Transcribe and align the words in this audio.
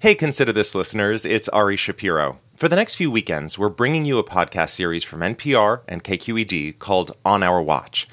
Hey, 0.00 0.14
consider 0.14 0.52
this, 0.52 0.76
listeners. 0.76 1.26
It's 1.26 1.48
Ari 1.48 1.76
Shapiro. 1.76 2.38
For 2.54 2.68
the 2.68 2.76
next 2.76 2.94
few 2.94 3.10
weekends, 3.10 3.58
we're 3.58 3.68
bringing 3.68 4.04
you 4.04 4.18
a 4.18 4.22
podcast 4.22 4.70
series 4.70 5.02
from 5.02 5.22
NPR 5.22 5.80
and 5.88 6.04
KQED 6.04 6.78
called 6.78 7.16
On 7.24 7.42
Our 7.42 7.60
Watch. 7.60 8.06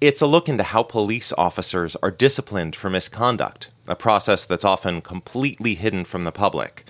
It's 0.00 0.22
a 0.22 0.26
look 0.26 0.48
into 0.48 0.62
how 0.62 0.82
police 0.82 1.34
officers 1.36 1.94
are 1.96 2.10
disciplined 2.10 2.74
for 2.74 2.88
misconduct, 2.88 3.68
a 3.86 3.94
process 3.94 4.46
that's 4.46 4.64
often 4.64 5.02
completely 5.02 5.74
hidden 5.74 6.06
from 6.06 6.24
the 6.24 6.32
public. 6.32 6.86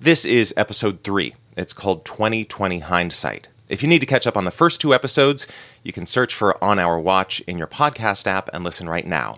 This 0.00 0.24
is 0.24 0.54
episode 0.56 1.04
three. 1.04 1.34
It's 1.58 1.74
called 1.74 2.06
2020 2.06 2.78
Hindsight. 2.78 3.48
If 3.68 3.82
you 3.82 3.88
need 3.90 3.98
to 3.98 4.06
catch 4.06 4.26
up 4.26 4.38
on 4.38 4.46
the 4.46 4.50
first 4.50 4.80
two 4.80 4.94
episodes, 4.94 5.46
you 5.82 5.92
can 5.92 6.06
search 6.06 6.34
for 6.34 6.62
On 6.64 6.78
Our 6.78 6.98
Watch 6.98 7.40
in 7.40 7.58
your 7.58 7.66
podcast 7.66 8.26
app 8.26 8.48
and 8.54 8.64
listen 8.64 8.88
right 8.88 9.06
now. 9.06 9.34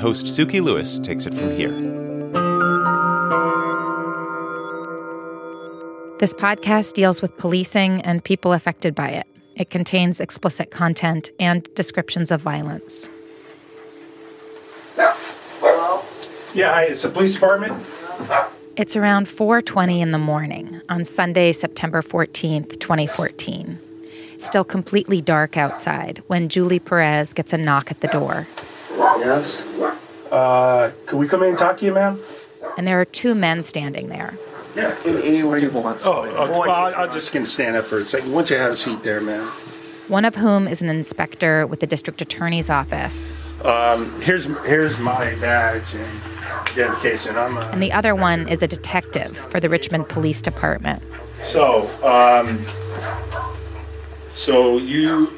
Host 0.00 0.26
Sukey 0.26 0.62
Lewis 0.62 1.00
takes 1.00 1.26
it 1.26 1.34
from 1.34 1.50
here. 1.50 2.45
This 6.18 6.32
podcast 6.32 6.94
deals 6.94 7.20
with 7.20 7.36
policing 7.36 8.00
and 8.00 8.24
people 8.24 8.54
affected 8.54 8.94
by 8.94 9.10
it. 9.10 9.26
It 9.54 9.68
contains 9.68 10.18
explicit 10.18 10.70
content 10.70 11.28
and 11.38 11.68
descriptions 11.74 12.30
of 12.30 12.40
violence. 12.40 13.10
Hello? 14.96 16.02
Yeah, 16.54 16.72
hi, 16.72 16.84
it's 16.84 17.02
the 17.02 17.10
police 17.10 17.34
department. 17.34 17.84
It's 18.76 18.96
around 18.96 19.26
4:20 19.26 20.00
in 20.00 20.12
the 20.12 20.18
morning 20.18 20.80
on 20.88 21.04
Sunday, 21.04 21.52
September 21.52 22.00
14th, 22.00 22.78
2014. 22.78 23.78
It's 24.32 24.46
still 24.46 24.64
completely 24.64 25.20
dark 25.20 25.58
outside 25.58 26.22
when 26.28 26.48
Julie 26.48 26.78
Perez 26.78 27.34
gets 27.34 27.52
a 27.52 27.58
knock 27.58 27.90
at 27.90 28.00
the 28.00 28.08
door. 28.08 28.46
Yes. 29.18 29.66
Uh, 30.32 30.92
can 31.06 31.18
we 31.18 31.28
come 31.28 31.42
in 31.42 31.50
and 31.50 31.58
talk 31.58 31.76
to 31.76 31.84
you, 31.84 31.92
ma'am? 31.92 32.18
And 32.78 32.86
there 32.86 32.98
are 32.98 33.04
two 33.04 33.34
men 33.34 33.62
standing 33.62 34.08
there. 34.08 34.38
Yeah. 34.76 34.94
In 35.06 35.22
anywhere 35.22 35.58
you 35.58 35.70
want. 35.70 36.02
Oh, 36.04 36.24
okay. 36.24 36.34
well, 36.52 36.70
I, 36.70 36.92
I'm 36.92 37.10
just 37.10 37.32
gonna 37.32 37.46
stand 37.46 37.76
up 37.76 37.86
for 37.86 37.98
a 37.98 38.04
second. 38.04 38.30
Once 38.32 38.50
you 38.50 38.56
have 38.58 38.72
a 38.72 38.76
seat 38.76 39.02
there, 39.02 39.20
man. 39.20 39.42
One 40.08 40.24
of 40.24 40.36
whom 40.36 40.68
is 40.68 40.82
an 40.82 40.88
inspector 40.88 41.66
with 41.66 41.80
the 41.80 41.86
district 41.86 42.20
attorney's 42.20 42.70
office, 42.70 43.32
Um, 43.64 44.20
here's 44.20 44.44
here's 44.64 44.98
my 44.98 45.34
badge 45.36 45.94
and 45.94 46.22
identification. 46.68 47.36
I'm 47.36 47.56
a, 47.56 47.60
and 47.72 47.82
the 47.82 47.90
other 47.92 48.14
one 48.14 48.48
is 48.48 48.62
a 48.62 48.68
detective 48.68 49.36
for 49.36 49.58
the 49.58 49.68
Richmond 49.68 50.08
Police 50.08 50.42
Department. 50.42 51.02
so 51.44 51.88
um, 52.04 52.64
so 54.32 54.78
you 54.78 55.32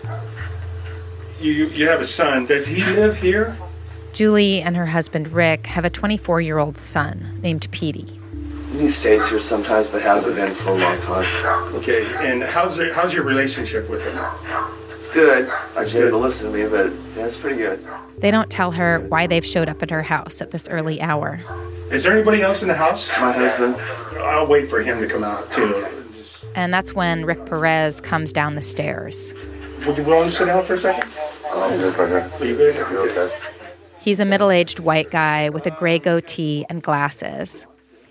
you 1.40 1.68
you 1.68 1.88
have 1.88 2.00
a 2.00 2.06
son. 2.06 2.46
Does 2.46 2.66
he 2.66 2.84
live 2.84 3.16
here? 3.18 3.56
Julie 4.12 4.60
and 4.60 4.76
her 4.76 4.86
husband 4.86 5.32
Rick 5.32 5.66
have 5.68 5.84
a 5.84 5.90
24 5.90 6.40
year 6.40 6.58
old 6.58 6.76
son 6.76 7.38
named 7.40 7.70
Pedie. 7.70 8.17
He 8.72 8.88
stays 8.88 9.28
here 9.28 9.40
sometimes, 9.40 9.88
but 9.88 10.02
hasn't 10.02 10.34
been 10.36 10.52
for 10.52 10.70
a 10.70 10.74
long 10.74 11.00
time. 11.02 11.74
Okay. 11.76 12.06
And 12.26 12.42
how's 12.42 12.78
it, 12.78 12.92
how's 12.92 13.14
your 13.14 13.24
relationship 13.24 13.88
with 13.88 14.04
him? 14.04 14.18
It's 14.90 15.08
good. 15.12 15.48
I 15.76 15.82
It's 15.82 15.92
get 15.92 16.04
him 16.04 16.10
to 16.10 16.16
listen 16.16 16.50
to 16.52 16.56
me, 16.56 16.68
but 16.68 16.92
yeah, 17.16 17.26
it's 17.26 17.36
pretty 17.36 17.56
good. 17.56 17.84
They 18.18 18.30
don't 18.30 18.50
tell 18.50 18.72
her 18.72 19.00
why 19.00 19.26
they've 19.26 19.44
showed 19.46 19.68
up 19.68 19.82
at 19.82 19.90
her 19.90 20.02
house 20.02 20.40
at 20.42 20.50
this 20.50 20.68
early 20.68 21.00
hour. 21.00 21.40
Is 21.90 22.02
there 22.02 22.12
anybody 22.12 22.42
else 22.42 22.62
in 22.62 22.68
the 22.68 22.74
house? 22.74 23.08
My 23.18 23.32
husband, 23.32 23.76
I'll 24.20 24.46
wait 24.46 24.68
for 24.68 24.82
him 24.82 25.00
to 25.00 25.06
come 25.08 25.24
out 25.24 25.50
too. 25.52 25.86
Just- 26.16 26.44
And 26.54 26.74
that's 26.74 26.92
when 26.94 27.24
Rick 27.24 27.46
Perez 27.46 28.00
comes 28.00 28.32
down 28.32 28.54
the 28.56 28.62
stairs. 28.62 29.32
Would 29.86 29.96
you 29.96 30.02
willing 30.04 30.28
to 30.30 30.34
sit 30.34 30.46
down 30.46 30.64
for 30.64 30.74
a 30.74 30.80
second? 30.80 31.10
oh, 31.46 31.62
Are 32.40 32.44
you 32.44 32.56
good? 32.56 32.76
okay. 32.76 33.34
He's 34.00 34.20
a 34.20 34.24
middle 34.24 34.50
aged 34.50 34.80
white 34.80 35.10
guy 35.10 35.48
with 35.48 35.64
a 35.66 35.70
gray 35.70 35.98
goatee 35.98 36.66
and 36.68 36.82
glasses. 36.82 37.66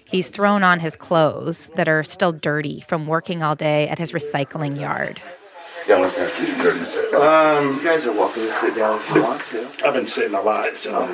He's 0.10 0.30
thrown 0.30 0.64
on 0.64 0.80
his 0.80 0.96
clothes 0.96 1.70
that 1.76 1.88
are 1.88 2.04
still 2.04 2.32
dirty 2.32 2.80
from 2.82 3.08
working 3.08 3.44
all 3.44 3.56
day 3.56 3.88
at 3.90 4.00
his 4.00 4.12
recycling 4.14 4.80
yard. 4.80 5.22
Yeah, 5.88 6.00
my 6.00 6.10
parents 6.10 6.98
are 6.98 7.10
good. 7.12 7.22
Um, 7.22 7.76
You 7.78 7.84
guys 7.84 8.06
are 8.06 8.12
welcome 8.12 8.42
to 8.44 8.52
sit 8.52 8.76
down 8.76 9.00
if 9.00 9.16
you 9.16 9.24
want 9.24 9.42
to. 9.48 9.70
I've 9.86 9.94
been 9.94 10.06
sitting 10.08 10.34
a 10.36 10.42
lot, 10.42 10.76
so 10.76 11.08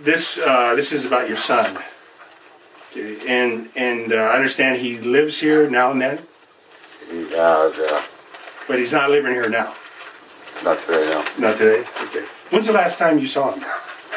this 0.00 0.38
uh, 0.38 0.74
this 0.74 0.92
is 0.92 1.04
about 1.04 1.28
your 1.28 1.36
son. 1.36 1.78
And 2.96 3.68
and 3.76 4.12
uh, 4.12 4.16
I 4.16 4.34
understand 4.36 4.80
he 4.80 4.98
lives 4.98 5.38
here 5.40 5.68
now 5.70 5.92
and 5.92 6.00
then, 6.02 6.18
He 7.10 7.30
has, 7.34 7.76
yeah. 7.76 8.02
but 8.66 8.78
he's 8.78 8.92
not 8.92 9.10
living 9.10 9.32
here 9.32 9.48
now. 9.48 9.74
Not 10.64 10.80
today, 10.80 11.04
no. 11.10 11.24
Not 11.38 11.56
today. 11.58 11.84
Okay. 12.04 12.24
When's 12.50 12.66
the 12.66 12.72
last 12.72 12.98
time 12.98 13.18
you 13.20 13.28
saw 13.28 13.52
him? 13.52 13.64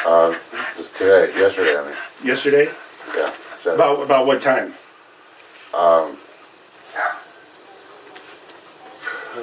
Uh, 0.06 0.34
just 0.76 0.96
today, 0.98 1.32
yesterday, 1.38 1.78
I 1.78 1.86
mean. 1.86 1.96
Yesterday. 2.24 2.70
Yeah. 3.16 3.34
So, 3.62 3.76
About 3.76 4.02
about 4.04 4.26
what 4.26 4.42
time? 4.42 4.74
um, 5.74 6.18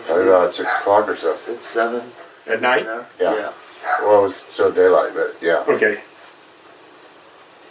probably 0.06 0.28
about 0.28 0.54
six 0.54 0.70
o'clock 0.80 1.08
or 1.08 1.16
so. 1.16 1.32
Six, 1.34 1.66
seven. 1.66 2.02
At 2.46 2.60
night. 2.62 2.84
Yeah. 3.20 3.52
Well, 4.00 4.20
it 4.20 4.22
was 4.22 4.36
still 4.36 4.72
daylight, 4.72 5.12
but 5.14 5.36
yeah, 5.40 5.64
Okay. 5.68 6.00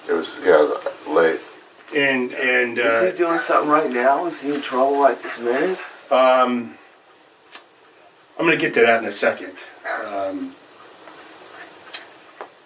it 0.08 0.14
was, 0.14 0.40
yeah, 0.44 0.74
late. 1.08 1.40
And 1.96 2.32
and 2.34 2.78
Is 2.78 2.94
uh, 2.94 3.12
he 3.12 3.18
doing 3.18 3.40
something 3.40 3.70
right 3.70 3.90
now? 3.92 4.26
Is 4.26 4.42
he 4.42 4.54
in 4.54 4.62
trouble 4.62 5.02
right 5.02 5.22
this 5.22 5.40
minute? 5.40 5.80
um, 6.12 6.76
I'm 8.40 8.46
going 8.46 8.58
to 8.58 8.62
get 8.64 8.74
to 8.76 8.82
that 8.82 9.02
in 9.04 9.10
a 9.10 9.12
second. 9.12 9.54
Um, 10.06 10.54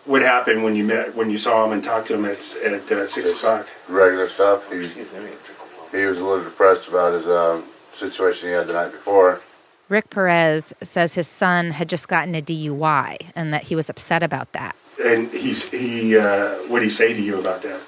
what 0.06 0.22
happened 0.22 0.64
when 0.64 0.76
you 0.76 0.84
met 0.84 1.16
when 1.16 1.30
you 1.30 1.38
saw 1.38 1.66
him 1.66 1.72
and 1.74 1.84
talked 1.84 2.08
to 2.08 2.16
him 2.16 2.26
at 2.26 2.38
at 2.66 2.92
uh, 2.92 3.08
six 3.08 3.30
Just 3.30 3.44
o'clock? 3.44 3.68
Regular 3.88 4.28
stuff. 4.28 4.70
He, 4.72 4.80
Excuse 4.80 5.12
me. 5.12 5.20
let 5.20 5.24
me 5.24 5.38
drink 5.46 5.60
a 5.60 5.82
water. 5.84 5.98
he 6.00 6.06
was 6.06 6.20
a 6.20 6.26
little 6.26 6.44
depressed 6.44 6.88
about 6.88 7.14
his 7.14 7.28
um, 7.28 7.64
situation 7.94 8.50
he 8.50 8.54
had 8.54 8.68
the 8.68 8.74
night 8.74 8.92
before. 8.92 9.42
Rick 9.90 10.10
Perez 10.10 10.74
says 10.82 11.16
his 11.16 11.28
son 11.28 11.72
had 11.72 11.90
just 11.90 12.08
gotten 12.08 12.34
a 12.34 12.42
DUI 12.42 13.18
and 13.36 13.54
that 13.54 13.64
he 13.64 13.76
was 13.76 13.90
upset 13.90 14.24
about 14.24 14.52
that. 14.54 14.76
And 15.04 15.30
he's 15.32 15.70
he 15.70 16.18
uh, 16.18 16.56
what 16.68 16.80
did 16.80 16.86
he 16.86 16.92
say 16.92 17.14
to 17.14 17.22
you 17.22 17.40
about 17.40 17.62
that? 17.64 17.82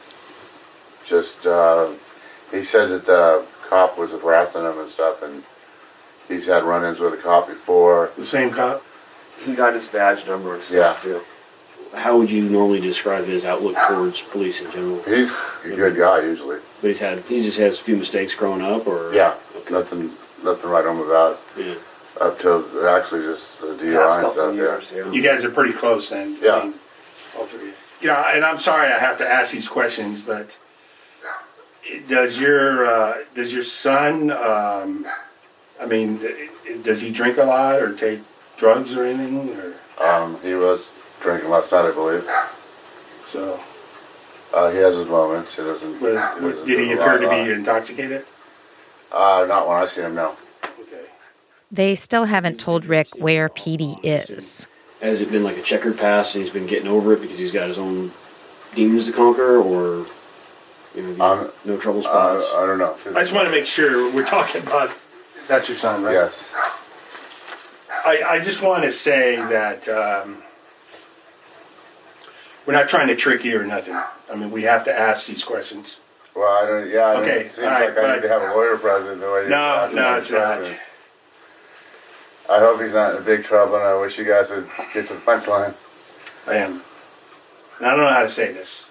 Just, 1.05 1.45
uh, 1.45 1.89
he 2.51 2.63
said 2.63 2.87
that 2.87 3.05
the 3.05 3.45
cop 3.69 3.97
was 3.97 4.11
harassing 4.11 4.63
him 4.63 4.79
and 4.79 4.89
stuff, 4.89 5.21
and 5.21 5.43
he's 6.29 6.45
had 6.45 6.63
run 6.63 6.83
ins 6.85 6.99
with 6.99 7.13
a 7.13 7.17
cop 7.17 7.47
before. 7.47 8.11
The 8.17 8.25
same 8.25 8.51
cop. 8.51 8.83
He 9.43 9.53
got 9.53 9.73
his 9.73 9.87
badge 9.87 10.25
number 10.25 10.55
and 10.55 10.69
Yeah. 10.69 10.93
too. 11.01 11.21
How 11.95 12.17
would 12.17 12.31
you 12.31 12.49
normally 12.49 12.81
describe 12.81 13.25
his 13.25 13.45
outlook 13.45 13.75
towards 13.87 14.21
police 14.21 14.59
in 14.61 14.71
general? 14.71 15.01
He's 15.03 15.31
a 15.63 15.75
good 15.75 15.95
guy 15.95 16.21
usually. 16.21 16.57
But 16.81 16.87
he's 16.87 16.99
had 16.99 17.19
he 17.25 17.41
just 17.41 17.57
has 17.59 17.79
a 17.79 17.83
few 17.83 17.95
mistakes 17.97 18.33
growing 18.35 18.61
up, 18.61 18.87
or 18.87 19.13
Yeah, 19.13 19.35
okay. 19.57 19.73
nothing, 19.73 20.11
nothing 20.43 20.69
right 20.69 20.83
write 20.83 20.85
home 20.85 20.99
about. 21.07 21.39
yeah. 21.57 21.75
Up 22.19 22.39
to 22.39 22.85
actually 22.87 23.21
just 23.23 23.59
the 23.59 23.67
Past 23.67 23.81
DUI 23.81 24.13
and 24.23 24.31
stuff. 24.33 24.37
of 24.37 24.55
Yeah. 24.55 24.61
years, 24.61 24.91
yeah. 24.95 25.11
You 25.11 25.21
guys 25.23 25.43
are 25.43 25.49
pretty 25.49 25.73
close 25.73 26.09
then. 26.09 26.37
Yeah. 26.41 26.55
I 26.57 26.63
mean, 26.65 26.73
all 27.37 27.45
three. 27.45 27.71
You 28.01 28.11
and 28.11 28.43
I'm 28.45 28.59
sorry 28.59 28.91
I 28.91 28.99
have 28.99 29.17
to 29.19 29.27
ask 29.27 29.51
these 29.51 29.67
questions, 29.67 30.21
but 30.21 30.49
does 32.07 32.37
your 32.39 32.85
uh, 32.85 33.17
does 33.35 33.53
your 33.53 33.63
son? 33.63 34.31
Um, 34.31 35.05
I 35.81 35.85
mean, 35.85 36.19
does 36.83 37.01
he 37.01 37.11
drink 37.11 37.37
a 37.37 37.43
lot 37.43 37.79
or 37.81 37.93
take 37.93 38.19
drugs 38.57 38.95
or 38.95 39.05
anything? 39.05 39.57
Or 39.99 40.05
Um, 40.05 40.37
he 40.43 40.53
was 40.53 40.87
drinking 41.23 41.49
last 41.49 41.71
night, 41.71 41.85
I 41.85 41.91
believe. 41.91 42.29
so? 43.31 43.59
Uh, 44.53 44.69
he 44.69 44.77
has 44.77 44.95
his 44.97 45.07
moments. 45.07 45.55
He 45.55 45.63
doesn't. 45.63 45.99
Was, 45.99 46.11
he 46.11 46.15
doesn't 46.15 46.67
did 46.67 46.79
he 46.79 46.85
drink 46.85 46.99
a 46.99 47.03
appear 47.03 47.17
to 47.19 47.27
lot. 47.27 47.45
be 47.45 47.51
intoxicated? 47.51 48.25
Uh, 49.11 49.45
not 49.47 49.67
when 49.67 49.77
I 49.77 49.85
see 49.85 50.01
him. 50.01 50.13
No. 50.13 50.35
Okay. 50.79 51.05
They 51.71 51.95
still 51.95 52.25
haven't 52.25 52.59
told 52.59 52.85
Rick 52.85 53.15
where 53.15 53.49
Pedie 53.49 53.95
is. 54.03 54.67
Has 55.01 55.21
it 55.21 55.31
been 55.31 55.43
like 55.43 55.57
a 55.57 55.61
checkered 55.63 55.97
past, 55.97 56.35
and 56.35 56.43
he's 56.43 56.53
been 56.53 56.67
getting 56.67 56.87
over 56.87 57.13
it 57.13 57.21
because 57.21 57.37
he's 57.39 57.51
got 57.51 57.67
his 57.67 57.77
own 57.79 58.11
demons 58.75 59.05
to 59.07 59.11
conquer, 59.11 59.57
or 59.57 60.05
you 60.95 61.01
know, 61.01 61.25
Um, 61.25 61.51
no 61.65 61.77
trouble 61.77 62.05
Uh. 62.05 62.43
I 62.57 62.65
don't 62.67 62.77
know. 62.77 62.95
I 63.15 63.21
just 63.21 63.33
want 63.33 63.45
to 63.45 63.51
make 63.51 63.65
sure 63.65 64.13
we're 64.13 64.25
talking 64.25 64.61
about. 64.61 64.91
That's 65.47 65.67
your 65.67 65.77
son, 65.77 66.03
right? 66.03 66.13
Yes. 66.13 66.53
I, 68.05 68.21
I 68.27 68.39
just 68.39 68.61
want 68.61 68.83
to 68.83 68.91
say 68.91 69.35
that 69.37 69.87
um, 69.89 70.37
we're 72.65 72.73
not 72.73 72.87
trying 72.89 73.07
to 73.07 73.15
trick 73.15 73.43
you 73.43 73.59
or 73.59 73.65
nothing. 73.65 73.93
I 73.95 74.35
mean, 74.35 74.51
we 74.51 74.63
have 74.63 74.83
to 74.85 74.97
ask 74.97 75.27
these 75.27 75.43
questions. 75.43 75.97
Well, 76.35 76.47
I 76.63 76.65
don't. 76.65 76.89
Yeah. 76.89 76.99
I 77.05 77.15
Okay, 77.21 77.39
It 77.41 77.47
seems 77.47 77.67
right, 77.67 77.89
like 77.95 77.97
I 78.05 78.15
need 78.15 78.21
to 78.23 78.27
have 78.27 78.41
a 78.41 78.53
lawyer 78.55 78.77
present 78.77 79.19
the 79.19 79.27
way 79.27 79.41
you're 79.41 79.49
No, 79.49 79.55
asking 79.57 79.95
no, 79.97 80.15
these 80.15 80.23
it's 80.23 80.31
not. 80.31 80.57
questions. 80.57 80.79
I 82.49 82.59
hope 82.59 82.81
he's 82.81 82.91
not 82.93 83.15
in 83.15 83.23
big 83.23 83.43
trouble, 83.43 83.75
and 83.75 83.83
I 83.83 83.99
wish 83.99 84.17
you 84.17 84.25
guys 84.25 84.49
would 84.51 84.67
get 84.93 85.07
to 85.07 85.13
the 85.13 85.19
punchline. 85.21 85.73
I 86.47 86.55
am. 86.55 86.81
And 87.77 87.87
I 87.87 87.91
don't 87.91 87.99
know 87.99 88.09
how 88.09 88.21
to 88.23 88.29
say 88.29 88.51
this. 88.51 88.87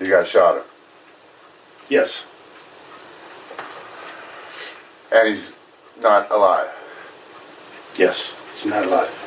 You 0.00 0.08
guys 0.10 0.28
shot 0.28 0.56
him, 0.56 0.62
Yes. 1.88 2.24
and 5.12 5.28
he's 5.28 5.52
not 6.00 6.30
alive. 6.32 6.68
Yes. 7.96 8.34
He's 8.56 8.70
not 8.70 8.84
alive. 8.84 9.21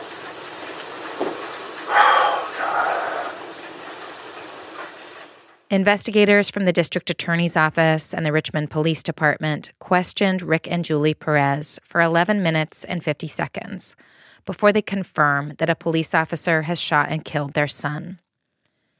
Investigators 5.75 6.49
from 6.49 6.63
the 6.63 6.71
district 6.71 7.09
attorney's 7.09 7.57
office 7.57 8.13
and 8.13 8.25
the 8.25 8.31
Richmond 8.31 8.69
Police 8.69 9.03
Department 9.03 9.73
questioned 9.77 10.41
Rick 10.41 10.71
and 10.71 10.85
Julie 10.85 11.13
Perez 11.13 11.81
for 11.83 11.99
11 11.99 12.41
minutes 12.41 12.85
and 12.85 13.03
50 13.03 13.27
seconds 13.27 13.93
before 14.45 14.71
they 14.71 14.81
confirm 14.81 15.51
that 15.57 15.69
a 15.69 15.75
police 15.75 16.15
officer 16.15 16.61
has 16.61 16.79
shot 16.79 17.09
and 17.09 17.25
killed 17.25 17.55
their 17.55 17.67
son. 17.67 18.19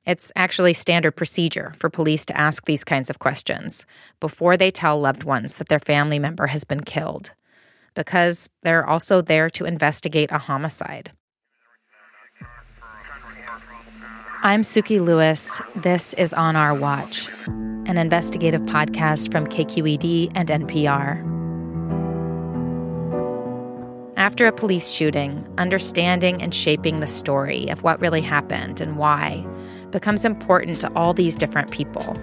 It's 0.06 0.34
actually 0.36 0.74
standard 0.74 1.14
procedure 1.14 1.72
for 1.78 1.90
police 1.90 2.26
to 2.26 2.38
ask 2.38 2.66
these 2.66 2.84
kinds 2.84 3.10
of 3.10 3.20
questions 3.20 3.86
before 4.20 4.58
they 4.58 4.70
tell 4.70 5.00
loved 5.00 5.24
ones 5.24 5.56
that 5.56 5.70
their 5.70 5.80
family 5.80 6.20
member 6.20 6.48
has 6.48 6.66
been 6.66 6.82
killed, 6.82 7.32
because 7.94 8.50
they're 8.64 8.86
also 8.86 9.22
there 9.22 9.50
to 9.52 9.64
investigate 9.64 10.30
a 10.30 10.40
homicide. 10.40 11.14
I'm 14.46 14.62
Sukey 14.62 15.04
Lewis. 15.04 15.60
This 15.76 16.14
is 16.20 16.32
On 16.32 16.56
Our 16.56 16.76
Watch, 16.76 17.28
an 17.48 17.98
investigative 17.98 18.62
podcast 18.62 19.32
from 19.32 19.48
KQED 19.48 20.34
and 20.36 20.50
NPR. 20.50 21.18
After 24.16 24.46
a 24.46 24.52
police 24.52 24.92
shooting, 24.92 25.52
understanding 25.58 26.44
and 26.44 26.54
shaping 26.54 27.00
the 27.00 27.08
story 27.08 27.70
of 27.70 27.82
what 27.82 28.00
really 28.00 28.22
happened 28.22 28.82
and 28.82 28.98
why 28.98 29.44
becomes 29.90 30.24
important 30.24 30.80
to 30.82 30.94
all 30.94 31.16
these 31.16 31.36
different 31.36 31.72
people. 31.72 32.16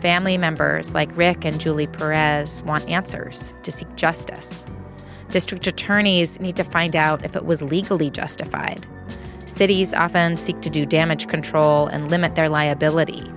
Family 0.00 0.38
members 0.38 0.94
like 0.94 1.14
Rick 1.14 1.44
and 1.44 1.60
Julie 1.60 1.88
Perez 1.88 2.62
want 2.62 2.88
answers 2.88 3.52
to 3.64 3.70
seek 3.70 3.94
justice. 3.96 4.64
District 5.28 5.66
attorneys 5.66 6.40
need 6.40 6.56
to 6.56 6.64
find 6.64 6.96
out 6.96 7.22
if 7.22 7.36
it 7.36 7.44
was 7.44 7.60
legally 7.60 8.08
justified. 8.08 8.86
Cities 9.46 9.92
often 9.92 10.36
seek 10.36 10.60
to 10.62 10.70
do 10.70 10.86
damage 10.86 11.28
control 11.28 11.86
and 11.86 12.10
limit 12.10 12.34
their 12.34 12.48
liability. 12.48 13.30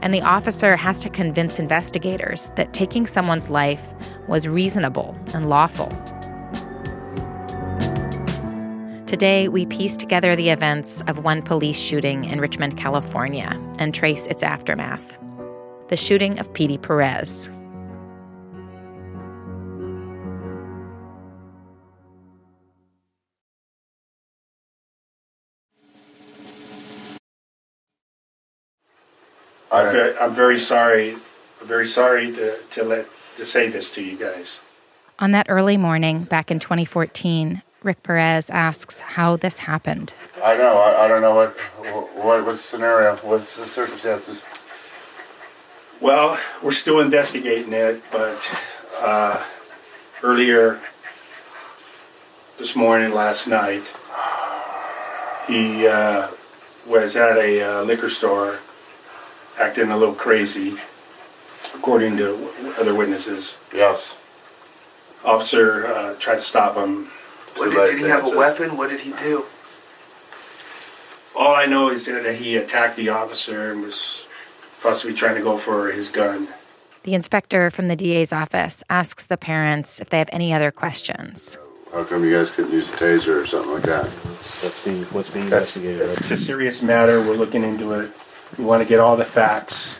And 0.00 0.12
the 0.12 0.22
officer 0.22 0.76
has 0.76 1.00
to 1.00 1.10
convince 1.10 1.58
investigators 1.58 2.50
that 2.56 2.72
taking 2.72 3.06
someone's 3.06 3.50
life 3.50 3.94
was 4.26 4.48
reasonable 4.48 5.16
and 5.34 5.48
lawful. 5.48 5.88
Today, 9.06 9.48
we 9.48 9.66
piece 9.66 9.96
together 9.96 10.34
the 10.34 10.48
events 10.48 11.02
of 11.02 11.18
one 11.18 11.42
police 11.42 11.80
shooting 11.80 12.24
in 12.24 12.40
Richmond, 12.40 12.78
California, 12.78 13.60
and 13.78 13.94
trace 13.94 14.26
its 14.26 14.42
aftermath 14.42 15.18
the 15.88 15.96
shooting 15.98 16.38
of 16.38 16.50
Pedie 16.54 16.80
Perez. 16.80 17.50
I'm 29.72 29.90
very, 29.92 30.18
I'm 30.18 30.34
very 30.34 30.60
sorry. 30.60 31.14
I'm 31.14 31.66
very 31.66 31.88
sorry 31.88 32.30
to, 32.32 32.58
to 32.72 32.84
let 32.84 33.06
to 33.36 33.46
say 33.46 33.68
this 33.68 33.92
to 33.94 34.02
you 34.02 34.18
guys. 34.18 34.60
On 35.18 35.30
that 35.32 35.46
early 35.48 35.78
morning 35.78 36.24
back 36.24 36.50
in 36.50 36.58
2014, 36.58 37.62
Rick 37.82 38.02
Perez 38.02 38.50
asks 38.50 39.00
how 39.00 39.36
this 39.36 39.60
happened. 39.60 40.12
I 40.44 40.56
know. 40.56 40.76
I, 40.78 41.04
I 41.04 41.08
don't 41.08 41.22
know 41.22 41.34
what 41.34 41.50
what 42.14 42.44
what's 42.44 42.60
the 42.70 42.76
scenario. 42.76 43.16
What's 43.16 43.56
the 43.56 43.66
circumstances? 43.66 44.42
Well, 46.00 46.38
we're 46.62 46.72
still 46.72 47.00
investigating 47.00 47.72
it, 47.72 48.02
but 48.10 48.54
uh, 48.98 49.42
earlier 50.22 50.80
this 52.58 52.76
morning, 52.76 53.14
last 53.14 53.46
night, 53.46 53.84
he 55.46 55.86
uh, 55.86 56.28
was 56.86 57.16
at 57.16 57.38
a 57.38 57.62
uh, 57.62 57.82
liquor 57.84 58.10
store 58.10 58.58
acting 59.62 59.90
a 59.90 59.96
little 59.96 60.14
crazy, 60.14 60.76
according 61.74 62.16
to 62.16 62.50
other 62.78 62.94
witnesses. 62.94 63.58
Yes. 63.72 64.18
Officer 65.24 65.86
uh, 65.86 66.14
tried 66.18 66.36
to 66.36 66.42
stop 66.42 66.76
him. 66.76 67.06
What 67.56 67.70
did, 67.70 67.92
did 67.92 67.98
he 67.98 68.04
have 68.06 68.24
a 68.24 68.26
answer. 68.26 68.36
weapon? 68.36 68.76
What 68.76 68.90
did 68.90 69.00
he 69.00 69.12
do? 69.12 69.44
All 71.36 71.54
I 71.54 71.66
know 71.66 71.90
is 71.90 72.06
that 72.06 72.36
he 72.36 72.56
attacked 72.56 72.96
the 72.96 73.08
officer 73.08 73.70
and 73.70 73.82
was 73.82 74.26
possibly 74.82 75.14
trying 75.14 75.36
to 75.36 75.42
go 75.42 75.56
for 75.56 75.92
his 75.92 76.08
gun. 76.08 76.48
The 77.04 77.14
inspector 77.14 77.70
from 77.70 77.88
the 77.88 77.96
DA's 77.96 78.32
office 78.32 78.82
asks 78.90 79.26
the 79.26 79.36
parents 79.36 80.00
if 80.00 80.10
they 80.10 80.18
have 80.18 80.28
any 80.32 80.52
other 80.52 80.70
questions. 80.70 81.56
How 81.92 82.04
come 82.04 82.24
you 82.24 82.32
guys 82.32 82.50
couldn't 82.50 82.72
use 82.72 82.88
a 82.88 82.96
taser 82.96 83.42
or 83.42 83.46
something 83.46 83.72
like 83.72 83.82
that? 83.82 84.10
That's, 84.24 84.62
that's 84.62 84.84
being 84.84 85.02
what's 85.04 85.30
being 85.30 85.50
That's, 85.50 85.76
investigated. 85.76 86.18
it's 86.18 86.30
a 86.30 86.36
serious 86.36 86.80
matter. 86.82 87.20
We're 87.20 87.34
looking 87.36 87.64
into 87.64 87.92
it. 87.92 88.10
We 88.58 88.64
want 88.64 88.82
to 88.82 88.88
get 88.88 89.00
all 89.00 89.16
the 89.16 89.24
facts, 89.24 89.98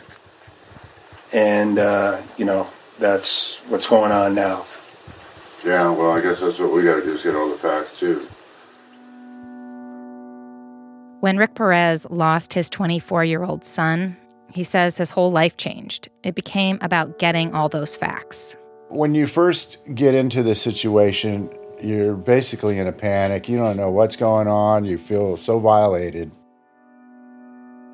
and 1.33 1.79
uh, 1.79 2.21
you 2.37 2.45
know 2.45 2.67
that's 2.99 3.57
what's 3.67 3.87
going 3.87 4.11
on 4.11 4.35
now. 4.35 4.65
Yeah. 5.65 5.91
Well, 5.91 6.11
I 6.11 6.21
guess 6.21 6.39
that's 6.39 6.59
what 6.59 6.73
we 6.73 6.83
got 6.83 6.95
to 6.95 7.03
do 7.03 7.13
is 7.13 7.23
get 7.23 7.35
all 7.35 7.49
the 7.49 7.57
facts 7.57 7.99
too. 7.99 8.27
When 11.21 11.37
Rick 11.37 11.55
Perez 11.55 12.05
lost 12.09 12.53
his 12.53 12.69
24 12.69 13.23
year 13.23 13.43
old 13.43 13.63
son, 13.63 14.17
he 14.51 14.63
says 14.63 14.97
his 14.97 15.09
whole 15.09 15.31
life 15.31 15.55
changed. 15.55 16.09
It 16.21 16.35
became 16.35 16.77
about 16.81 17.17
getting 17.17 17.55
all 17.55 17.69
those 17.69 17.95
facts. 17.95 18.57
When 18.89 19.15
you 19.15 19.25
first 19.25 19.77
get 19.95 20.13
into 20.13 20.43
the 20.43 20.53
situation, 20.53 21.49
you're 21.81 22.13
basically 22.13 22.77
in 22.77 22.87
a 22.87 22.91
panic. 22.91 23.47
You 23.47 23.57
don't 23.57 23.77
know 23.77 23.89
what's 23.89 24.15
going 24.15 24.47
on. 24.47 24.85
You 24.85 24.97
feel 24.97 25.37
so 25.37 25.59
violated. 25.59 26.29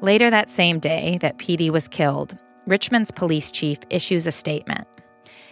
Later 0.01 0.29
that 0.29 0.49
same 0.49 0.79
day 0.79 1.17
that 1.19 1.39
Pedie 1.39 1.69
was 1.69 1.89
killed, 1.89 2.37
Richmond's 2.65 3.11
police 3.11 3.51
chief 3.51 3.79
issues 3.89 4.25
a 4.25 4.31
statement. 4.31 4.87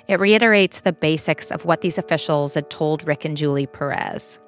It 0.08 0.22
reiterates 0.22 0.80
the 0.80 0.94
basics 0.94 1.52
of 1.52 1.66
what 1.66 1.82
these 1.82 1.98
officials 1.98 2.54
had 2.54 2.70
told 2.70 3.06
Rick 3.06 3.26
and 3.26 3.36
Julie 3.36 3.68
Perez. 3.68 4.40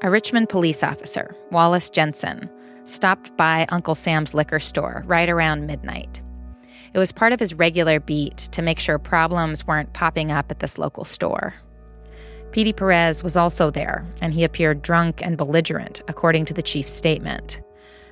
A 0.00 0.10
Richmond 0.10 0.48
police 0.48 0.82
officer, 0.82 1.36
Wallace 1.50 1.90
Jensen, 1.90 2.48
stopped 2.84 3.36
by 3.36 3.66
Uncle 3.68 3.94
Sam's 3.94 4.32
liquor 4.32 4.58
store 4.58 5.04
right 5.06 5.28
around 5.28 5.66
midnight. 5.66 6.22
It 6.94 6.98
was 6.98 7.12
part 7.12 7.34
of 7.34 7.40
his 7.40 7.52
regular 7.52 8.00
beat 8.00 8.38
to 8.38 8.62
make 8.62 8.80
sure 8.80 8.98
problems 8.98 9.66
weren't 9.66 9.92
popping 9.92 10.30
up 10.30 10.50
at 10.50 10.60
this 10.60 10.78
local 10.78 11.04
store. 11.04 11.54
Pedie 12.52 12.72
Perez 12.72 13.22
was 13.22 13.36
also 13.36 13.70
there, 13.70 14.06
and 14.22 14.32
he 14.32 14.44
appeared 14.44 14.80
drunk 14.80 15.20
and 15.22 15.36
belligerent, 15.36 16.00
according 16.08 16.46
to 16.46 16.54
the 16.54 16.62
chief's 16.62 16.92
statement. 16.92 17.60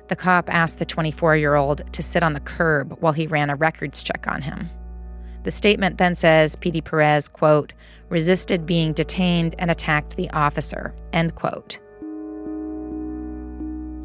The 0.09 0.15
cop 0.15 0.53
asked 0.53 0.79
the 0.79 0.85
24 0.85 1.37
year 1.37 1.55
old 1.55 1.81
to 1.93 2.03
sit 2.03 2.23
on 2.23 2.33
the 2.33 2.39
curb 2.39 2.97
while 2.99 3.13
he 3.13 3.27
ran 3.27 3.49
a 3.49 3.55
records 3.55 4.03
check 4.03 4.27
on 4.27 4.41
him. 4.41 4.69
The 5.43 5.51
statement 5.51 5.97
then 5.97 6.15
says 6.15 6.55
Pedie 6.55 6.83
Perez, 6.83 7.29
quote, 7.29 7.73
resisted 8.09 8.65
being 8.65 8.91
detained 8.91 9.55
and 9.57 9.71
attacked 9.71 10.17
the 10.17 10.29
officer, 10.31 10.93
end 11.13 11.35
quote. 11.35 11.79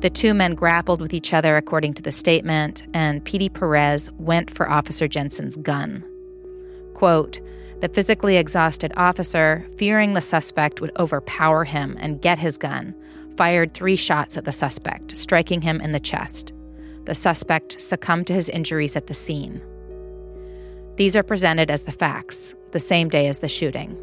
The 0.00 0.11
two 0.11 0.34
men 0.34 0.54
grappled 0.54 1.00
with 1.00 1.14
each 1.14 1.32
other, 1.32 1.56
according 1.56 1.94
to 1.94 2.02
the 2.02 2.12
statement, 2.12 2.84
and 2.92 3.25
Pedie 3.25 3.49
Perez 3.49 4.12
went 4.12 4.50
for 4.50 4.68
Officer 4.70 5.08
Jensen's 5.08 5.56
gun. 5.56 6.04
Quote, 6.92 7.40
the 7.80 7.88
physically 7.88 8.37
exhausted 8.37 8.92
officer, 8.96 9.66
fearing 9.78 10.12
the 10.12 10.20
suspect 10.20 10.80
would 10.80 10.94
overpower 10.99 11.64
him 11.64 11.96
and 11.99 12.20
get 12.20 12.38
his 12.38 12.58
gun, 12.58 12.94
fired 13.36 13.74
three 13.74 13.96
shots 13.96 14.36
at 14.36 14.44
the 14.44 14.52
suspect, 14.52 15.16
striking 15.16 15.62
him 15.62 15.80
in 15.80 15.92
the 15.92 16.00
chest. 16.00 16.52
The 17.04 17.14
suspect 17.14 17.80
succumbed 17.80 18.26
to 18.28 18.32
his 18.32 18.48
injuries 18.48 18.96
at 18.96 19.06
the 19.06 19.14
scene. 19.14 19.60
These 20.96 21.16
are 21.16 21.22
presented 21.22 21.70
as 21.70 21.82
the 21.82 21.92
facts, 21.92 22.54
the 22.70 22.80
same 22.80 23.08
day 23.08 23.26
as 23.26 23.40
the 23.40 23.48
shooting. 23.48 23.98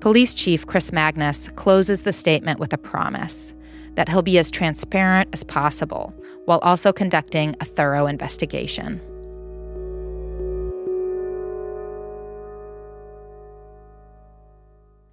Police 0.00 0.34
Chief 0.34 0.66
Chris 0.66 0.92
Magnus 0.92 1.48
closes 1.50 2.02
the 2.02 2.12
statement 2.12 2.60
with 2.60 2.72
a 2.72 2.78
promise 2.78 3.52
that 3.94 4.08
he'll 4.08 4.22
be 4.22 4.38
as 4.38 4.50
transparent 4.50 5.28
as 5.32 5.42
possible 5.42 6.14
while 6.44 6.60
also 6.60 6.92
conducting 6.92 7.56
a 7.60 7.64
thorough 7.64 8.06
investigation. 8.06 9.00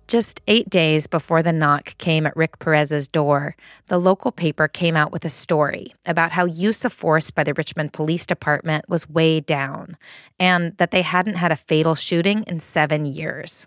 Just 0.07 0.39
eight 0.47 0.69
days 0.69 1.07
before 1.07 1.41
the 1.41 1.51
knock 1.51 1.97
came 1.97 2.27
at 2.27 2.35
Rick 2.37 2.59
Perez's 2.59 3.07
door, 3.07 3.55
the 3.87 3.97
local 3.97 4.31
paper 4.31 4.67
came 4.67 4.95
out 4.95 5.11
with 5.11 5.25
a 5.25 5.29
story 5.29 5.95
about 6.05 6.33
how 6.33 6.45
use 6.45 6.85
of 6.85 6.93
force 6.93 7.31
by 7.31 7.43
the 7.43 7.55
Richmond 7.55 7.91
Police 7.91 8.27
Department 8.27 8.87
was 8.87 9.09
way 9.09 9.39
down 9.39 9.97
and 10.39 10.77
that 10.77 10.91
they 10.91 11.01
hadn't 11.01 11.37
had 11.37 11.51
a 11.51 11.55
fatal 11.55 11.95
shooting 11.95 12.43
in 12.43 12.59
seven 12.59 13.05
years. 13.07 13.65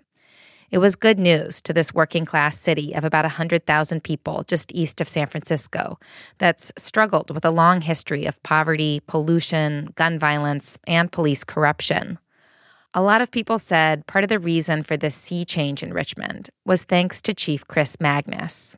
It 0.70 0.78
was 0.78 0.94
good 0.94 1.18
news 1.18 1.60
to 1.62 1.72
this 1.72 1.92
working 1.92 2.24
class 2.24 2.56
city 2.56 2.94
of 2.94 3.02
about 3.02 3.24
100,000 3.24 4.04
people 4.04 4.44
just 4.46 4.70
east 4.72 5.00
of 5.00 5.08
San 5.08 5.26
Francisco 5.26 5.98
that's 6.36 6.70
struggled 6.76 7.34
with 7.34 7.44
a 7.44 7.50
long 7.50 7.80
history 7.80 8.26
of 8.26 8.40
poverty, 8.44 9.00
pollution, 9.08 9.92
gun 9.96 10.20
violence, 10.20 10.78
and 10.86 11.10
police 11.10 11.42
corruption. 11.42 12.18
A 12.94 13.02
lot 13.02 13.20
of 13.20 13.30
people 13.30 13.58
said 13.58 14.06
part 14.06 14.24
of 14.24 14.30
the 14.30 14.38
reason 14.38 14.82
for 14.82 14.96
this 14.96 15.14
sea 15.14 15.44
change 15.44 15.82
in 15.82 15.92
Richmond 15.92 16.48
was 16.64 16.84
thanks 16.84 17.20
to 17.22 17.34
Chief 17.34 17.66
Chris 17.68 18.00
Magnus. 18.00 18.76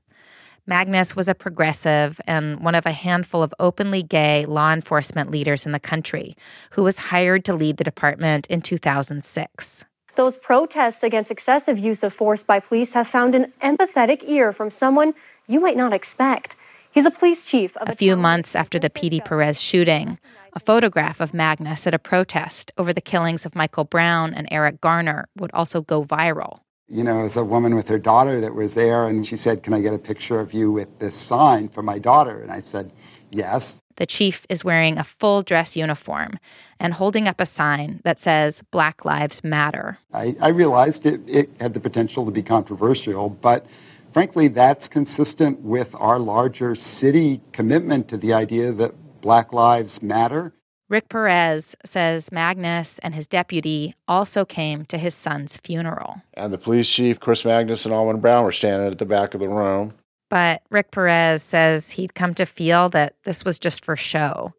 Magnus 0.67 1.15
was 1.15 1.29
a 1.29 1.35
progressive 1.35 2.21
and 2.27 2.61
one 2.61 2.75
of 2.75 2.87
a 2.87 2.93
handful 2.93 3.41
of 3.41 3.55
openly 3.61 4.03
gay 4.03 4.47
law 4.47 4.73
enforcement 4.73 5.31
leaders 5.31 5.65
in 5.65 5.71
the 5.71 5.79
country 5.79 6.37
who 6.73 6.83
was 6.83 6.99
hired 6.99 7.45
to 7.45 7.55
lead 7.55 7.77
the 7.77 7.85
department 7.85 8.49
in 8.49 8.61
2006. 8.61 9.85
Those 10.17 10.37
protests 10.37 11.05
against 11.05 11.31
excessive 11.31 11.79
use 11.79 12.03
of 12.03 12.13
force 12.13 12.43
by 12.43 12.59
police 12.59 12.95
have 12.95 13.07
found 13.07 13.37
an 13.37 13.53
empathetic 13.63 14.25
ear 14.29 14.53
from 14.53 14.73
someone 14.73 15.15
you 15.47 15.61
might 15.61 15.77
not 15.77 15.93
expect. 15.93 16.57
He's 16.91 17.07
a 17.07 17.13
police 17.13 17.49
chief. 17.49 17.77
a 17.81 17.95
few 17.95 18.17
months 18.17 18.57
after 18.57 18.79
the 18.79 18.91
Pedie 18.91 19.25
Perez 19.25 19.61
shooting, 19.63 20.19
a 20.53 20.61
photograph 20.61 21.21
of 21.21 21.35
Magnus 21.35 21.87
at 21.87 21.95
a 21.95 21.99
protest 21.99 22.71
over 22.77 22.93
the 22.93 23.01
killings 23.01 23.47
of 23.47 23.55
Michael 23.55 23.85
Brown 23.85 24.35
and 24.35 24.49
Eric 24.51 24.81
Garner 24.81 25.29
would 25.37 25.51
also 25.53 25.81
go 25.81 26.05
viral. 26.05 26.61
You 26.89 27.05
know, 27.05 27.25
as 27.25 27.37
a 27.37 27.45
woman 27.45 27.77
with 27.77 27.89
her 27.89 27.99
daughter 27.99 28.41
that 28.41 28.55
was 28.55 28.75
there, 28.75 29.07
and 29.07 29.25
she 29.27 29.37
said, 29.37 29.63
Can 29.63 29.73
I 29.73 29.81
get 29.81 29.95
a 29.95 29.99
picture 29.99 30.41
of 30.41 30.53
you 30.53 30.73
with 30.73 30.99
this 30.99 31.15
sign 31.15 31.69
for 31.69 31.83
my 31.83 31.99
daughter? 31.99 32.43
And 32.43 32.51
I 32.51 32.61
said, 32.61 32.91
Yes. 33.31 33.81
The 33.97 34.07
chief 34.07 34.45
is 34.49 34.65
wearing 34.65 34.99
a 34.99 35.05
full 35.05 35.43
dress 35.43 35.77
uniform 35.77 36.39
and 36.81 36.95
holding 36.95 37.29
up 37.29 37.41
a 37.41 37.47
sign 37.47 38.01
that 38.03 38.19
says 38.19 38.63
Black 38.71 39.05
Lives 39.05 39.45
Matter. 39.45 39.99
I, 40.13 40.37
I 40.41 40.49
realized 40.49 41.07
it, 41.07 41.21
it 41.29 41.51
had 41.61 41.75
the 41.75 41.81
potential 41.81 42.25
to 42.25 42.31
be 42.31 42.43
controversial, 42.43 43.29
but 43.29 43.67
frankly, 44.11 44.49
that's 44.49 44.89
consistent 44.89 45.61
with 45.61 45.95
our 45.95 46.19
larger 46.19 46.75
city 46.75 47.41
commitment 47.53 48.09
to 48.09 48.17
the 48.17 48.33
idea 48.33 48.73
that 48.73 48.95
Black 49.21 49.53
Lives 49.53 50.03
Matter. 50.03 50.53
Rick 50.89 51.09
Perez 51.09 51.77
says 51.85 52.33
Magnus 52.33 52.99
and 52.99 53.15
his 53.15 53.29
deputy 53.29 53.95
also 54.09 54.45
came 54.45 54.85
to 54.87 54.99
his 54.99 55.15
son's 55.15 55.57
funeral. 55.57 56.23
And 56.35 56.53
the 56.53 56.59
police 56.59 56.89
chief, 56.89 57.21
Chris 57.21 57.45
Magnus, 57.45 57.87
and 57.87 57.95
Allwyn 57.95 58.21
Brown 58.21 58.45
were 58.45 58.51
standing 58.51 58.91
at 58.91 58.99
the 58.99 59.05
back 59.05 59.35
of 59.35 59.41
the 59.41 59.49
room. 59.49 59.95
But 60.29 60.63
Rick 60.71 60.91
Perez 60.91 61.43
says 61.43 61.93
he'd 61.93 62.15
come 62.15 62.35
to 62.35 62.45
feel 62.45 62.89
that 62.89 63.15
this 63.25 63.45
was 63.45 63.59
just 63.59 63.85
for 63.85 63.97
show 63.97 64.55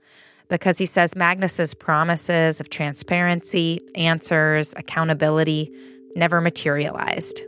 because 0.47 0.77
he 0.77 0.85
says 0.85 1.15
Magnus's 1.15 1.73
promises 1.73 2.59
of 2.59 2.69
transparency, 2.69 3.81
answers, 3.95 4.73
accountability 4.75 5.73
never 6.15 6.41
materialized. 6.41 7.41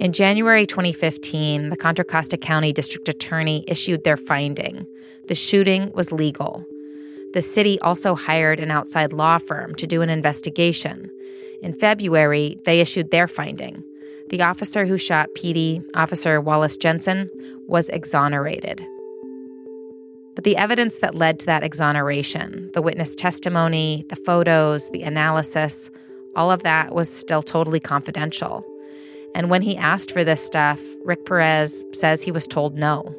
In 0.00 0.12
January 0.12 0.64
2015, 0.64 1.70
the 1.70 1.76
Contra 1.76 2.04
Costa 2.04 2.36
County 2.36 2.72
District 2.72 3.08
Attorney 3.08 3.64
issued 3.66 4.04
their 4.04 4.16
finding. 4.16 4.86
The 5.26 5.34
shooting 5.34 5.90
was 5.90 6.12
legal. 6.12 6.64
The 7.32 7.42
city 7.42 7.80
also 7.80 8.14
hired 8.14 8.60
an 8.60 8.70
outside 8.70 9.12
law 9.12 9.38
firm 9.38 9.74
to 9.74 9.88
do 9.88 10.00
an 10.00 10.08
investigation. 10.08 11.10
In 11.62 11.72
February, 11.72 12.60
they 12.64 12.78
issued 12.78 13.10
their 13.10 13.26
finding. 13.26 13.82
The 14.28 14.42
officer 14.42 14.86
who 14.86 14.98
shot 14.98 15.30
Pedie, 15.34 15.82
Officer 15.96 16.40
Wallace 16.40 16.76
Jensen, 16.76 17.28
was 17.66 17.88
exonerated. 17.88 18.86
But 20.36 20.44
the 20.44 20.56
evidence 20.56 20.98
that 20.98 21.16
led 21.16 21.40
to 21.40 21.46
that 21.46 21.64
exoneration, 21.64 22.70
the 22.72 22.82
witness 22.82 23.16
testimony, 23.16 24.04
the 24.10 24.16
photos, 24.16 24.90
the 24.90 25.02
analysis, 25.02 25.90
all 26.36 26.52
of 26.52 26.62
that 26.62 26.94
was 26.94 27.10
still 27.10 27.42
totally 27.42 27.80
confidential. 27.80 28.64
And 29.34 29.50
when 29.50 29.62
he 29.62 29.76
asked 29.76 30.12
for 30.12 30.24
this 30.24 30.44
stuff, 30.44 30.80
Rick 31.04 31.24
Perez 31.24 31.84
says 31.92 32.22
he 32.22 32.32
was 32.32 32.46
told 32.46 32.76
no. 32.76 33.14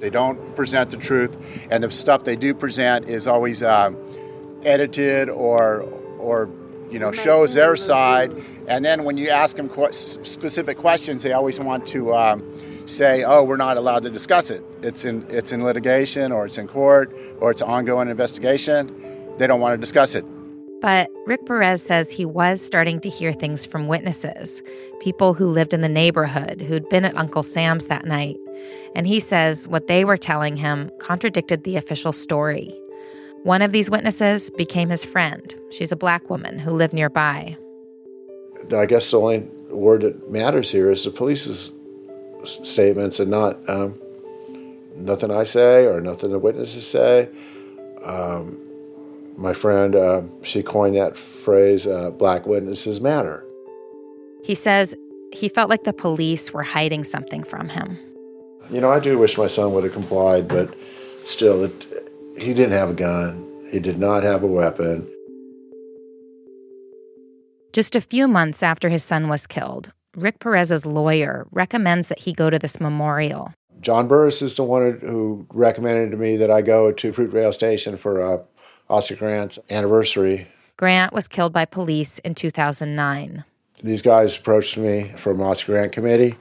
They 0.00 0.10
don't 0.10 0.54
present 0.56 0.90
the 0.90 0.96
truth, 0.96 1.36
and 1.70 1.82
the 1.82 1.90
stuff 1.90 2.24
they 2.24 2.36
do 2.36 2.52
present 2.52 3.08
is 3.08 3.26
always 3.26 3.62
um, 3.62 3.96
edited 4.64 5.30
or 5.30 5.82
or 6.18 6.50
you 6.90 6.98
know 6.98 7.12
shows 7.12 7.54
their 7.54 7.76
side. 7.76 8.32
And 8.66 8.84
then 8.84 9.04
when 9.04 9.16
you 9.16 9.30
ask 9.30 9.56
them 9.56 9.68
qu- 9.68 9.92
specific 9.92 10.78
questions, 10.78 11.22
they 11.22 11.32
always 11.32 11.58
want 11.58 11.86
to 11.88 12.14
um, 12.14 12.42
say, 12.86 13.24
"Oh, 13.24 13.44
we're 13.44 13.56
not 13.56 13.76
allowed 13.76 14.02
to 14.02 14.10
discuss 14.10 14.50
it. 14.50 14.62
It's 14.82 15.04
in 15.04 15.26
it's 15.30 15.52
in 15.52 15.64
litigation, 15.64 16.32
or 16.32 16.44
it's 16.44 16.58
in 16.58 16.68
court, 16.68 17.16
or 17.40 17.50
it's 17.50 17.62
ongoing 17.62 18.08
investigation." 18.08 18.90
They 19.38 19.46
don't 19.46 19.60
want 19.60 19.72
to 19.72 19.78
discuss 19.78 20.14
it. 20.14 20.24
But 20.84 21.10
Rick 21.24 21.46
Perez 21.46 21.82
says 21.82 22.10
he 22.10 22.26
was 22.26 22.60
starting 22.60 23.00
to 23.00 23.08
hear 23.08 23.32
things 23.32 23.64
from 23.64 23.88
witnesses, 23.88 24.62
people 25.00 25.32
who 25.32 25.46
lived 25.46 25.72
in 25.72 25.80
the 25.80 25.88
neighborhood 25.88 26.60
who'd 26.60 26.90
been 26.90 27.06
at 27.06 27.16
Uncle 27.16 27.42
Sam's 27.42 27.86
that 27.86 28.04
night. 28.04 28.36
And 28.94 29.06
he 29.06 29.18
says 29.18 29.66
what 29.66 29.86
they 29.86 30.04
were 30.04 30.18
telling 30.18 30.58
him 30.58 30.90
contradicted 30.98 31.64
the 31.64 31.76
official 31.76 32.12
story. 32.12 32.78
One 33.44 33.62
of 33.62 33.72
these 33.72 33.90
witnesses 33.90 34.50
became 34.50 34.90
his 34.90 35.06
friend. 35.06 35.54
She's 35.70 35.90
a 35.90 35.96
black 35.96 36.28
woman 36.28 36.58
who 36.58 36.72
lived 36.72 36.92
nearby. 36.92 37.56
I 38.70 38.84
guess 38.84 39.10
the 39.10 39.18
only 39.18 39.38
word 39.70 40.02
that 40.02 40.30
matters 40.30 40.70
here 40.70 40.90
is 40.90 41.02
the 41.04 41.10
police's 41.10 41.72
statements 42.44 43.20
and 43.20 43.30
not 43.30 43.56
um, 43.70 43.98
nothing 44.96 45.30
I 45.30 45.44
say 45.44 45.86
or 45.86 46.02
nothing 46.02 46.30
the 46.30 46.38
witnesses 46.38 46.86
say. 46.86 47.30
Um, 48.04 48.60
my 49.36 49.52
friend, 49.52 49.94
uh, 49.94 50.22
she 50.42 50.62
coined 50.62 50.96
that 50.96 51.16
phrase, 51.16 51.86
uh, 51.86 52.10
black 52.10 52.46
witnesses 52.46 53.00
matter. 53.00 53.44
He 54.44 54.54
says 54.54 54.94
he 55.32 55.48
felt 55.48 55.70
like 55.70 55.84
the 55.84 55.92
police 55.92 56.52
were 56.52 56.62
hiding 56.62 57.04
something 57.04 57.42
from 57.42 57.68
him. 57.68 57.98
You 58.70 58.80
know, 58.80 58.90
I 58.90 59.00
do 59.00 59.18
wish 59.18 59.36
my 59.36 59.46
son 59.46 59.72
would 59.72 59.84
have 59.84 59.92
complied, 59.92 60.48
but 60.48 60.74
still, 61.24 61.64
it, 61.64 61.86
he 62.38 62.54
didn't 62.54 62.72
have 62.72 62.90
a 62.90 62.94
gun. 62.94 63.68
He 63.70 63.80
did 63.80 63.98
not 63.98 64.22
have 64.22 64.42
a 64.42 64.46
weapon. 64.46 65.10
Just 67.72 67.96
a 67.96 68.00
few 68.00 68.28
months 68.28 68.62
after 68.62 68.88
his 68.88 69.02
son 69.02 69.28
was 69.28 69.46
killed, 69.46 69.92
Rick 70.16 70.38
Perez's 70.38 70.86
lawyer 70.86 71.46
recommends 71.50 72.08
that 72.08 72.20
he 72.20 72.32
go 72.32 72.48
to 72.48 72.58
this 72.58 72.80
memorial. 72.80 73.52
John 73.80 74.06
Burris 74.06 74.40
is 74.40 74.54
the 74.54 74.64
one 74.64 74.98
who 75.02 75.46
recommended 75.52 76.12
to 76.12 76.16
me 76.16 76.36
that 76.36 76.50
I 76.50 76.62
go 76.62 76.92
to 76.92 77.12
Fruitvale 77.12 77.52
Station 77.52 77.96
for 77.96 78.20
a 78.20 78.44
Oscar 78.94 79.16
Grant's 79.16 79.58
anniversary. 79.70 80.46
Grant 80.76 81.12
was 81.12 81.26
killed 81.26 81.52
by 81.52 81.64
police 81.64 82.20
in 82.20 82.36
2009. 82.36 83.42
These 83.82 84.02
guys 84.02 84.36
approached 84.36 84.76
me 84.76 85.12
from 85.18 85.42
Oscar 85.42 85.72
Grant 85.72 85.90
Committee, 85.90 86.36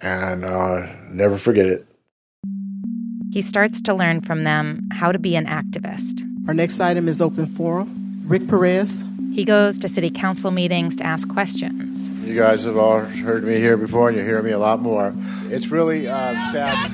and 0.00 0.46
uh, 0.46 0.86
never 1.10 1.36
forget 1.36 1.66
it. 1.66 1.86
He 3.30 3.42
starts 3.42 3.82
to 3.82 3.92
learn 3.92 4.22
from 4.22 4.44
them 4.44 4.88
how 4.92 5.12
to 5.12 5.18
be 5.18 5.36
an 5.36 5.44
activist. 5.44 6.22
Our 6.48 6.54
next 6.54 6.80
item 6.80 7.06
is 7.06 7.20
open 7.20 7.46
forum. 7.46 8.22
Rick 8.24 8.48
Perez. 8.48 9.04
He 9.34 9.44
goes 9.44 9.78
to 9.80 9.88
city 9.88 10.10
council 10.10 10.50
meetings 10.50 10.96
to 10.96 11.04
ask 11.04 11.28
questions. 11.28 12.08
You 12.26 12.34
guys 12.34 12.64
have 12.64 12.78
all 12.78 13.00
heard 13.00 13.44
me 13.44 13.56
here 13.56 13.76
before, 13.76 14.08
and 14.08 14.16
you 14.16 14.24
hear 14.24 14.40
me 14.40 14.52
a 14.52 14.58
lot 14.58 14.80
more. 14.80 15.12
It's 15.50 15.68
really 15.68 16.08
uh, 16.08 16.32
sad. 16.50 16.90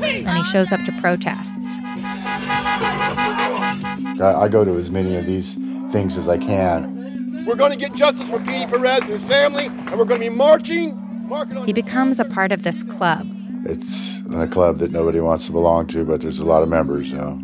And 0.00 0.38
he 0.38 0.44
shows 0.44 0.72
up 0.72 0.80
to 0.86 0.92
protests. 1.00 1.78
I 4.20 4.48
go 4.48 4.64
to 4.64 4.76
as 4.78 4.90
many 4.90 5.16
of 5.16 5.26
these 5.26 5.54
things 5.90 6.16
as 6.16 6.28
I 6.28 6.38
can. 6.38 7.44
We're 7.46 7.56
going 7.56 7.72
to 7.72 7.78
get 7.78 7.94
justice 7.94 8.28
for 8.28 8.38
Pedie 8.38 8.68
Perez 8.68 9.00
and 9.02 9.10
his 9.10 9.22
family, 9.22 9.66
and 9.66 9.98
we're 9.98 10.04
going 10.04 10.20
to 10.20 10.30
be 10.30 10.34
marching. 10.34 11.02
He 11.64 11.72
becomes 11.72 12.18
a 12.20 12.24
part 12.24 12.52
of 12.52 12.62
this 12.62 12.82
club. 12.82 13.26
It's 13.64 14.22
a 14.32 14.46
club 14.46 14.78
that 14.78 14.92
nobody 14.92 15.20
wants 15.20 15.46
to 15.46 15.52
belong 15.52 15.86
to, 15.88 16.04
but 16.04 16.20
there's 16.20 16.38
a 16.38 16.44
lot 16.44 16.62
of 16.62 16.68
members, 16.68 17.10
you 17.10 17.16
know. 17.16 17.40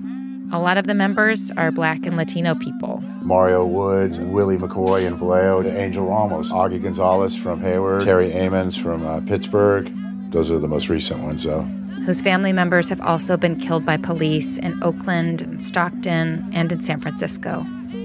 A 0.53 0.61
lot 0.61 0.77
of 0.77 0.87
the 0.87 0.95
members 0.95 1.51
are 1.53 1.71
black 1.71 2.05
and 2.05 2.17
Latino 2.17 2.55
people. 2.55 3.03
Mario 3.23 3.65
Woods, 3.65 4.19
Willie 4.19 4.59
McCoy 4.59 5.07
and 5.07 5.17
Vallejo, 5.17 5.69
Angel 5.69 6.05
Ramos, 6.05 6.53
Augie 6.53 6.83
Gonzalez 6.83 7.35
from 7.35 7.61
Hayward, 7.61 8.05
Terry 8.05 8.33
Amons 8.33 8.77
from 8.77 9.07
uh, 9.07 9.21
Pittsburg. 9.21 9.91
Those 10.31 10.51
are 10.51 10.59
the 10.59 10.69
most 10.69 10.89
recent 10.89 11.21
ones, 11.21 11.45
though. 11.45 11.67
Whose 12.05 12.21
family 12.21 12.53
members 12.53 12.89
have 12.89 13.01
also 13.01 13.37
been 13.37 13.59
killed 13.61 13.87
by 13.87 13.97
police 13.97 14.59
in 14.59 14.83
Oakland, 14.83 15.41
and 15.41 15.63
Stockton, 15.63 16.51
and 16.53 16.73
in 16.73 16.81
San 16.81 17.01
Francisco. 17.01 17.65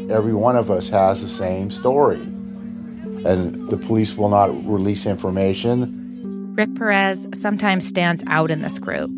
Every 0.09 0.33
one 0.33 0.55
of 0.55 0.69
us 0.69 0.87
has 0.89 1.21
the 1.21 1.27
same 1.27 1.71
story, 1.71 2.21
and 2.21 3.69
the 3.69 3.77
police 3.77 4.15
will 4.15 4.29
not 4.29 4.49
release 4.67 5.05
information. 5.05 6.53
Rick 6.55 6.75
Perez 6.75 7.27
sometimes 7.33 7.87
stands 7.87 8.23
out 8.27 8.51
in 8.51 8.61
this 8.61 8.79
group. 8.79 9.11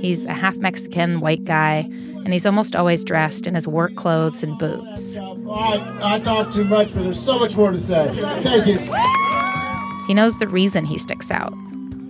He's 0.00 0.26
a 0.26 0.32
half 0.32 0.56
Mexican 0.58 1.20
white 1.20 1.44
guy, 1.44 1.88
and 1.88 2.32
he's 2.32 2.44
almost 2.44 2.74
always 2.76 3.04
dressed 3.04 3.46
in 3.46 3.54
his 3.54 3.66
work 3.66 3.94
clothes 3.94 4.42
and 4.42 4.58
boots. 4.58 5.16
I, 5.16 6.14
I 6.14 6.18
talk 6.18 6.52
too 6.52 6.64
much, 6.64 6.92
but 6.92 7.04
there's 7.04 7.22
so 7.22 7.38
much 7.38 7.56
more 7.56 7.70
to 7.70 7.80
say. 7.80 8.10
Thank 8.42 8.66
you. 8.66 8.78
He 10.06 10.14
knows 10.14 10.38
the 10.38 10.48
reason 10.48 10.84
he 10.84 10.98
sticks 10.98 11.30
out. 11.30 11.54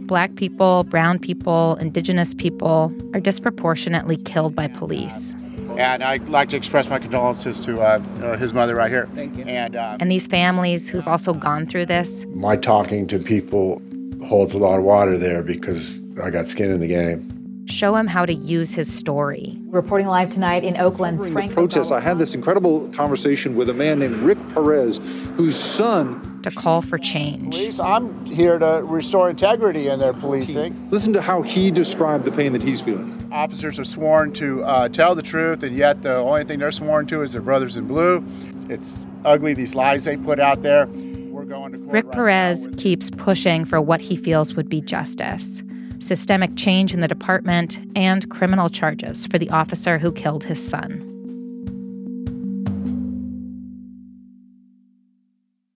Black 0.06 0.34
people, 0.37 0.84
brown 0.84 1.18
people, 1.18 1.76
indigenous 1.76 2.34
people 2.34 2.92
are 3.14 3.20
disproportionately 3.20 4.16
killed 4.16 4.54
by 4.54 4.68
police. 4.68 5.34
And 5.78 6.04
I'd 6.04 6.28
like 6.28 6.50
to 6.50 6.56
express 6.56 6.88
my 6.88 6.99
condolences 6.99 7.58
to 7.61 7.80
uh, 7.80 8.02
uh, 8.23 8.37
his 8.37 8.52
mother 8.52 8.75
right 8.75 8.90
here. 8.90 9.08
Thank 9.14 9.37
you. 9.37 9.44
And, 9.44 9.75
uh, 9.75 9.96
and 9.99 10.11
these 10.11 10.26
families 10.26 10.88
who've 10.88 11.08
also 11.08 11.32
gone 11.32 11.66
through 11.66 11.87
this. 11.87 12.26
My 12.34 12.56
talking 12.56 13.06
to 13.08 13.18
people 13.18 13.82
holds 14.26 14.54
a 14.54 14.58
lot 14.58 14.78
of 14.78 14.84
water 14.84 15.18
there 15.18 15.42
because 15.42 15.99
I 16.23 16.30
got 16.30 16.49
skin 16.49 16.70
in 16.70 16.80
the 16.80 16.88
game 16.88 17.33
show 17.66 17.97
him 17.97 18.06
how 18.06 18.26
to 18.26 18.35
use 18.35 18.75
his 18.75 18.92
story. 18.92 19.56
Reporting 19.68 20.06
live 20.06 20.30
tonight 20.30 20.64
in 20.64 20.76
Oakland. 20.76 21.18
During 21.18 21.49
the 21.49 21.54
protests, 21.54 21.90
I 21.90 22.00
had 22.00 22.18
this 22.18 22.35
incredible 22.35 22.90
conversation 22.90 23.56
with 23.56 23.68
a 23.68 23.75
man 23.75 23.99
named 23.99 24.16
Rick 24.16 24.38
Perez, 24.54 25.00
whose 25.37 25.56
son 25.56 26.40
to 26.42 26.50
call 26.50 26.83
for 26.83 26.99
change. 26.99 27.54
Police, 27.54 27.80
I'm 27.80 28.26
here 28.26 28.59
to 28.59 28.83
restore 28.85 29.30
integrity 29.30 29.88
in 29.88 29.99
their 29.99 30.12
policing. 30.12 30.90
Listen 30.90 31.12
to 31.14 31.23
how 31.23 31.42
he 31.42 31.71
described 31.71 32.25
the 32.25 32.33
pain 32.33 32.52
that 32.52 32.62
he's 32.62 32.80
feeling. 32.80 33.28
Officers 33.33 33.78
are 33.78 33.85
sworn 33.85 34.33
to 34.35 34.62
uh, 34.64 34.88
tell 34.90 35.14
the 35.14 35.23
truth, 35.23 35.62
and 35.62 35.76
yet 35.76 36.02
the 36.02 36.16
only 36.16 36.44
thing 36.44 36.59
they're 36.59 36.71
sworn 36.73 37.06
to 37.06 37.23
is 37.23 37.33
their 37.33 37.42
brothers 37.42 37.76
in 37.76 37.87
blue. 37.87 38.25
It's 38.68 38.99
ugly, 39.25 39.54
these 39.54 39.75
lies 39.75 40.04
they 40.04 40.16
put 40.16 40.38
out 40.38 40.62
there. 40.62 40.87
We're 40.87 41.44
going 41.44 41.73
to 41.73 41.78
Rick 41.78 42.06
right 42.06 42.14
Perez 42.14 42.68
keeps 42.76 43.11
pushing 43.11 43.64
for 43.64 43.80
what 43.80 44.02
he 44.02 44.16
feels 44.16 44.54
would 44.54 44.68
be 44.68 44.80
justice 44.83 45.62
systemic 46.06 46.56
change 46.56 46.92
in 46.92 47.00
the 47.00 47.08
department, 47.08 47.78
and 47.96 48.28
criminal 48.30 48.68
charges 48.68 49.26
for 49.26 49.38
the 49.38 49.50
officer 49.50 49.99
who 49.99 50.12
killed 50.12 50.44
his 50.44 50.66
son. 50.66 51.11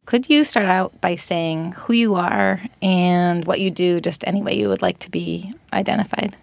Could 0.08 0.30
you 0.30 0.44
start 0.44 0.64
out 0.64 0.98
by 1.02 1.16
saying 1.16 1.72
who 1.72 1.92
you 1.92 2.14
are 2.14 2.62
and 2.80 3.44
what 3.44 3.60
you 3.60 3.70
do, 3.70 4.00
just 4.00 4.26
any 4.26 4.42
way 4.42 4.54
you 4.54 4.70
would 4.70 4.80
like 4.80 4.98
to 5.00 5.10
be 5.10 5.52
identified? 5.70 6.34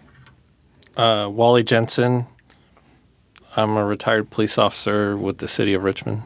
Uh, 0.96 1.28
Wally 1.32 1.64
Jensen. 1.64 2.26
I'm 3.56 3.76
a 3.76 3.84
retired 3.84 4.30
police 4.30 4.56
officer 4.56 5.16
with 5.16 5.38
the 5.38 5.48
city 5.48 5.74
of 5.74 5.82
Richmond. 5.82 6.22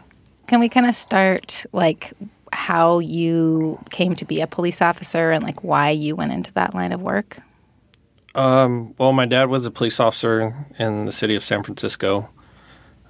Can 0.49 0.61
we 0.61 0.69
kind 0.69 0.85
of 0.85 0.95
start 0.95 1.65
like 1.73 2.13
how 2.53 2.99
you 2.99 3.79
came 3.91 4.15
to 4.17 4.25
be 4.25 4.41
a 4.41 4.47
police 4.47 4.83
officer 4.83 5.31
and 5.31 5.43
like 5.43 5.65
why 5.65 5.91
you 5.91 6.17
went 6.17 6.33
into 6.33 6.53
that 6.55 6.75
line 6.75 6.93
of 6.93 7.01
work? 7.01 7.39
Um, 8.35 8.95
well, 8.99 9.13
my 9.13 9.27
dad 9.27 9.49
was 9.49 9.67
a 9.67 9.71
police 9.71 9.99
officer 9.99 10.67
in 10.79 11.07
the 11.07 11.13
city 11.13 11.35
of 11.35 11.43
San 11.43 11.63
Francisco. 11.63 12.31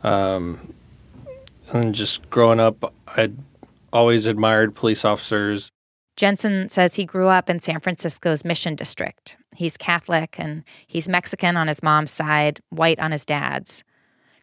Um, 0.02 0.74
and 1.72 1.94
just 1.94 2.28
growing 2.30 2.60
up, 2.60 2.92
I'd 3.16 3.36
always 3.92 4.26
admired 4.26 4.74
police 4.74 5.04
officers. 5.04 5.70
Jensen 6.16 6.68
says 6.68 6.94
he 6.94 7.04
grew 7.04 7.28
up 7.28 7.48
in 7.48 7.60
San 7.60 7.80
Francisco's 7.80 8.44
Mission 8.44 8.74
District. 8.74 9.36
He's 9.54 9.76
Catholic 9.76 10.38
and 10.38 10.64
he's 10.86 11.08
Mexican 11.08 11.56
on 11.56 11.68
his 11.68 11.82
mom's 11.82 12.10
side, 12.10 12.60
white 12.70 12.98
on 12.98 13.12
his 13.12 13.26
dad's. 13.26 13.84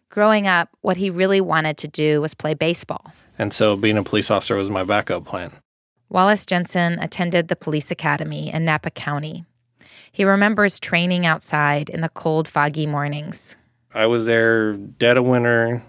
Growing 0.10 0.48
up, 0.48 0.70
what 0.82 0.98
he 0.98 1.10
really 1.10 1.42
wanted 1.42 1.78
to 1.78 1.88
do 1.88 2.22
was 2.22 2.34
play 2.34 2.54
baseball. 2.54 3.12
And 3.38 3.54
so 3.54 3.76
being 3.76 3.98
a 3.98 4.04
police 4.04 4.32
officer 4.32 4.56
was 4.56 4.70
my 4.70 4.84
backup 4.84 5.26
plan. 5.26 5.52
Wallace 6.10 6.46
Jensen 6.46 6.98
attended 7.00 7.48
the 7.48 7.56
police 7.56 7.92
academy 7.92 8.52
in 8.52 8.64
Napa 8.64 8.90
County. 8.90 9.46
He 10.18 10.26
remembers 10.26 10.80
training 10.80 11.28
outside 11.28 11.90
in 11.90 12.02
the 12.02 12.10
cold, 12.10 12.48
foggy 12.48 12.88
mornings. 12.88 13.56
I 13.94 14.08
was 14.08 14.26
there 14.26 14.74
dead 14.74 15.16
of 15.16 15.26
winter 15.26 15.84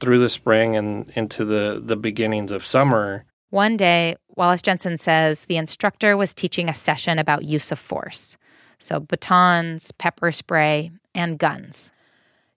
through 0.00 0.18
the 0.18 0.28
spring 0.28 0.76
and 0.76 1.10
into 1.16 1.46
the, 1.46 1.80
the 1.82 1.96
beginnings 1.96 2.50
of 2.50 2.62
summer. 2.62 3.24
One 3.48 3.78
day, 3.78 4.16
Wallace 4.36 4.60
Jensen 4.60 4.98
says 4.98 5.46
the 5.46 5.56
instructor 5.56 6.14
was 6.14 6.34
teaching 6.34 6.68
a 6.68 6.74
session 6.74 7.18
about 7.18 7.44
use 7.46 7.72
of 7.72 7.78
force. 7.78 8.36
So, 8.78 9.00
batons, 9.00 9.92
pepper 9.92 10.30
spray, 10.30 10.90
and 11.14 11.38
guns. 11.38 11.90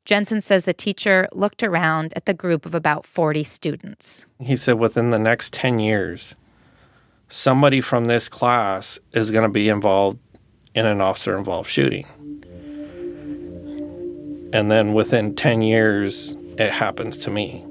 Jensen 0.04 0.42
says 0.42 0.66
the 0.66 0.74
teacher 0.74 1.30
looked 1.32 1.64
around 1.64 2.12
at 2.18 2.26
the 2.26 2.34
group 2.34 2.66
of 2.66 2.76
about 2.76 3.06
40 3.06 3.46
students. 3.46 4.26
He 4.42 4.58
said 4.58 4.78
within 4.78 5.12
the 5.12 5.20
next 5.20 5.54
10 5.54 5.80
years, 5.80 6.36
somebody 7.30 7.80
from 7.80 8.06
this 8.06 8.28
class 8.28 9.00
is 9.14 9.32
going 9.32 9.44
to 9.44 9.50
be 9.50 9.70
involved 9.70 10.20
in 10.76 10.86
an 10.86 11.02
officer 11.02 11.38
involved 11.38 11.70
shooting. 11.70 12.06
And 14.54 14.72
then 14.72 14.94
within 14.94 15.36
10 15.36 15.62
years, 15.62 16.38
it 16.58 16.72
happens 16.72 17.18
to 17.20 17.32
me. 17.32 17.64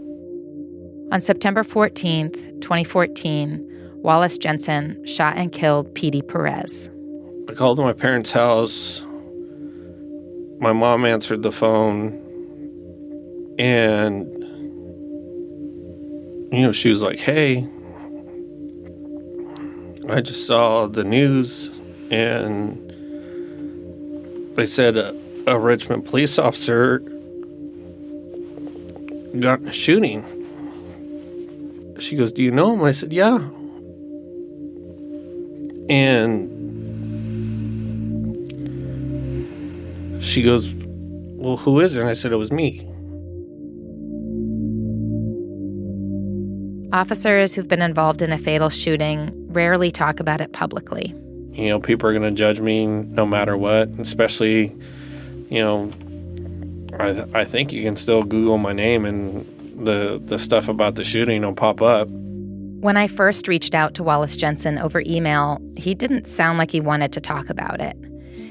On 1.13 1.21
September 1.21 1.63
14th, 1.63 2.61
2014, 2.61 3.69
Wallace 3.97 4.39
Jensen 4.39 5.07
shot 5.07 5.37
and 5.37 5.53
killed 5.53 5.95
Pedie 5.95 6.27
Perez. 6.27 6.91
I 7.49 7.55
called 7.55 7.79
my 7.79 7.93
parents' 7.93 8.33
house. 8.33 9.03
My 10.61 10.73
mom 10.73 11.05
answered 11.05 11.43
the 11.43 11.53
phone, 11.53 12.19
and 13.59 14.27
you 16.53 16.63
know, 16.63 16.73
she 16.73 16.89
was 16.89 17.03
like, 17.03 17.19
Hey, 17.19 17.69
I 20.09 20.21
just 20.21 20.47
saw 20.47 20.87
the 20.87 21.05
news, 21.05 21.69
and 22.11 22.82
they 24.57 24.67
said 24.67 24.97
a, 24.97 25.17
a 25.47 25.59
Richmond 25.59 26.05
police 26.05 26.39
officer 26.39 26.99
got 29.41 29.61
in 29.61 29.69
a 29.69 29.73
shooting. 29.73 30.25
She 31.99 32.17
goes, 32.17 32.33
Do 32.33 32.43
you 32.43 32.51
know 32.51 32.75
him? 32.75 32.83
I 32.83 32.93
said, 32.93 33.13
Yeah. 33.13 33.39
And 35.89 36.53
she 40.23 40.43
goes, 40.43 40.75
Well, 40.75 41.57
who 41.57 41.81
is 41.81 41.97
it? 41.97 42.01
And 42.01 42.09
I 42.09 42.13
said, 42.13 42.33
It 42.33 42.37
was 42.37 42.53
me. 42.53 42.89
Officers 46.93 47.55
who've 47.55 47.69
been 47.69 47.81
involved 47.81 48.21
in 48.21 48.33
a 48.33 48.39
fatal 48.39 48.69
shooting 48.69 49.31
rarely 49.53 49.91
talk 49.91 50.21
about 50.21 50.43
it 50.43 50.53
publicly. 50.53 51.15
You 51.53 51.69
know, 51.69 51.81
people 51.81 52.09
are 52.09 52.13
going 52.13 52.29
to 52.29 52.37
judge 52.37 52.61
me 52.61 52.87
no 52.87 53.27
matter 53.27 53.57
what, 53.57 53.89
especially, 53.99 54.75
you 55.51 55.61
know, 55.61 55.93
I, 56.99 57.41
I 57.41 57.45
think 57.45 57.73
you 57.73 57.83
can 57.83 57.97
still 57.97 58.23
Google 58.23 58.59
my 58.59 58.73
name 58.73 59.05
and 59.05 59.47
the, 59.87 60.21
the 60.25 60.39
stuff 60.39 60.69
about 60.69 60.95
the 60.95 61.05
shooting 61.05 61.43
will 61.43 61.55
pop 61.55 61.83
up. 61.83 62.09
When 62.09 62.97
I 62.97 63.07
first 63.07 63.49
reached 63.49 63.75
out 63.75 63.95
to 63.95 64.03
Wallace 64.03 64.37
Jensen 64.37 64.79
over 64.79 65.03
email, 65.07 65.61
he 65.77 65.95
didn't 65.95 66.27
sound 66.27 66.59
like 66.59 66.71
he 66.71 66.81
wanted 66.81 67.13
to 67.13 67.21
talk 67.21 67.49
about 67.49 67.81
it. 67.81 67.97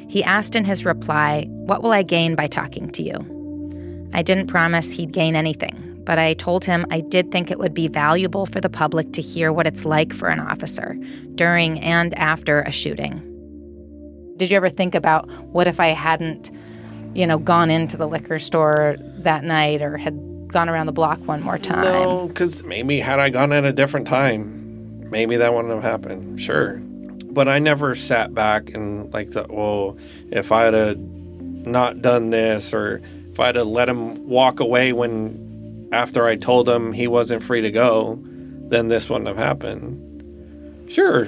He 0.10 0.24
asked 0.24 0.56
in 0.56 0.64
his 0.64 0.86
reply, 0.86 1.48
What 1.50 1.84
will 1.84 1.92
I 1.92 2.04
gain 2.04 2.36
by 2.36 2.48
talking 2.48 2.90
to 2.92 3.04
you? 3.04 4.10
I 4.14 4.22
didn't 4.22 4.48
promise 4.48 4.92
he'd 4.92 5.12
gain 5.12 5.36
anything 5.36 5.91
but 6.04 6.18
I 6.18 6.34
told 6.34 6.66
him 6.66 6.86
I 6.90 7.02
did 7.02 7.32
think 7.32 7.52
it 7.52 7.60
would 7.60 7.74
be 7.74 7.88
valuable 7.88 8.46
for 8.46 8.60
the 8.60 8.70
public 8.70 9.14
to 9.14 9.22
hear 9.22 9.52
what 9.54 9.68
it's 9.68 9.86
like 9.86 10.14
for 10.14 10.30
an 10.30 10.40
officer 10.40 10.96
during 11.36 11.80
and 11.80 12.14
after 12.18 12.62
a 12.62 12.72
shooting. 12.72 13.28
Did 14.38 14.50
you 14.50 14.58
ever 14.58 14.70
think 14.70 14.96
about 14.96 15.30
what 15.48 15.68
if 15.68 15.80
I 15.80 15.88
hadn't, 15.90 16.52
you 17.14 17.28
know, 17.28 17.38
gone 17.38 17.70
into 17.70 17.98
the 17.98 18.08
liquor 18.08 18.40
store 18.40 18.96
that 19.20 19.44
night 19.44 19.82
or 19.82 19.98
had 19.98 20.48
gone 20.48 20.68
around 20.68 20.88
the 20.88 20.92
block 20.92 21.20
one 21.28 21.44
more 21.44 21.58
time? 21.58 21.84
No, 21.84 22.28
because 22.28 22.64
maybe 22.64 23.00
had 23.00 23.20
I 23.20 23.30
gone 23.30 23.54
at 23.54 23.66
a 23.66 23.74
different 23.74 24.08
time, 24.08 25.10
maybe 25.10 25.38
that 25.38 25.54
wouldn't 25.54 25.74
have 25.74 25.84
happened. 25.84 26.42
Sure. 26.42 26.80
But 27.32 27.48
I 27.48 27.60
never 27.60 27.96
sat 27.96 28.34
back 28.34 28.74
and 28.74 29.14
like 29.14 29.30
thought, 29.30 29.52
well, 29.52 29.98
if 30.32 30.52
I 30.52 30.64
had 30.64 31.00
not 31.68 32.02
done 32.02 32.32
this 32.32 32.74
or 32.74 33.02
if 33.32 33.40
I'd 33.40 33.56
have 33.56 33.68
let 33.68 33.88
him 33.88 34.28
walk 34.28 34.60
away 34.60 34.92
when 34.92 35.51
after 35.92 36.26
I 36.26 36.36
told 36.36 36.70
him 36.70 36.94
he 36.94 37.08
wasn't 37.08 37.44
free 37.44 37.62
to 37.62 37.72
go, 37.72 38.20
then 38.24 38.88
this 38.88 39.10
wouldn't 39.10 39.28
have 39.28 39.38
happened. 39.38 40.90
Sure, 40.90 41.28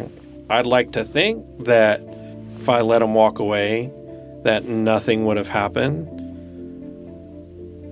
I'd 0.50 0.66
like 0.66 0.94
to 0.94 1.04
think 1.04 1.46
that 1.66 2.02
if 2.60 2.70
I 2.70 2.82
let 2.82 3.02
him 3.02 3.14
walk 3.14 3.40
away, 3.40 3.92
that 4.44 4.66
nothing 4.66 5.26
would 5.26 5.38
have 5.38 5.48
happened. 5.50 6.08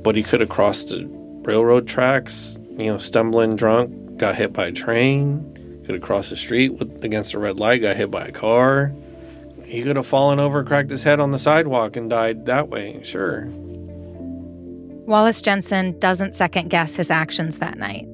But 0.03 0.15
he 0.15 0.23
could 0.23 0.39
have 0.39 0.49
crossed 0.49 0.89
the 0.89 1.05
railroad 1.43 1.87
tracks, 1.87 2.57
you 2.77 2.85
know, 2.85 2.97
stumbling 2.97 3.55
drunk, 3.55 4.17
got 4.17 4.35
hit 4.35 4.53
by 4.53 4.67
a 4.67 4.71
train, 4.71 5.81
could 5.85 5.95
have 5.95 6.03
crossed 6.03 6.29
the 6.29 6.35
street 6.35 6.69
with, 6.69 7.03
against 7.03 7.33
a 7.33 7.39
red 7.39 7.59
light, 7.59 7.81
got 7.81 7.97
hit 7.97 8.11
by 8.11 8.25
a 8.25 8.31
car. 8.31 8.93
He 9.65 9.83
could 9.83 9.95
have 9.95 10.07
fallen 10.07 10.39
over, 10.39 10.63
cracked 10.63 10.91
his 10.91 11.03
head 11.03 11.19
on 11.19 11.31
the 11.31 11.39
sidewalk, 11.39 11.95
and 11.95 12.09
died 12.09 12.45
that 12.45 12.69
way, 12.69 13.01
sure. 13.03 13.49
Wallace 15.11 15.41
Jensen 15.41 15.99
doesn't 15.99 16.35
second 16.35 16.69
guess 16.69 16.95
his 16.95 17.11
actions 17.11 17.57
that 17.57 17.77
night. 17.77 18.07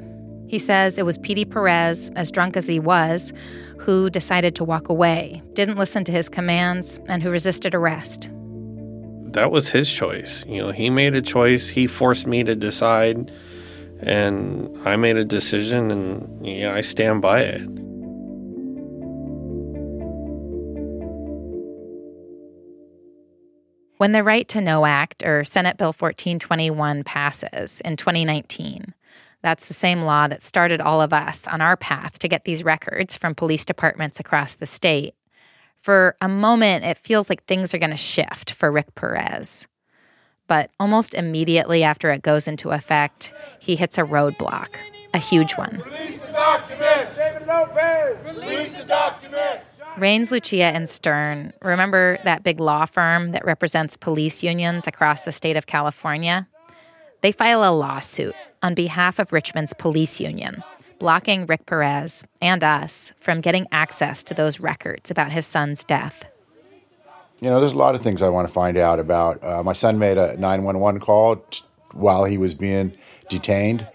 He 0.48 0.58
says 0.58 0.98
it 0.98 1.06
was 1.06 1.20
Pedie 1.20 1.46
Perez, 1.46 2.10
as 2.16 2.32
drunk 2.32 2.58
as 2.58 2.66
he 2.66 2.80
was, 2.80 3.32
who 3.78 4.10
decided 4.10 4.56
to 4.56 4.64
walk 4.64 4.90
away, 4.90 5.44
didn't 5.54 5.78
listen 5.78 6.04
to 6.06 6.12
his 6.12 6.28
commands, 6.28 7.00
and 7.06 7.22
who 7.22 7.30
resisted 7.30 7.76
arrest. 7.76 8.32
That 9.34 9.52
was 9.52 9.70
his 9.70 9.94
choice. 9.94 10.44
You 10.48 10.64
know, 10.64 10.72
he 10.72 10.90
made 10.90 11.14
a 11.14 11.22
choice. 11.22 11.70
He 11.70 11.86
forced 11.86 12.26
me 12.26 12.44
to 12.44 12.56
decide, 12.56 13.32
and 14.00 14.76
I 14.84 14.96
made 14.96 15.18
a 15.18 15.24
decision, 15.24 15.92
and 15.92 16.44
yeah, 16.44 16.74
I 16.74 16.82
stand 16.82 17.22
by 17.22 17.42
it. 17.42 17.62
When 23.98 24.12
the 24.12 24.24
Right 24.24 24.48
to 24.50 24.62
Know 24.62 24.86
Act, 24.86 25.24
or 25.26 25.44
Senate 25.44 25.76
Bill 25.76 25.88
1421, 25.88 27.04
passes 27.04 27.82
in 27.82 27.98
2019, 27.98 28.94
that's 29.42 29.68
the 29.68 29.74
same 29.74 30.04
law 30.04 30.28
that 30.28 30.44
started 30.44 30.80
all 30.80 31.02
of 31.02 31.14
us 31.14 31.48
on 31.48 31.62
our 31.62 31.76
path 31.76 32.20
to 32.20 32.28
get 32.28 32.44
these 32.44 32.64
records 32.64 33.18
from 33.18 33.34
police 33.34 33.66
departments 33.66 34.20
across 34.20 34.54
the 34.54 34.68
state. 34.68 35.16
For 35.76 36.16
a 36.22 36.28
moment, 36.28 36.86
it 36.86 37.00
feels 37.00 37.28
like 37.28 37.46
things 37.46 37.74
are 37.74 37.80
going 37.80 37.90
to 37.90 37.98
shift 37.98 38.52
for 38.52 38.72
Rick 38.72 38.94
Perez. 38.94 39.68
But 40.46 40.70
almost 40.80 41.16
immediately 41.16 41.84
after 41.84 42.12
it 42.12 42.22
goes 42.22 42.48
into 42.48 42.70
effect, 42.70 43.34
he 43.60 43.76
hits 43.76 43.98
a 43.98 44.04
roadblock, 44.04 44.76
a 45.16 45.18
huge 45.18 45.54
one. 45.54 45.82
Release 45.84 46.22
the 46.22 46.34
documents! 46.34 47.18
and 47.18 47.50
open! 47.50 48.36
Release 48.36 48.74
the 48.74 48.84
documents! 48.84 49.66
Rains, 49.98 50.32
Lucia, 50.32 50.66
and 50.66 50.88
Stern, 50.88 51.54
remember 51.60 52.20
that 52.24 52.44
big 52.44 52.60
law 52.60 52.86
firm 52.86 53.32
that 53.32 53.44
represents 53.44 53.98
police 53.98 54.44
unions 54.44 54.86
across 54.86 55.24
the 55.24 55.32
state 55.32 55.58
of 55.58 55.66
California? 55.66 56.48
They 57.22 57.32
file 57.32 57.64
a 57.64 57.74
lawsuit 57.74 58.36
on 58.62 58.76
behalf 58.76 59.18
of 59.18 59.34
Richmond's 59.34 59.74
police 59.74 60.20
union, 60.20 60.64
blocking 61.00 61.48
Rick 61.48 61.66
Perez 61.66 62.24
and 62.40 62.64
us 62.64 63.12
from 63.18 63.42
getting 63.42 63.66
access 63.72 64.24
to 64.26 64.36
those 64.36 64.60
records 64.60 65.10
about 65.10 65.32
his 65.32 65.48
son's 65.48 65.84
death. 65.84 66.30
You 67.42 67.50
know, 67.50 67.60
there's 67.60 67.74
a 67.74 67.78
lot 67.78 67.96
of 67.96 68.02
things 68.04 68.22
I 68.22 68.30
want 68.30 68.48
to 68.48 68.54
find 68.54 68.78
out 68.78 69.00
about. 69.00 69.44
Uh, 69.44 69.64
my 69.64 69.74
son 69.74 69.98
made 69.98 70.20
a 70.20 70.38
911 70.38 71.02
call 71.02 71.38
t- 71.38 71.64
while 71.94 72.24
he 72.26 72.38
was 72.38 72.54
being 72.54 72.96
detained, 73.30 73.88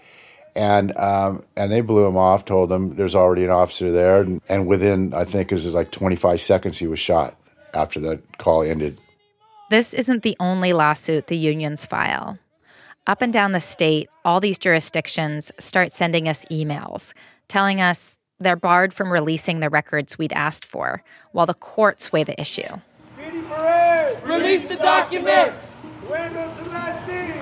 and 0.55 0.95
um, 0.97 1.43
and 1.55 1.71
they 1.71 1.81
blew 1.81 2.07
him 2.07 2.17
off. 2.17 2.45
Told 2.45 2.71
him 2.71 2.95
there's 2.95 3.15
already 3.15 3.43
an 3.43 3.49
officer 3.49 3.91
there, 3.91 4.21
and, 4.21 4.41
and 4.49 4.67
within 4.67 5.13
I 5.13 5.25
think 5.25 5.51
it 5.51 5.55
was 5.55 5.67
like 5.67 5.91
25 5.91 6.41
seconds 6.41 6.77
he 6.77 6.87
was 6.87 6.99
shot 6.99 7.37
after 7.73 7.99
that 8.01 8.37
call 8.37 8.61
ended. 8.61 9.01
This 9.69 9.93
isn't 9.93 10.23
the 10.23 10.37
only 10.39 10.73
lawsuit 10.73 11.27
the 11.27 11.37
unions 11.37 11.85
file. 11.85 12.37
Up 13.05 13.21
and 13.21 13.33
down 13.33 13.51
the 13.51 13.59
state, 13.59 14.09
all 14.23 14.39
these 14.39 14.59
jurisdictions 14.59 15.51
start 15.59 15.91
sending 15.91 16.27
us 16.27 16.45
emails 16.45 17.13
telling 17.47 17.79
us 17.79 18.17
they're 18.39 18.55
barred 18.55 18.93
from 18.93 19.11
releasing 19.11 19.59
the 19.59 19.69
records 19.69 20.17
we'd 20.17 20.33
asked 20.33 20.65
for, 20.65 21.03
while 21.33 21.45
the 21.45 21.53
courts 21.53 22.11
weigh 22.11 22.23
the 22.23 22.39
issue. 22.41 22.79
Release 24.25 24.67
the 24.67 24.75
documents! 24.75 25.72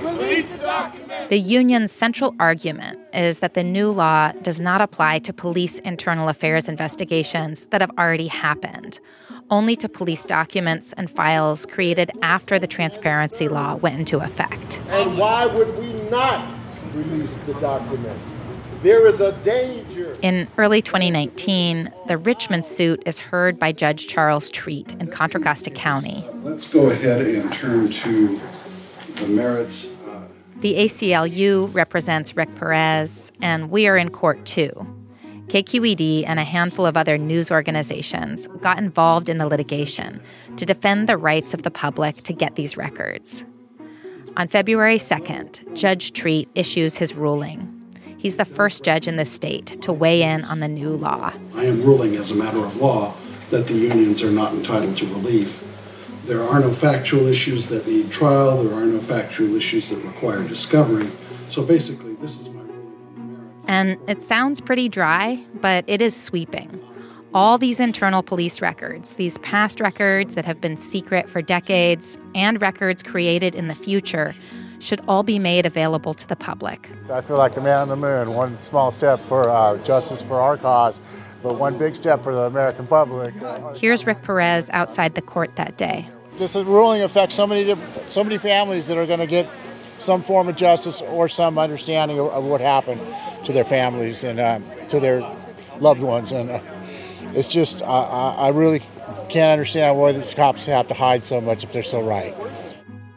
Release 0.01 0.49
the! 0.49 1.25
The 1.29 1.39
union's 1.39 1.91
central 1.91 2.35
argument 2.39 2.99
is 3.13 3.39
that 3.39 3.53
the 3.53 3.63
new 3.63 3.91
law 3.91 4.31
does 4.41 4.59
not 4.59 4.81
apply 4.81 5.19
to 5.19 5.33
police 5.33 5.79
internal 5.79 6.27
affairs 6.27 6.67
investigations 6.67 7.67
that 7.67 7.81
have 7.81 7.91
already 7.97 8.27
happened, 8.27 8.99
only 9.49 9.75
to 9.77 9.87
police 9.87 10.25
documents 10.25 10.93
and 10.93 11.09
files 11.09 11.65
created 11.65 12.11
after 12.21 12.59
the 12.59 12.67
transparency 12.67 13.47
law 13.47 13.75
went 13.75 13.97
into 13.97 14.19
effect. 14.19 14.79
And 14.89 15.17
why 15.17 15.45
would 15.45 15.77
we 15.77 15.93
not 16.09 16.53
release 16.93 17.35
the 17.45 17.53
documents? 17.55 18.37
There 18.83 19.05
is 19.07 19.21
a 19.21 19.31
danger. 19.43 20.17
In 20.23 20.47
early 20.57 20.81
2019, 20.81 21.91
the 22.07 22.17
Richmond 22.17 22.65
suit 22.65 23.03
is 23.05 23.19
heard 23.19 23.59
by 23.59 23.71
Judge 23.71 24.07
Charles 24.07 24.49
Treat 24.49 24.93
in 24.93 25.07
Contra 25.07 25.39
Costa 25.39 25.69
County. 25.69 26.25
Let's 26.41 26.67
go 26.67 26.89
ahead 26.89 27.21
and 27.21 27.53
turn 27.53 27.91
to 27.91 28.41
the 29.21 29.27
merits. 29.27 29.91
Uh, 30.07 30.21
the 30.57 30.75
ACLU 30.75 31.73
represents 31.73 32.35
Rick 32.35 32.55
Perez, 32.55 33.31
and 33.41 33.69
we 33.69 33.87
are 33.87 33.97
in 33.97 34.09
court 34.09 34.45
too. 34.45 34.71
KQED 35.47 36.23
and 36.27 36.39
a 36.39 36.45
handful 36.45 36.85
of 36.85 36.95
other 36.95 37.17
news 37.17 37.51
organizations 37.51 38.47
got 38.61 38.77
involved 38.77 39.27
in 39.27 39.37
the 39.37 39.45
litigation 39.45 40.21
to 40.55 40.65
defend 40.65 41.09
the 41.09 41.17
rights 41.17 41.53
of 41.53 41.63
the 41.63 41.71
public 41.71 42.23
to 42.23 42.33
get 42.33 42.55
these 42.55 42.77
records. 42.77 43.43
On 44.37 44.47
February 44.47 44.97
2nd, 44.97 45.75
Judge 45.75 46.13
Treat 46.13 46.47
issues 46.55 46.97
his 46.97 47.15
ruling. 47.15 47.67
He's 48.17 48.37
the 48.37 48.45
first 48.45 48.85
judge 48.85 49.07
in 49.07 49.17
the 49.17 49.25
state 49.25 49.65
to 49.81 49.91
weigh 49.91 50.21
in 50.21 50.45
on 50.45 50.61
the 50.61 50.69
new 50.69 50.91
law. 50.91 51.33
I 51.53 51.65
am 51.65 51.81
ruling 51.81 52.15
as 52.15 52.31
a 52.31 52.35
matter 52.35 52.59
of 52.63 52.77
law 52.77 53.13
that 53.49 53.67
the 53.67 53.73
unions 53.73 54.23
are 54.23 54.31
not 54.31 54.53
entitled 54.53 54.95
to 54.97 55.05
relief. 55.07 55.61
There 56.25 56.43
are 56.43 56.59
no 56.59 56.71
factual 56.71 57.27
issues 57.27 57.67
that 57.67 57.87
need 57.87 58.11
trial, 58.11 58.63
there 58.63 58.73
are 58.75 58.85
no 58.85 58.99
factual 58.99 59.55
issues 59.55 59.89
that 59.89 59.97
require 59.97 60.47
discovery. 60.47 61.09
So 61.49 61.63
basically, 61.63 62.13
this 62.15 62.39
is 62.39 62.47
my 62.49 62.61
And 63.67 63.97
it 64.07 64.21
sounds 64.21 64.61
pretty 64.61 64.87
dry, 64.87 65.43
but 65.55 65.83
it 65.87 66.01
is 66.01 66.15
sweeping. 66.15 66.79
All 67.33 67.57
these 67.57 67.79
internal 67.79 68.21
police 68.21 68.61
records, 68.61 69.15
these 69.15 69.37
past 69.39 69.79
records 69.79 70.35
that 70.35 70.45
have 70.45 70.61
been 70.61 70.77
secret 70.77 71.29
for 71.29 71.41
decades, 71.41 72.17
and 72.35 72.61
records 72.61 73.01
created 73.01 73.55
in 73.55 73.67
the 73.67 73.75
future, 73.75 74.35
should 74.79 74.99
all 75.07 75.23
be 75.23 75.39
made 75.39 75.65
available 75.65 76.13
to 76.13 76.27
the 76.27 76.35
public. 76.35 76.89
I 77.11 77.21
feel 77.21 77.37
like 77.37 77.55
the 77.55 77.61
man 77.61 77.77
on 77.77 77.87
the 77.87 77.95
moon. 77.95 78.33
One 78.33 78.59
small 78.59 78.91
step 78.91 79.21
for 79.21 79.49
uh, 79.49 79.77
justice 79.77 80.21
for 80.21 80.41
our 80.41 80.57
cause, 80.57 81.30
but 81.43 81.57
one 81.57 81.77
big 81.77 81.95
step 81.95 82.23
for 82.23 82.33
the 82.33 82.41
American 82.41 82.87
public. 82.87 83.33
Here's 83.75 84.05
Rick 84.05 84.21
Perez 84.23 84.69
outside 84.71 85.15
the 85.15 85.21
court 85.21 85.55
that 85.55 85.77
day. 85.77 86.07
This 86.37 86.55
ruling 86.55 87.01
affects 87.01 87.35
so 87.35 87.45
many 87.45 87.63
different, 87.63 88.11
so 88.11 88.23
many 88.23 88.37
families 88.37 88.87
that 88.87 88.97
are 88.97 89.05
going 89.05 89.19
to 89.19 89.27
get 89.27 89.49
some 89.97 90.23
form 90.23 90.47
of 90.47 90.55
justice 90.55 91.01
or 91.01 91.29
some 91.29 91.57
understanding 91.57 92.19
of, 92.19 92.27
of 92.27 92.43
what 92.43 92.61
happened 92.61 93.01
to 93.45 93.53
their 93.53 93.63
families 93.63 94.23
and 94.23 94.39
uh, 94.39 94.59
to 94.87 94.99
their 94.99 95.21
loved 95.79 96.01
ones. 96.01 96.31
And 96.31 96.49
uh, 96.49 96.59
it's 97.33 97.47
just, 97.47 97.81
I, 97.83 98.35
I 98.37 98.47
really 98.49 98.81
can't 99.29 99.51
understand 99.51 99.97
why 99.97 100.11
these 100.11 100.33
cops 100.33 100.65
have 100.65 100.87
to 100.87 100.93
hide 100.93 101.25
so 101.25 101.41
much 101.41 101.63
if 101.63 101.71
they're 101.71 101.83
so 101.83 102.01
right. 102.01 102.35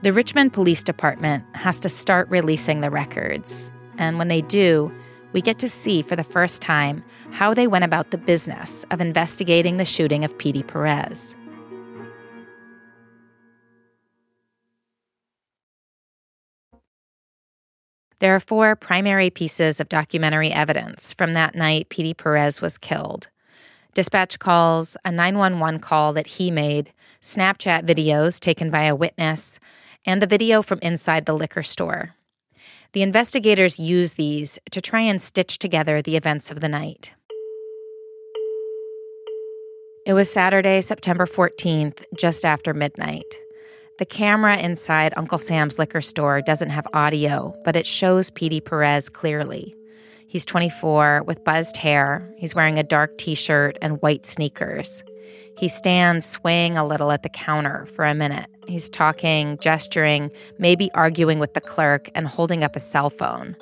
The 0.02 0.12
Richmond 0.12 0.52
Police 0.52 0.82
Department 0.82 1.44
has 1.54 1.80
to 1.80 1.88
start 1.88 2.28
releasing 2.28 2.82
the 2.82 2.90
records. 2.90 3.72
And 3.96 4.18
when 4.18 4.28
they 4.28 4.42
do, 4.42 4.92
we 5.34 5.42
get 5.42 5.58
to 5.58 5.68
see 5.68 6.00
for 6.00 6.16
the 6.16 6.24
first 6.24 6.62
time 6.62 7.04
how 7.32 7.52
they 7.52 7.66
went 7.66 7.84
about 7.84 8.10
the 8.12 8.16
business 8.16 8.86
of 8.90 9.02
investigating 9.02 9.76
the 9.76 9.84
shooting 9.84 10.24
of 10.24 10.38
Pedie 10.38 10.66
Perez. 10.66 11.36
There 18.20 18.34
are 18.34 18.40
four 18.40 18.76
primary 18.76 19.28
pieces 19.28 19.80
of 19.80 19.90
documentary 19.90 20.50
evidence 20.50 21.12
from 21.12 21.34
that 21.34 21.54
night 21.54 21.90
Pedie 21.90 22.16
Perez 22.16 22.62
was 22.62 22.78
killed 22.78 23.28
dispatch 23.94 24.40
calls, 24.40 24.96
a 25.04 25.12
911 25.12 25.80
call 25.80 26.12
that 26.12 26.26
he 26.26 26.50
made, 26.50 26.92
Snapchat 27.22 27.86
videos 27.86 28.40
taken 28.40 28.68
by 28.68 28.82
a 28.82 28.96
witness, 28.96 29.60
and 30.04 30.20
the 30.20 30.26
video 30.26 30.62
from 30.62 30.80
inside 30.82 31.26
the 31.26 31.32
liquor 31.32 31.62
store. 31.62 32.16
The 32.94 33.02
investigators 33.02 33.80
use 33.80 34.14
these 34.14 34.56
to 34.70 34.80
try 34.80 35.00
and 35.00 35.20
stitch 35.20 35.58
together 35.58 36.00
the 36.00 36.16
events 36.16 36.52
of 36.52 36.60
the 36.60 36.68
night. 36.68 37.12
It 40.06 40.12
was 40.12 40.32
Saturday, 40.32 40.80
September 40.80 41.26
14th, 41.26 42.04
just 42.16 42.44
after 42.44 42.72
midnight. 42.72 43.34
The 43.98 44.06
camera 44.06 44.58
inside 44.58 45.12
Uncle 45.16 45.38
Sam's 45.38 45.76
liquor 45.76 46.02
store 46.02 46.40
doesn't 46.40 46.70
have 46.70 46.86
audio, 46.92 47.52
but 47.64 47.74
it 47.74 47.84
shows 47.84 48.30
Pedie 48.30 48.64
Perez 48.64 49.08
clearly. 49.08 49.74
He's 50.28 50.44
24 50.44 51.24
with 51.26 51.42
buzzed 51.42 51.76
hair. 51.76 52.32
He's 52.36 52.54
wearing 52.54 52.78
a 52.78 52.84
dark 52.84 53.18
t 53.18 53.34
shirt 53.34 53.76
and 53.82 54.00
white 54.02 54.24
sneakers. 54.24 55.02
He 55.56 55.68
stands 55.68 56.26
swaying 56.26 56.76
a 56.76 56.86
little 56.86 57.10
at 57.10 57.22
the 57.22 57.28
counter 57.28 57.86
for 57.86 58.04
a 58.04 58.14
minute. 58.14 58.46
He's 58.66 58.88
talking, 58.88 59.58
gesturing, 59.60 60.30
maybe 60.58 60.90
arguing 60.92 61.38
with 61.38 61.54
the 61.54 61.60
clerk, 61.60 62.08
and 62.14 62.26
holding 62.26 62.64
up 62.64 62.76
a 62.76 62.80
cell 62.80 63.10
phone. 63.10 63.56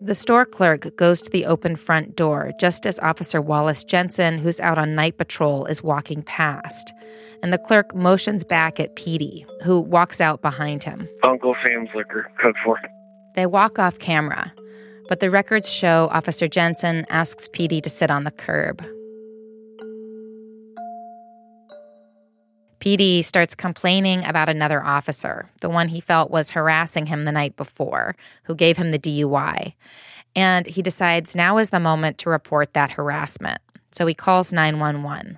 The 0.00 0.14
store 0.14 0.44
clerk 0.44 0.94
goes 0.96 1.22
to 1.22 1.30
the 1.30 1.46
open 1.46 1.74
front 1.74 2.16
door 2.16 2.52
just 2.60 2.84
as 2.84 2.98
Officer 2.98 3.40
Wallace 3.40 3.82
Jensen, 3.82 4.36
who's 4.38 4.60
out 4.60 4.76
on 4.76 4.94
night 4.94 5.16
patrol, 5.16 5.64
is 5.64 5.82
walking 5.82 6.22
past. 6.22 6.92
And 7.42 7.50
the 7.50 7.58
clerk 7.58 7.94
motions 7.94 8.44
back 8.44 8.78
at 8.78 8.94
Pedie, 8.94 9.46
who 9.62 9.80
walks 9.80 10.20
out 10.20 10.42
behind 10.42 10.84
him. 10.84 11.08
Uncle 11.22 11.56
Sam's 11.62 11.88
liquor, 11.94 12.30
code 12.40 12.56
for. 12.62 12.78
They 13.36 13.46
walk 13.46 13.78
off 13.78 13.98
camera, 13.98 14.52
but 15.08 15.20
the 15.20 15.30
records 15.30 15.72
show 15.72 16.08
Officer 16.12 16.46
Jensen 16.46 17.06
asks 17.08 17.48
Pedie 17.48 17.82
to 17.82 17.90
sit 17.90 18.10
on 18.10 18.24
the 18.24 18.30
curb. 18.30 18.84
Pedie 22.86 23.24
starts 23.24 23.56
complaining 23.56 24.24
about 24.24 24.48
another 24.48 24.80
officer, 24.80 25.50
the 25.60 25.68
one 25.68 25.88
he 25.88 26.00
felt 26.00 26.30
was 26.30 26.50
harassing 26.50 27.06
him 27.06 27.24
the 27.24 27.32
night 27.32 27.56
before, 27.56 28.14
who 28.44 28.54
gave 28.54 28.76
him 28.76 28.92
the 28.92 28.98
DUI. 28.98 29.72
And 30.36 30.66
he 30.68 30.82
decides 30.82 31.34
now 31.34 31.58
is 31.58 31.70
the 31.70 31.80
moment 31.80 32.16
to 32.18 32.30
report 32.30 32.74
that 32.74 32.92
harassment. 32.92 33.60
So 33.90 34.06
he 34.06 34.14
calls 34.14 34.52
911. 34.52 35.36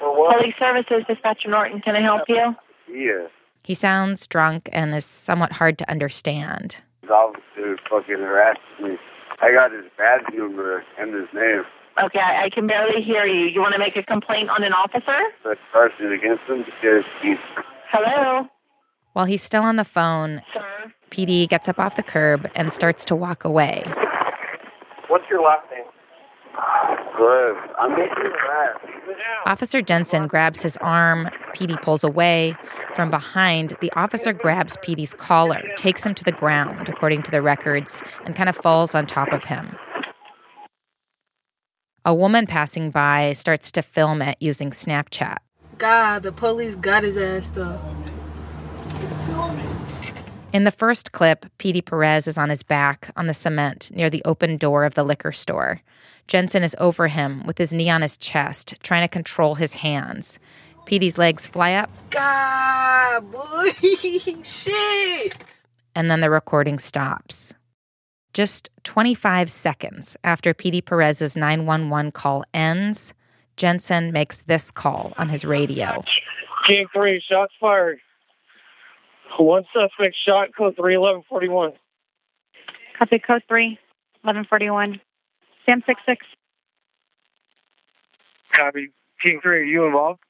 Police 0.00 0.54
Services, 0.58 1.04
Dispatcher 1.06 1.50
Norton, 1.50 1.82
can 1.82 1.94
I 1.94 2.00
help 2.00 2.22
you? 2.26 2.56
Yeah. 2.90 3.26
He 3.62 3.74
sounds 3.74 4.26
drunk 4.26 4.70
and 4.72 4.94
is 4.94 5.04
somewhat 5.04 5.52
hard 5.52 5.76
to 5.76 5.90
understand. 5.90 6.80
His 7.02 7.10
officer 7.10 7.76
fucking 7.90 8.16
harassed 8.16 8.60
me. 8.82 8.96
I 9.42 9.52
got 9.52 9.72
his 9.72 9.84
badge 9.98 10.24
number 10.32 10.82
and 10.98 11.12
his 11.12 11.28
name. 11.34 11.64
Okay, 12.02 12.20
I, 12.20 12.44
I 12.44 12.50
can 12.50 12.66
barely 12.66 13.02
hear 13.02 13.24
you. 13.24 13.46
You 13.46 13.60
want 13.60 13.72
to 13.72 13.78
make 13.78 13.96
a 13.96 14.02
complaint 14.02 14.50
on 14.50 14.62
an 14.62 14.72
officer? 14.72 15.18
But 15.42 15.58
charged 15.72 16.00
against 16.00 16.42
him 16.44 16.64
because 16.64 17.04
he's 17.22 17.38
Hello? 17.90 18.48
While 19.12 19.24
he's 19.24 19.42
still 19.42 19.62
on 19.62 19.76
the 19.76 19.84
phone, 19.84 20.42
Sir? 20.52 20.92
Pedie 21.10 21.48
gets 21.48 21.68
up 21.68 21.78
off 21.78 21.94
the 21.94 22.02
curb 22.02 22.50
and 22.54 22.72
starts 22.72 23.04
to 23.06 23.16
walk 23.16 23.44
away. 23.44 23.82
What's 25.08 25.24
your 25.30 25.42
last 25.42 25.70
name? 25.70 25.84
Good. 27.16 27.56
I'm 27.78 27.90
making 27.92 28.14
harassed. 28.14 28.84
Officer 29.46 29.80
Jensen 29.80 30.26
grabs 30.26 30.62
his 30.62 30.76
arm. 30.78 31.30
Pedie 31.54 31.80
pulls 31.80 32.04
away. 32.04 32.56
From 32.94 33.10
behind, 33.10 33.76
the 33.80 33.90
officer 33.92 34.32
grabs 34.32 34.76
Pedie's 34.78 35.14
collar, 35.14 35.62
takes 35.76 36.04
him 36.04 36.14
to 36.14 36.24
the 36.24 36.32
ground, 36.32 36.88
according 36.88 37.22
to 37.22 37.30
the 37.30 37.40
records, 37.40 38.02
and 38.24 38.34
kind 38.34 38.48
of 38.48 38.56
falls 38.56 38.94
on 38.94 39.06
top 39.06 39.32
of 39.32 39.44
him. 39.44 39.76
A 42.06 42.14
woman 42.14 42.46
passing 42.46 42.92
by 42.92 43.32
starts 43.32 43.72
to 43.72 43.82
film 43.82 44.22
it 44.22 44.36
using 44.38 44.70
Snapchat. 44.70 45.38
God, 45.76 46.22
the 46.22 46.30
police 46.30 46.76
got 46.76 47.02
his 47.02 47.16
ass 47.16 47.50
though. 47.50 47.80
In 50.52 50.62
the 50.62 50.70
first 50.70 51.10
clip, 51.10 51.46
Pedie 51.58 51.84
Perez 51.84 52.28
is 52.28 52.38
on 52.38 52.48
his 52.48 52.62
back 52.62 53.10
on 53.16 53.26
the 53.26 53.34
cement 53.34 53.90
near 53.92 54.08
the 54.08 54.22
open 54.24 54.56
door 54.56 54.84
of 54.84 54.94
the 54.94 55.02
liquor 55.02 55.32
store. 55.32 55.82
Jensen 56.28 56.62
is 56.62 56.76
over 56.78 57.08
him 57.08 57.44
with 57.44 57.58
his 57.58 57.74
knee 57.74 57.90
on 57.90 58.02
his 58.02 58.16
chest, 58.16 58.76
trying 58.84 59.02
to 59.02 59.08
control 59.08 59.56
his 59.56 59.72
hands. 59.72 60.38
Pedie's 60.84 61.18
legs 61.18 61.48
fly 61.48 61.72
up, 61.74 61.90
God, 62.10 63.32
boy, 63.32 63.70
shit. 64.44 65.34
and 65.96 66.08
then 66.08 66.20
the 66.20 66.30
recording 66.30 66.78
stops. 66.78 67.52
Just 68.36 68.68
25 68.82 69.48
seconds 69.48 70.14
after 70.22 70.52
Pedie 70.52 70.84
Perez's 70.84 71.38
911 71.38 72.12
call 72.12 72.44
ends, 72.52 73.14
Jensen 73.56 74.12
makes 74.12 74.42
this 74.42 74.70
call 74.70 75.14
on 75.16 75.30
his 75.30 75.46
radio. 75.46 76.04
King 76.66 76.86
3, 76.92 77.22
shots 77.26 77.54
fired. 77.58 77.98
One 79.38 79.64
suspect 79.72 80.16
shot, 80.22 80.48
code 80.54 80.76
3, 80.76 80.98
1141. 80.98 81.72
Copy 82.98 83.18
code 83.26 83.42
3, 83.48 83.78
1141. 84.20 85.00
Sam 85.64 85.82
66. 85.86 86.26
Copy. 88.54 88.90
King 89.22 89.40
3, 89.42 89.60
are 89.60 89.62
you 89.62 89.86
involved? 89.86 90.20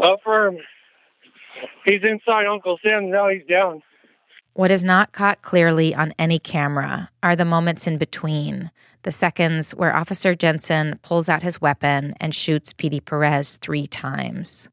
Affirm. 0.00 0.58
He's 1.84 2.02
inside 2.04 2.46
Uncle 2.46 2.78
Sam, 2.84 3.10
now 3.10 3.30
he's 3.30 3.44
down. 3.48 3.82
What 4.58 4.72
is 4.72 4.82
not 4.82 5.12
caught 5.12 5.40
clearly 5.40 5.94
on 5.94 6.12
any 6.18 6.40
camera 6.40 7.10
are 7.22 7.36
the 7.36 7.44
moments 7.44 7.86
in 7.86 7.96
between, 7.96 8.72
the 9.04 9.12
seconds 9.12 9.70
where 9.70 9.94
Officer 9.94 10.34
Jensen 10.34 10.98
pulls 11.04 11.28
out 11.28 11.44
his 11.44 11.60
weapon 11.60 12.12
and 12.20 12.34
shoots 12.34 12.72
Pedie 12.72 12.98
Perez 12.98 13.56
three 13.58 13.86
times. 13.86 14.68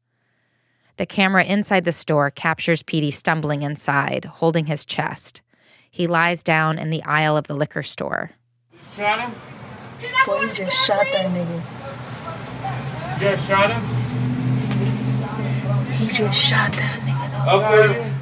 The 0.96 1.06
camera 1.06 1.44
inside 1.44 1.84
the 1.84 1.92
store 1.92 2.32
captures 2.32 2.82
Pedie 2.82 3.12
stumbling 3.12 3.62
inside, 3.62 4.24
holding 4.24 4.66
his 4.66 4.84
chest. 4.84 5.40
He 5.88 6.08
lies 6.08 6.42
down 6.42 6.80
in 6.80 6.90
the 6.90 7.04
aisle 7.04 7.36
of 7.36 7.46
the 7.46 7.54
liquor 7.54 7.84
store. 7.84 8.32
Shot 8.96 9.20
him? 9.20 9.30
Boy, 10.26 10.48
he 10.48 10.52
just 10.52 10.84
shot 10.84 11.06
that 11.12 11.30
nigga. 11.30 11.62
Just 13.20 13.46
shot 13.46 13.70
him? 13.70 13.82
He 15.92 16.08
just 16.08 16.42
shot 16.42 16.72
that 16.72 17.00
nigga 17.02 17.44
though. 17.46 17.60
Okay. 17.60 18.15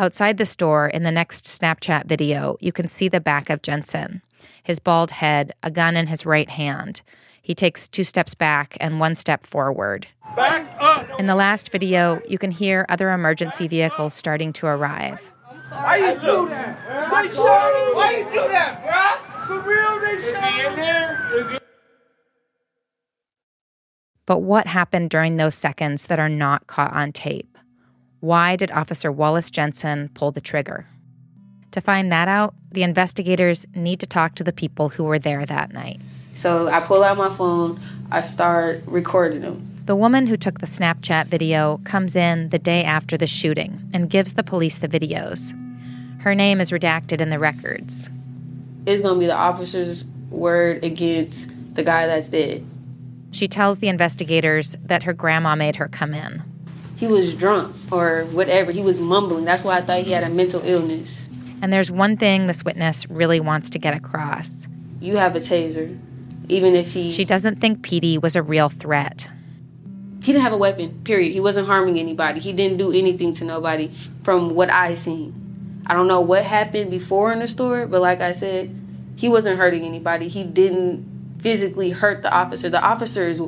Outside 0.00 0.38
the 0.38 0.46
store, 0.46 0.86
in 0.86 1.02
the 1.02 1.10
next 1.10 1.44
Snapchat 1.44 2.04
video, 2.06 2.56
you 2.60 2.70
can 2.70 2.86
see 2.86 3.08
the 3.08 3.20
back 3.20 3.50
of 3.50 3.62
Jensen. 3.62 4.22
His 4.62 4.78
bald 4.78 5.10
head, 5.10 5.52
a 5.64 5.72
gun 5.72 5.96
in 5.96 6.06
his 6.06 6.24
right 6.24 6.48
hand. 6.48 7.02
He 7.42 7.52
takes 7.52 7.88
two 7.88 8.04
steps 8.04 8.36
back 8.36 8.76
and 8.80 9.00
one 9.00 9.16
step 9.16 9.44
forward. 9.44 10.06
Back 10.36 10.72
up! 10.78 11.18
In 11.18 11.26
the 11.26 11.34
last 11.34 11.72
video, 11.72 12.22
you 12.28 12.38
can 12.38 12.52
hear 12.52 12.86
other 12.88 13.10
emergency 13.10 13.66
vehicles 13.66 14.14
starting 14.14 14.52
to 14.52 14.66
arrive. 14.66 15.32
Why 15.72 15.96
you 15.96 16.20
do 16.20 16.48
that? 16.48 16.78
They 17.10 17.34
shot 17.34 17.88
him! 17.88 17.96
Why 17.96 18.18
you 18.18 18.24
do 18.26 18.48
that, 18.52 18.86
bruh? 18.86 19.46
For 19.48 19.60
real, 19.62 19.98
they 19.98 20.32
shot 20.32 20.44
him! 20.44 20.54
Is 20.54 20.60
he 20.60 20.66
in 20.66 20.76
there? 20.76 21.38
Is 21.40 21.50
he 21.50 21.58
But 24.26 24.42
what 24.42 24.68
happened 24.68 25.10
during 25.10 25.38
those 25.38 25.56
seconds 25.56 26.06
that 26.06 26.20
are 26.20 26.28
not 26.28 26.68
caught 26.68 26.92
on 26.92 27.10
tape? 27.10 27.57
Why 28.20 28.56
did 28.56 28.72
Officer 28.72 29.12
Wallace 29.12 29.48
Jensen 29.48 30.08
pull 30.08 30.32
the 30.32 30.40
trigger? 30.40 30.86
To 31.70 31.80
find 31.80 32.10
that 32.10 32.26
out, 32.26 32.54
the 32.70 32.82
investigators 32.82 33.64
need 33.76 34.00
to 34.00 34.06
talk 34.06 34.34
to 34.34 34.44
the 34.44 34.52
people 34.52 34.88
who 34.88 35.04
were 35.04 35.20
there 35.20 35.46
that 35.46 35.72
night. 35.72 36.00
So 36.34 36.68
I 36.68 36.80
pull 36.80 37.04
out 37.04 37.16
my 37.16 37.34
phone, 37.36 37.80
I 38.10 38.22
start 38.22 38.82
recording 38.86 39.42
them. 39.42 39.82
The 39.86 39.94
woman 39.94 40.26
who 40.26 40.36
took 40.36 40.58
the 40.58 40.66
Snapchat 40.66 41.26
video 41.26 41.80
comes 41.84 42.16
in 42.16 42.48
the 42.48 42.58
day 42.58 42.82
after 42.82 43.16
the 43.16 43.26
shooting 43.26 43.88
and 43.92 44.10
gives 44.10 44.34
the 44.34 44.42
police 44.42 44.78
the 44.78 44.88
videos. 44.88 45.54
Her 46.22 46.34
name 46.34 46.60
is 46.60 46.72
redacted 46.72 47.20
in 47.20 47.30
the 47.30 47.38
records. 47.38 48.10
It's 48.84 49.00
gonna 49.00 49.18
be 49.18 49.26
the 49.26 49.36
officer's 49.36 50.04
word 50.30 50.84
against 50.84 51.52
the 51.74 51.84
guy 51.84 52.06
that's 52.06 52.28
dead. 52.28 52.66
She 53.30 53.46
tells 53.46 53.78
the 53.78 53.88
investigators 53.88 54.76
that 54.82 55.04
her 55.04 55.12
grandma 55.12 55.54
made 55.54 55.76
her 55.76 55.86
come 55.86 56.14
in. 56.14 56.42
He 56.98 57.06
was 57.06 57.34
drunk 57.34 57.76
or 57.92 58.24
whatever. 58.32 58.72
He 58.72 58.82
was 58.82 58.98
mumbling. 58.98 59.44
That's 59.44 59.64
why 59.64 59.78
I 59.78 59.80
thought 59.82 60.00
he 60.02 60.10
had 60.10 60.24
a 60.24 60.28
mental 60.28 60.60
illness. 60.64 61.30
And 61.62 61.72
there's 61.72 61.90
one 61.90 62.16
thing 62.16 62.46
this 62.48 62.64
witness 62.64 63.08
really 63.08 63.38
wants 63.40 63.70
to 63.70 63.78
get 63.78 63.94
across. 63.94 64.66
You 65.00 65.16
have 65.16 65.36
a 65.36 65.40
taser. 65.40 65.96
Even 66.48 66.74
if 66.74 66.92
he 66.92 67.10
She 67.10 67.24
doesn't 67.24 67.60
think 67.60 67.82
Pedie 67.82 68.20
was 68.20 68.34
a 68.34 68.42
real 68.42 68.68
threat. 68.68 69.28
he 70.22 70.32
didn't 70.32 70.42
have 70.42 70.52
a 70.52 70.58
weapon, 70.58 71.00
period. 71.04 71.32
He 71.32 71.40
wasn't 71.40 71.68
harming 71.68 71.98
anybody. 71.98 72.40
He 72.40 72.52
didn't 72.52 72.78
do 72.78 72.90
anything 72.90 73.32
to 73.34 73.44
nobody 73.44 73.90
from 74.24 74.54
what 74.54 74.68
I 74.70 74.94
seen. 74.94 75.34
I 75.86 75.94
don't 75.94 76.08
know 76.08 76.20
what 76.20 76.44
happened 76.44 76.90
before 76.90 77.32
in 77.32 77.38
the 77.38 77.48
store, 77.48 77.86
but 77.86 78.00
like 78.02 78.20
I 78.20 78.32
said, 78.32 78.74
he 79.16 79.28
wasn't 79.28 79.58
hurting 79.58 79.84
anybody. 79.84 80.26
He 80.28 80.42
didn't 80.42 81.06
physically 81.38 81.90
hurt 81.90 82.22
the 82.22 82.32
officer. 82.32 82.68
The 82.68 82.82
officer 82.82 83.28
is 83.28 83.40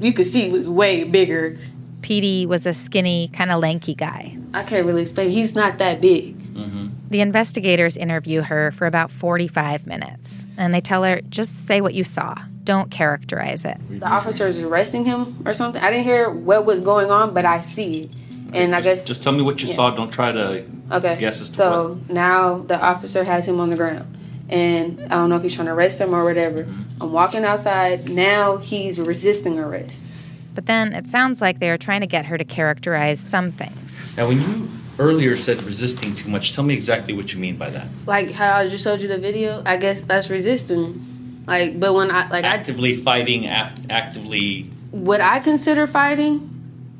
you 0.00 0.12
could 0.12 0.26
see 0.26 0.48
was 0.50 0.68
way 0.68 1.04
bigger. 1.04 1.58
Pedie 2.04 2.44
was 2.46 2.66
a 2.66 2.74
skinny, 2.74 3.28
kind 3.28 3.50
of 3.50 3.60
lanky 3.60 3.94
guy. 3.94 4.36
I 4.52 4.62
can't 4.62 4.84
really 4.84 5.00
explain. 5.00 5.30
He's 5.30 5.54
not 5.54 5.78
that 5.78 6.02
big. 6.02 6.36
Mm-hmm. 6.52 6.88
The 7.08 7.22
investigators 7.22 7.96
interview 7.96 8.42
her 8.42 8.72
for 8.72 8.86
about 8.86 9.10
45 9.10 9.86
minutes, 9.86 10.44
and 10.58 10.74
they 10.74 10.82
tell 10.82 11.02
her 11.02 11.22
just 11.30 11.66
say 11.66 11.80
what 11.80 11.94
you 11.94 12.04
saw. 12.04 12.34
Don't 12.62 12.90
characterize 12.90 13.64
it. 13.64 13.78
The 14.00 14.06
officer 14.06 14.46
is 14.46 14.58
arresting 14.60 15.06
him 15.06 15.42
or 15.46 15.54
something. 15.54 15.82
I 15.82 15.90
didn't 15.90 16.04
hear 16.04 16.28
what 16.28 16.66
was 16.66 16.82
going 16.82 17.10
on, 17.10 17.32
but 17.32 17.46
I 17.46 17.62
see 17.62 18.02
it. 18.02 18.10
And 18.52 18.76
I 18.76 18.82
guess 18.82 19.02
Just 19.04 19.22
tell 19.22 19.32
me 19.32 19.40
what 19.40 19.62
you 19.62 19.68
Yeah. 19.68 19.74
saw. 19.74 19.90
Don't 19.90 20.10
try 20.12 20.30
to 20.30 20.62
Okay. 20.92 21.16
guess 21.18 21.40
as 21.40 21.48
to 21.50 21.56
so 21.56 21.98
now 22.10 22.58
the 22.68 22.78
officer 22.78 23.24
has 23.24 23.48
him 23.48 23.60
on 23.60 23.70
the 23.70 23.76
ground. 23.76 24.04
And 24.50 25.00
I 25.06 25.14
don't 25.16 25.30
know 25.30 25.36
if 25.36 25.42
he's 25.42 25.54
trying 25.54 25.68
to 25.68 25.72
arrest 25.72 25.98
him 26.00 26.14
or 26.14 26.22
whatever. 26.22 26.64
Mm-hmm. 26.64 26.82
I'm 27.02 27.12
walking 27.12 27.44
outside. 27.46 28.10
Now 28.10 28.58
he's 28.58 29.00
resisting 29.00 29.58
arrest. 29.58 30.10
But 30.54 30.66
then 30.66 30.92
it 30.92 31.06
sounds 31.06 31.40
like 31.40 31.58
they 31.58 31.70
are 31.70 31.78
trying 31.78 32.00
to 32.00 32.06
get 32.06 32.26
her 32.26 32.38
to 32.38 32.44
characterize 32.44 33.20
some 33.20 33.50
things. 33.52 34.08
Now, 34.16 34.28
when 34.28 34.40
you 34.40 34.68
earlier 34.98 35.36
said 35.36 35.62
resisting 35.62 36.14
too 36.14 36.28
much, 36.28 36.54
tell 36.54 36.64
me 36.64 36.74
exactly 36.74 37.12
what 37.14 37.32
you 37.32 37.40
mean 37.40 37.56
by 37.56 37.70
that. 37.70 37.86
Like 38.06 38.30
how 38.30 38.56
I 38.58 38.68
just 38.68 38.84
showed 38.84 39.00
you 39.00 39.08
the 39.08 39.18
video, 39.18 39.62
I 39.66 39.76
guess 39.76 40.02
that's 40.02 40.30
resisting. 40.30 41.42
Like, 41.46 41.78
but 41.80 41.92
when 41.92 42.10
I 42.10 42.28
like 42.28 42.44
I, 42.44 42.48
Actively 42.48 42.96
fighting, 42.96 43.46
act, 43.46 43.78
actively. 43.90 44.62
what 44.92 45.20
I 45.20 45.40
consider 45.40 45.86
fighting 45.86 46.48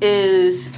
is 0.01 0.69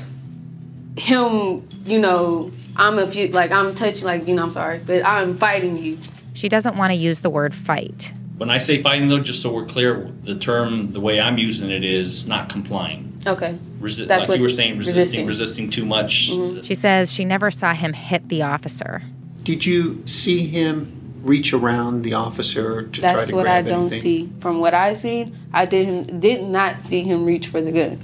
him. 0.97 1.67
You 1.85 1.99
know, 1.99 2.51
I'm 2.75 2.99
a 2.99 3.07
few 3.07 3.27
like 3.29 3.51
I'm 3.51 3.73
touching 3.75 4.05
like 4.05 4.27
you 4.27 4.35
know 4.35 4.43
I'm 4.43 4.49
sorry, 4.51 4.79
but 4.79 5.03
I'm 5.05 5.35
fighting 5.37 5.75
you. 5.77 5.97
She 6.33 6.47
doesn't 6.49 6.77
want 6.77 6.91
to 6.91 6.95
use 6.95 7.21
the 7.21 7.29
word 7.29 7.53
fight. 7.53 8.13
When 8.37 8.49
I 8.51 8.57
say 8.59 8.81
fighting, 8.83 9.09
though, 9.09 9.19
just 9.19 9.41
so 9.41 9.51
we're 9.51 9.65
clear, 9.65 10.11
the 10.23 10.35
term, 10.37 10.93
the 10.93 10.99
way 10.99 11.19
I'm 11.19 11.37
using 11.37 11.71
it 11.71 11.83
is 11.83 12.27
not 12.27 12.49
complying. 12.49 13.19
Okay. 13.25 13.57
Resi- 13.79 14.07
That's 14.07 14.21
like 14.21 14.29
what 14.29 14.37
you 14.37 14.43
were 14.43 14.49
saying, 14.49 14.77
resisting, 14.77 15.25
resisting. 15.25 15.25
resisting 15.25 15.69
too 15.69 15.85
much. 15.85 16.29
Mm-hmm. 16.31 16.61
She 16.61 16.75
says 16.75 17.11
she 17.11 17.25
never 17.25 17.49
saw 17.49 17.73
him 17.73 17.93
hit 17.93 18.29
the 18.29 18.43
officer. 18.43 19.01
Did 19.43 19.65
you 19.65 20.05
see 20.05 20.45
him 20.47 20.93
reach 21.23 21.51
around 21.51 22.03
the 22.03 22.13
officer 22.13 22.83
to 22.83 23.01
try 23.01 23.13
That's 23.15 23.27
to 23.27 23.35
what 23.35 23.47
I 23.47 23.61
grab 23.61 23.73
don't 23.73 23.81
anything? 23.91 24.01
see. 24.01 24.29
From 24.39 24.59
what 24.59 24.73
I 24.73 24.93
seen, 24.93 25.35
I 25.53 25.65
didn't 25.65 26.19
did 26.19 26.43
not 26.43 26.77
see 26.77 27.01
him 27.03 27.25
reach 27.25 27.47
for 27.47 27.59
the 27.59 27.71
gun. 27.71 27.99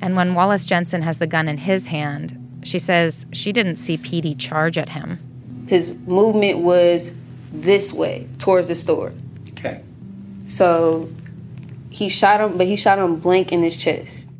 And 0.00 0.14
when 0.16 0.34
Wallace 0.34 0.64
Jensen 0.64 1.02
has 1.02 1.18
the 1.18 1.26
gun 1.26 1.48
in 1.48 1.58
his 1.58 1.88
hand, 1.88 2.60
she 2.62 2.78
says 2.78 3.26
she 3.32 3.52
didn't 3.52 3.76
see 3.76 3.98
Pedie 3.98 4.34
charge 4.38 4.78
at 4.78 4.90
him. 4.90 5.18
His 5.68 5.96
movement 6.06 6.58
was 6.60 7.10
this 7.52 7.92
way 7.92 8.28
towards 8.38 8.68
the 8.68 8.74
store. 8.74 9.12
So 10.46 11.08
he 11.90 12.08
shot 12.08 12.40
him, 12.40 12.56
but 12.56 12.66
he 12.66 12.76
shot 12.76 12.98
him 12.98 13.16
blank 13.16 13.52
in 13.52 13.62
his 13.62 13.76
chest. 13.76 14.30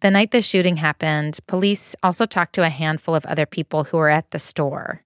The 0.00 0.10
night 0.10 0.30
the 0.30 0.42
shooting 0.42 0.76
happened, 0.76 1.38
police 1.46 1.96
also 2.02 2.26
talked 2.26 2.54
to 2.54 2.62
a 2.62 2.68
handful 2.68 3.14
of 3.14 3.24
other 3.26 3.46
people 3.46 3.84
who 3.84 3.96
were 3.96 4.10
at 4.10 4.30
the 4.30 4.38
store. 4.38 5.02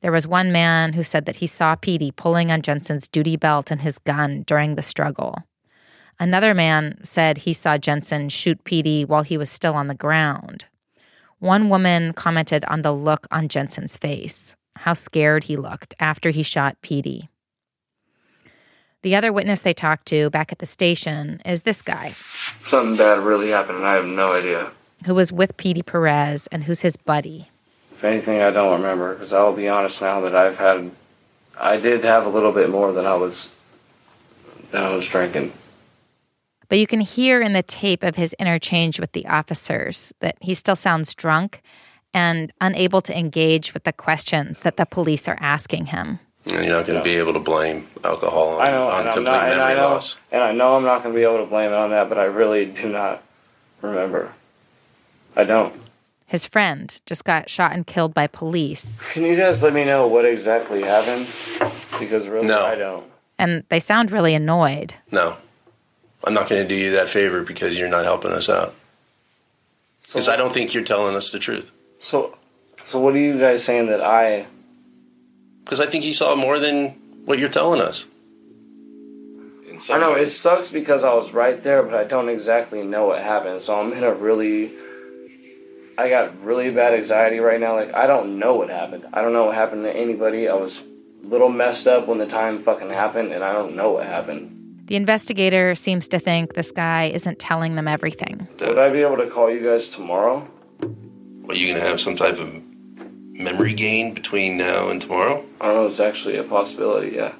There 0.00 0.12
was 0.12 0.28
one 0.28 0.52
man 0.52 0.92
who 0.92 1.02
said 1.02 1.24
that 1.24 1.36
he 1.36 1.46
saw 1.46 1.74
Pedie 1.74 2.12
pulling 2.12 2.52
on 2.52 2.62
Jensen's 2.62 3.08
duty 3.08 3.36
belt 3.36 3.70
and 3.70 3.80
his 3.80 3.98
gun 3.98 4.42
during 4.46 4.74
the 4.74 4.82
struggle. 4.82 5.44
Another 6.20 6.54
man 6.54 6.98
said 7.02 7.38
he 7.38 7.52
saw 7.52 7.78
Jensen 7.78 8.28
shoot 8.28 8.62
Pedie 8.64 9.04
while 9.04 9.22
he 9.22 9.38
was 9.38 9.50
still 9.50 9.74
on 9.74 9.88
the 9.88 9.94
ground. 9.94 10.66
One 11.38 11.68
woman 11.68 12.12
commented 12.12 12.64
on 12.66 12.82
the 12.82 12.92
look 12.92 13.26
on 13.30 13.48
Jensen's 13.48 13.96
face, 13.96 14.56
how 14.82 14.94
scared 14.94 15.44
he 15.44 15.56
looked 15.56 15.94
after 16.00 16.30
he 16.30 16.42
shot 16.42 16.76
Pedie. 16.82 17.28
The 19.02 19.14
other 19.14 19.32
witness 19.32 19.62
they 19.62 19.74
talked 19.74 20.06
to 20.08 20.28
back 20.30 20.50
at 20.50 20.58
the 20.58 20.66
station 20.66 21.40
is 21.44 21.62
this 21.62 21.82
guy, 21.82 22.14
Something 22.66 22.96
bad 22.96 23.20
really 23.20 23.50
happened, 23.50 23.78
and 23.78 23.86
I 23.86 23.94
have 23.94 24.04
no 24.06 24.32
idea. 24.32 24.72
who 25.06 25.14
was 25.14 25.32
with 25.32 25.56
Pedie 25.56 25.82
Perez 25.86 26.48
and 26.50 26.64
who's 26.64 26.80
his 26.82 26.96
buddy. 26.96 27.48
If 27.92 28.02
anything, 28.04 28.40
I 28.42 28.50
don't 28.50 28.80
remember, 28.80 29.14
because 29.14 29.32
I'll 29.32 29.52
be 29.52 29.68
honest 29.68 30.00
now 30.02 30.20
that 30.22 30.34
I've 30.34 30.58
had 30.58 30.90
I 31.56 31.76
did 31.78 32.04
have 32.04 32.24
a 32.26 32.28
little 32.28 32.52
bit 32.52 32.70
more 32.70 32.92
than 32.92 33.06
I 33.06 33.14
was 33.14 33.52
than 34.70 34.82
I 34.84 34.94
was 34.94 35.06
drinking. 35.06 35.52
But 36.68 36.78
you 36.78 36.86
can 36.86 37.00
hear 37.00 37.40
in 37.40 37.52
the 37.54 37.62
tape 37.62 38.02
of 38.04 38.16
his 38.16 38.34
interchange 38.34 39.00
with 39.00 39.12
the 39.12 39.26
officers 39.26 40.12
that 40.20 40.36
he 40.40 40.54
still 40.54 40.76
sounds 40.76 41.14
drunk 41.14 41.62
and 42.18 42.52
unable 42.60 43.00
to 43.00 43.16
engage 43.16 43.72
with 43.74 43.84
the 43.84 43.92
questions 43.92 44.60
that 44.62 44.76
the 44.76 44.84
police 44.86 45.28
are 45.28 45.38
asking 45.40 45.86
him. 45.86 46.18
And 46.46 46.64
you're 46.64 46.74
not 46.76 46.86
going 46.86 46.98
to 46.98 47.04
be 47.04 47.14
able 47.16 47.34
to 47.34 47.38
blame 47.38 47.86
alcohol 48.02 48.54
on, 48.54 48.60
I 48.66 48.70
know, 48.70 48.88
on 48.88 49.04
complete 49.04 49.24
not, 49.24 49.42
and 49.48 49.58
memory 49.58 49.64
I 49.64 49.74
know, 49.74 49.88
loss. 49.90 50.18
and 50.32 50.42
I 50.42 50.52
know 50.52 50.74
I'm 50.76 50.82
not 50.84 51.02
going 51.02 51.14
to 51.14 51.18
be 51.18 51.24
able 51.24 51.38
to 51.44 51.46
blame 51.46 51.70
it 51.70 51.74
on 51.76 51.90
that, 51.90 52.08
but 52.08 52.18
I 52.18 52.24
really 52.24 52.64
do 52.66 52.88
not 52.88 53.22
remember. 53.82 54.32
I 55.36 55.44
don't. 55.44 55.72
His 56.26 56.44
friend 56.44 56.98
just 57.06 57.24
got 57.24 57.48
shot 57.48 57.72
and 57.72 57.86
killed 57.86 58.14
by 58.14 58.26
police, 58.26 59.00
Can 59.12 59.22
you 59.24 59.36
guys 59.36 59.62
let 59.62 59.72
me 59.72 59.84
know 59.84 60.06
what 60.08 60.24
exactly 60.24 60.82
happened? 60.82 61.26
Because 62.00 62.26
really, 62.26 62.46
No. 62.46 62.66
I 62.66 62.74
don't. 62.74 63.04
and 63.38 63.62
they 63.68 63.78
sound 63.80 64.10
really 64.10 64.34
annoyed. 64.34 64.94
No, 65.12 65.36
I'm 66.24 66.34
not 66.34 66.48
going 66.48 66.62
to 66.62 66.68
do 66.68 66.74
you 66.74 66.90
that 66.92 67.08
favor 67.08 67.42
because 67.42 67.78
you're 67.78 67.88
not 67.88 68.04
helping 68.04 68.32
us 68.32 68.48
out. 68.48 68.74
Because 70.02 70.28
I 70.28 70.36
don't 70.36 70.52
think 70.52 70.72
you're 70.74 70.84
telling 70.84 71.14
us 71.14 71.30
the 71.30 71.38
truth. 71.38 71.70
So, 72.00 72.36
so 72.86 73.00
what 73.00 73.14
are 73.14 73.18
you 73.18 73.38
guys 73.38 73.64
saying 73.64 73.86
that 73.86 74.02
I? 74.02 74.46
Because 75.64 75.80
I 75.80 75.86
think 75.86 76.04
he 76.04 76.12
saw 76.12 76.34
more 76.34 76.58
than 76.58 76.90
what 77.24 77.38
you're 77.38 77.48
telling 77.48 77.80
us. 77.80 78.06
I 79.90 79.98
know 79.98 80.14
it 80.14 80.26
sucks 80.26 80.70
because 80.70 81.04
I 81.04 81.14
was 81.14 81.32
right 81.32 81.62
there, 81.62 81.82
but 81.82 81.94
I 81.94 82.04
don't 82.04 82.28
exactly 82.28 82.82
know 82.82 83.06
what 83.06 83.22
happened. 83.22 83.62
So 83.62 83.78
I'm 83.78 83.92
in 83.92 84.02
a 84.02 84.12
really, 84.12 84.72
I 85.96 86.08
got 86.08 86.42
really 86.42 86.70
bad 86.70 86.94
anxiety 86.94 87.38
right 87.38 87.60
now. 87.60 87.76
Like 87.76 87.94
I 87.94 88.06
don't 88.06 88.38
know 88.38 88.56
what 88.56 88.70
happened. 88.70 89.06
I 89.12 89.22
don't 89.22 89.32
know 89.32 89.46
what 89.46 89.54
happened 89.54 89.84
to 89.84 89.96
anybody. 89.96 90.48
I 90.48 90.54
was 90.54 90.80
a 90.80 91.26
little 91.26 91.48
messed 91.48 91.86
up 91.86 92.08
when 92.08 92.18
the 92.18 92.26
time 92.26 92.60
fucking 92.60 92.90
happened, 92.90 93.32
and 93.32 93.44
I 93.44 93.52
don't 93.52 93.76
know 93.76 93.92
what 93.92 94.06
happened. 94.06 94.86
The 94.86 94.96
investigator 94.96 95.74
seems 95.74 96.08
to 96.08 96.18
think 96.18 96.54
this 96.54 96.72
guy 96.72 97.10
isn't 97.14 97.38
telling 97.38 97.76
them 97.76 97.86
everything. 97.86 98.48
Would 98.60 98.78
I 98.78 98.88
be 98.90 99.02
able 99.02 99.18
to 99.18 99.28
call 99.28 99.50
you 99.50 99.62
guys 99.62 99.88
tomorrow? 99.88 100.48
Are 101.48 101.54
you 101.54 101.66
going 101.66 101.82
to 101.82 101.88
have 101.88 102.00
some 102.00 102.16
type 102.16 102.38
of 102.38 102.62
memory 103.32 103.72
gain 103.72 104.12
between 104.12 104.58
now 104.58 104.90
and 104.90 105.00
tomorrow? 105.00 105.44
I 105.60 105.66
don't 105.66 105.74
know. 105.76 105.86
It's 105.86 106.00
actually 106.00 106.36
a 106.36 106.44
possibility. 106.44 107.16
Yeah. 107.16 107.34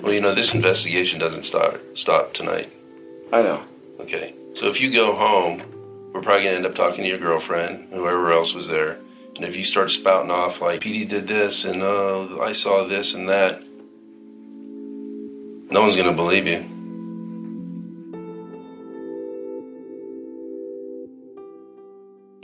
Well, 0.00 0.12
you 0.12 0.20
know, 0.20 0.34
this 0.34 0.54
investigation 0.54 1.18
doesn't 1.20 1.42
start 1.42 1.98
stop 1.98 2.32
tonight. 2.32 2.72
I 3.32 3.42
know. 3.42 3.62
Okay. 4.00 4.34
So 4.54 4.68
if 4.68 4.80
you 4.80 4.90
go 4.90 5.14
home, 5.14 5.58
we're 6.12 6.22
probably 6.22 6.44
going 6.44 6.52
to 6.52 6.56
end 6.56 6.66
up 6.66 6.74
talking 6.74 7.04
to 7.04 7.10
your 7.10 7.18
girlfriend, 7.18 7.88
whoever 7.92 8.32
else 8.32 8.54
was 8.54 8.68
there. 8.68 8.98
And 9.34 9.44
if 9.44 9.54
you 9.56 9.64
start 9.64 9.90
spouting 9.90 10.30
off 10.30 10.62
like, 10.62 10.80
Pedie 10.80 11.06
did 11.06 11.28
this 11.28 11.64
and 11.64 11.82
uh, 11.82 12.38
I 12.38 12.52
saw 12.52 12.84
this 12.84 13.12
and 13.12 13.28
that, 13.28 13.62
no 15.70 15.82
one's 15.82 15.96
going 15.96 16.08
to 16.08 16.14
believe 16.14 16.46
you. 16.46 16.75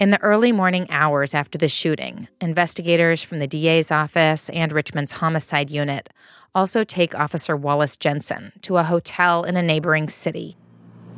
In 0.02 0.10
the 0.10 0.20
early 0.20 0.50
morning 0.50 0.88
hours 0.90 1.32
after 1.32 1.56
the 1.56 1.68
shooting, 1.68 2.26
investigators 2.40 3.22
from 3.22 3.38
the 3.38 3.46
DA's 3.46 3.92
office 3.92 4.48
and 4.48 4.72
Richmond's 4.72 5.12
homicide 5.12 5.70
unit 5.70 6.08
also 6.56 6.82
take 6.82 7.14
Officer 7.14 7.56
Wallace 7.56 7.96
Jensen 7.96 8.50
to 8.62 8.78
a 8.78 8.82
hotel 8.82 9.44
in 9.44 9.56
a 9.56 9.62
neighboring 9.62 10.08
city. 10.08 10.56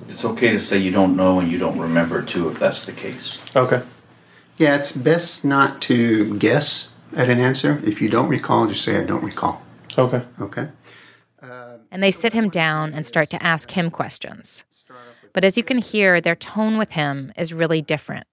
It's 0.06 0.22
okay 0.26 0.52
to 0.52 0.60
say 0.60 0.76
you 0.76 0.90
don't 0.90 1.16
know 1.16 1.40
and 1.40 1.50
you 1.50 1.56
don't 1.56 1.78
remember, 1.78 2.20
too, 2.20 2.50
if 2.50 2.58
that's 2.58 2.84
the 2.84 2.92
case. 2.92 3.38
Okay. 3.56 3.80
Yeah, 4.58 4.76
it's 4.76 4.92
best 4.92 5.46
not 5.46 5.80
to 5.88 6.36
guess 6.36 6.90
at 7.16 7.30
an 7.30 7.40
answer. 7.40 7.80
If 7.86 8.02
you 8.02 8.10
don't 8.10 8.28
recall, 8.28 8.66
just 8.66 8.84
say, 8.84 9.00
I 9.00 9.04
don't 9.04 9.24
recall. 9.24 9.62
Okay. 9.96 10.20
Okay. 10.42 10.68
and 11.90 12.02
they 12.02 12.10
sit 12.10 12.34
him 12.34 12.50
down 12.50 12.92
and 12.92 13.06
start 13.06 13.30
to 13.30 13.42
ask 13.42 13.70
him 13.70 13.90
questions. 13.90 14.66
But 15.32 15.42
as 15.42 15.56
you 15.56 15.64
can 15.64 15.78
hear, 15.78 16.20
their 16.20 16.36
tone 16.36 16.76
with 16.76 16.90
him 16.90 17.32
is 17.34 17.54
really 17.54 17.80
different. 17.80 18.26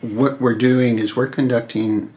What 0.00 0.40
we're 0.40 0.54
doing 0.54 0.98
is 0.98 1.16
we're 1.16 1.26
conducting 1.28 2.12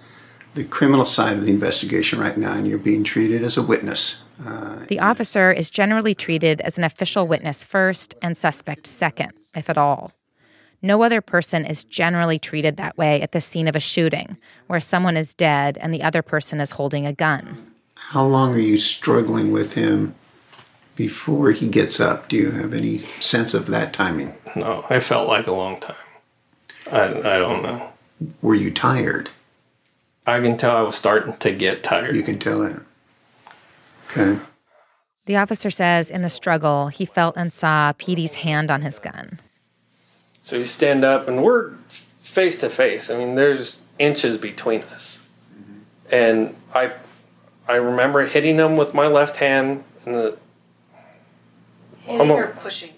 the 0.53 0.63
criminal 0.65 1.05
side 1.05 1.37
of 1.37 1.45
the 1.45 1.51
investigation 1.51 2.19
right 2.19 2.37
now, 2.37 2.53
and 2.53 2.67
you're 2.67 2.77
being 2.77 3.03
treated 3.03 3.43
as 3.43 3.57
a 3.57 3.63
witness. 3.63 4.21
Uh, 4.45 4.79
The 4.87 4.99
officer 4.99 5.49
is 5.51 5.69
generally 5.69 6.13
treated 6.13 6.59
as 6.61 6.77
an 6.77 6.83
official 6.83 7.25
witness 7.25 7.63
first 7.63 8.15
and 8.21 8.35
suspect 8.35 8.85
second, 8.87 9.31
if 9.55 9.69
at 9.69 9.77
all. 9.77 10.11
No 10.81 11.03
other 11.03 11.21
person 11.21 11.65
is 11.65 11.83
generally 11.83 12.39
treated 12.39 12.75
that 12.77 12.97
way 12.97 13.21
at 13.21 13.31
the 13.31 13.39
scene 13.41 13.67
of 13.67 13.75
a 13.75 13.79
shooting, 13.79 14.37
where 14.67 14.79
someone 14.79 15.15
is 15.15 15.33
dead 15.35 15.77
and 15.79 15.93
the 15.93 16.03
other 16.03 16.21
person 16.21 16.59
is 16.59 16.71
holding 16.71 17.05
a 17.05 17.13
gun. 17.13 17.67
how 17.95 18.25
long 18.25 18.53
are 18.53 18.59
you 18.59 18.77
struggling 18.79 19.51
with 19.53 19.73
him 19.73 20.13
before 20.95 21.51
he 21.51 21.67
gets 21.69 21.99
up? 21.99 22.27
Do 22.27 22.35
you 22.35 22.51
have 22.51 22.73
any 22.73 23.05
sense 23.21 23.53
of 23.53 23.67
that 23.67 23.93
timing? 23.93 24.33
No, 24.55 24.85
I 24.89 24.99
felt 24.99 25.27
like 25.29 25.47
a 25.47 25.53
long 25.53 25.79
time. 25.79 25.95
I, 26.91 27.05
I 27.05 27.37
don't 27.39 27.63
know. 27.63 27.89
Were 28.41 28.55
you 28.55 28.71
tired? 28.71 29.29
I 30.27 30.39
can 30.39 30.57
tell 30.57 30.75
I 30.75 30.81
was 30.81 30.95
starting 30.95 31.35
to 31.37 31.51
get 31.51 31.83
tired. 31.83 32.15
You 32.15 32.23
can 32.23 32.37
tell 32.37 32.59
that. 32.59 32.81
Okay. 34.11 34.39
The 35.25 35.37
officer 35.37 35.69
says 35.69 36.11
in 36.11 36.21
the 36.21 36.29
struggle, 36.29 36.87
he 36.87 37.05
felt 37.05 37.37
and 37.37 37.53
saw 37.53 37.93
Pedie's 37.93 38.35
hand 38.35 38.69
on 38.69 38.81
his 38.81 38.99
gun. 38.99 39.39
So 40.43 40.57
you 40.57 40.65
stand 40.65 41.05
up, 41.05 41.27
and 41.27 41.43
we're 41.43 41.73
face 42.21 42.59
to 42.59 42.69
face. 42.69 43.09
I 43.09 43.17
mean, 43.17 43.35
there's 43.35 43.79
inches 43.99 44.37
between 44.37 44.81
us, 44.83 45.19
mm-hmm. 45.55 46.13
and 46.13 46.55
I, 46.73 46.93
I 47.67 47.75
remember 47.75 48.25
hitting 48.25 48.57
him 48.57 48.75
with 48.75 48.93
my 48.93 49.07
left 49.07 49.37
hand, 49.37 49.83
and 50.05 50.15
the. 50.15 50.37
Hitting 52.03 52.31
or 52.31 52.47
pushing? 52.47 52.91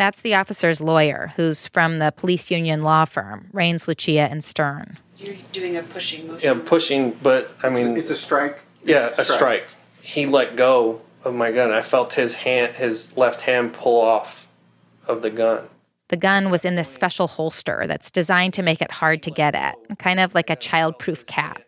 That's 0.00 0.22
the 0.22 0.34
officer's 0.34 0.80
lawyer, 0.80 1.34
who's 1.36 1.66
from 1.66 1.98
the 1.98 2.10
police 2.10 2.50
union 2.50 2.82
law 2.82 3.04
firm, 3.04 3.48
Rains, 3.52 3.86
Lucia, 3.86 4.22
and 4.30 4.42
Stern. 4.42 4.96
You're 5.18 5.34
doing 5.52 5.76
a 5.76 5.82
pushing 5.82 6.26
motion. 6.26 6.40
Yeah, 6.42 6.62
pushing, 6.64 7.10
but 7.22 7.52
I 7.62 7.68
mean, 7.68 7.98
it's 7.98 8.10
a 8.10 8.16
strike. 8.16 8.60
Yeah, 8.82 9.08
It's 9.08 9.18
a 9.18 9.22
a 9.22 9.24
strike. 9.26 9.66
He 10.00 10.24
let 10.24 10.56
go 10.56 11.02
of 11.22 11.34
my 11.34 11.52
gun. 11.52 11.70
I 11.70 11.82
felt 11.82 12.14
his 12.14 12.32
hand, 12.32 12.76
his 12.76 13.14
left 13.14 13.42
hand, 13.42 13.74
pull 13.74 14.00
off 14.00 14.48
of 15.06 15.20
the 15.20 15.28
gun. 15.28 15.68
The 16.08 16.16
gun 16.16 16.48
was 16.48 16.64
in 16.64 16.76
this 16.76 16.88
special 16.88 17.26
holster 17.28 17.84
that's 17.86 18.10
designed 18.10 18.54
to 18.54 18.62
make 18.62 18.80
it 18.80 18.92
hard 18.92 19.22
to 19.24 19.30
get 19.30 19.54
at, 19.54 19.76
kind 19.98 20.18
of 20.18 20.34
like 20.34 20.48
a 20.48 20.56
childproof 20.56 21.26
cap. 21.26 21.60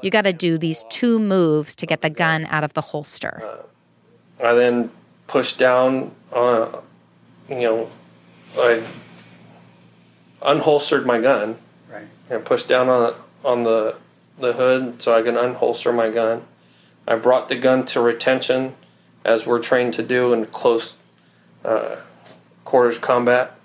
You 0.00 0.12
got 0.12 0.22
to 0.22 0.32
do 0.32 0.56
these 0.56 0.84
two 0.88 1.18
moves 1.18 1.74
to 1.74 1.86
get 1.86 2.00
the 2.00 2.10
gun 2.10 2.46
out 2.46 2.62
of 2.62 2.74
the 2.74 2.80
holster. 2.80 3.42
I 4.40 4.52
then 4.52 4.92
pushed 5.26 5.58
down, 5.58 6.12
on. 6.30 6.62
uh, 6.74 6.80
you 7.60 7.68
know, 7.68 7.88
I 8.58 8.82
unholstered 10.40 11.04
my 11.04 11.20
gun 11.20 11.56
Right. 11.90 12.06
and 12.30 12.44
pushed 12.44 12.68
down 12.68 12.88
on 12.88 13.14
on 13.44 13.64
the 13.64 13.96
the 14.38 14.52
hood 14.54 15.02
so 15.02 15.14
I 15.14 15.22
can 15.22 15.34
unholster 15.34 15.94
my 15.94 16.08
gun. 16.08 16.42
I 17.06 17.16
brought 17.16 17.48
the 17.48 17.56
gun 17.56 17.84
to 17.86 18.00
retention, 18.00 18.74
as 19.24 19.46
we're 19.46 19.58
trained 19.58 19.94
to 19.94 20.02
do 20.02 20.32
in 20.32 20.46
close 20.46 20.94
uh, 21.64 21.96
quarters 22.64 22.98
combat. 22.98 23.56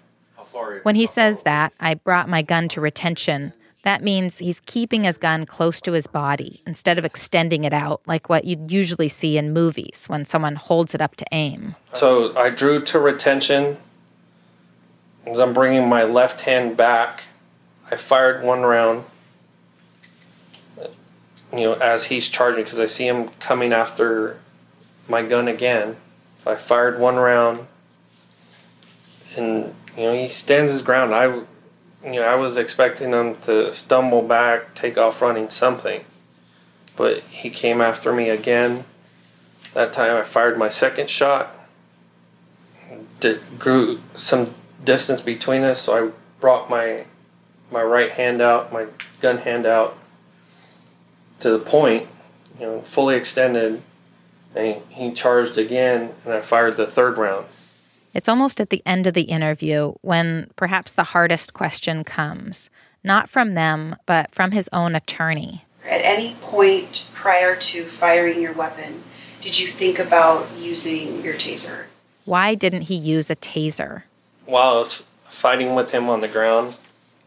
When 0.84 0.96
he 0.96 1.06
says 1.06 1.44
that, 1.44 1.72
I 1.80 1.94
brought 1.94 2.28
my 2.28 2.42
gun 2.42 2.68
to 2.70 2.82
retention, 2.82 3.54
that 3.88 4.04
means 4.04 4.40
he's 4.40 4.60
keeping 4.60 5.06
his 5.06 5.18
gun 5.18 5.46
close 5.46 5.80
to 5.80 5.94
his 5.94 6.08
body 6.08 6.62
instead 6.68 7.00
of 7.00 7.06
extending 7.06 7.64
it 7.64 7.72
out 7.72 8.02
like 8.06 8.28
what 8.28 8.44
you'd 8.44 8.70
usually 8.70 9.08
see 9.08 9.38
in 9.38 9.54
movies 9.54 10.08
when 10.08 10.26
someone 10.26 10.56
holds 10.56 10.94
it 10.94 11.02
up 11.02 11.16
to 11.16 11.26
aim. 11.32 11.74
So 11.94 12.38
I 12.38 12.50
drew 12.50 12.82
to 12.82 13.00
retention. 13.00 13.78
As 15.26 15.40
I'm 15.40 15.54
bringing 15.54 15.88
my 15.88 16.04
left 16.04 16.42
hand 16.42 16.76
back, 16.76 17.22
I 17.90 17.96
fired 17.96 18.44
one 18.44 18.64
round. 18.64 19.06
You 21.54 21.62
know, 21.62 21.74
as 21.76 22.04
he's 22.04 22.28
charging, 22.28 22.66
because 22.66 22.82
I 22.82 22.88
see 22.88 23.08
him 23.08 23.30
coming 23.40 23.72
after 23.72 24.38
my 25.08 25.22
gun 25.22 25.48
again. 25.48 25.96
I 26.46 26.56
fired 26.56 27.00
one 27.00 27.16
round, 27.16 27.66
and 29.38 29.74
you 29.96 30.04
know 30.04 30.14
he 30.14 30.28
stands 30.28 30.74
his 30.74 30.82
ground. 30.82 31.16
I, 31.16 31.44
you 32.08 32.22
know, 32.22 32.28
I 32.28 32.36
was 32.36 32.56
expecting 32.56 33.12
him 33.12 33.36
to 33.42 33.74
stumble 33.74 34.22
back, 34.22 34.74
take 34.74 34.98
off 34.98 35.22
running, 35.22 35.50
something, 35.50 36.06
but 36.96 37.20
he 37.24 37.50
came 37.50 37.82
after 37.82 38.14
me 38.14 38.30
again. 38.30 38.86
That 39.74 39.92
time 39.92 40.16
I 40.16 40.24
fired 40.24 40.58
my 40.58 40.70
second 40.70 41.10
shot. 41.10 41.54
Di- 43.20 43.40
grew 43.60 44.00
some 44.16 44.54
distance 44.84 45.20
between 45.22 45.64
us, 45.64 45.82
so 45.82 46.08
I 46.08 46.12
brought 46.40 46.70
my 46.70 47.06
my 47.70 47.84
right 47.84 48.12
hand 48.12 48.42
out, 48.42 48.72
my 48.72 48.88
gun 49.20 49.40
hand 49.40 49.66
out 49.66 49.98
to 51.42 51.50
the 51.50 51.60
point, 51.60 52.08
you 52.58 52.66
know, 52.66 52.82
fully 52.82 53.16
extended, 53.16 53.82
and 54.56 54.82
he, 54.90 55.08
he 55.08 55.14
charged 55.14 55.58
again, 55.58 56.14
and 56.24 56.34
I 56.34 56.40
fired 56.40 56.78
the 56.78 56.88
third 56.88 57.18
round. 57.18 57.48
It's 58.18 58.28
almost 58.28 58.60
at 58.60 58.72
the 58.72 58.82
end 58.84 59.06
of 59.06 59.14
the 59.14 59.30
interview 59.30 59.94
when 60.02 60.50
perhaps 60.56 60.92
the 60.92 61.04
hardest 61.04 61.54
question 61.54 62.04
comes, 62.04 62.72
not 63.04 63.30
from 63.30 63.54
them, 63.54 63.96
but 64.08 64.34
from 64.34 64.54
his 64.54 64.68
own 64.74 64.96
attorney. 64.96 65.66
At 65.86 66.02
any 66.02 66.34
point 66.42 67.08
prior 67.14 67.56
to 67.56 67.84
firing 67.84 68.42
your 68.42 68.54
weapon, 68.54 69.04
did 69.40 69.60
you 69.60 69.68
think 69.68 70.00
about 70.00 70.50
using 70.58 71.24
your 71.24 71.36
taser? 71.36 71.86
Why 72.26 72.56
didn't 72.56 72.90
he 72.90 72.96
use 72.96 73.30
a 73.30 73.36
taser? 73.36 74.02
While 74.46 74.78
I 74.78 74.80
was 74.80 75.04
fighting 75.30 75.76
with 75.76 75.92
him 75.92 76.10
on 76.10 76.22
the 76.22 76.28
ground, 76.28 76.76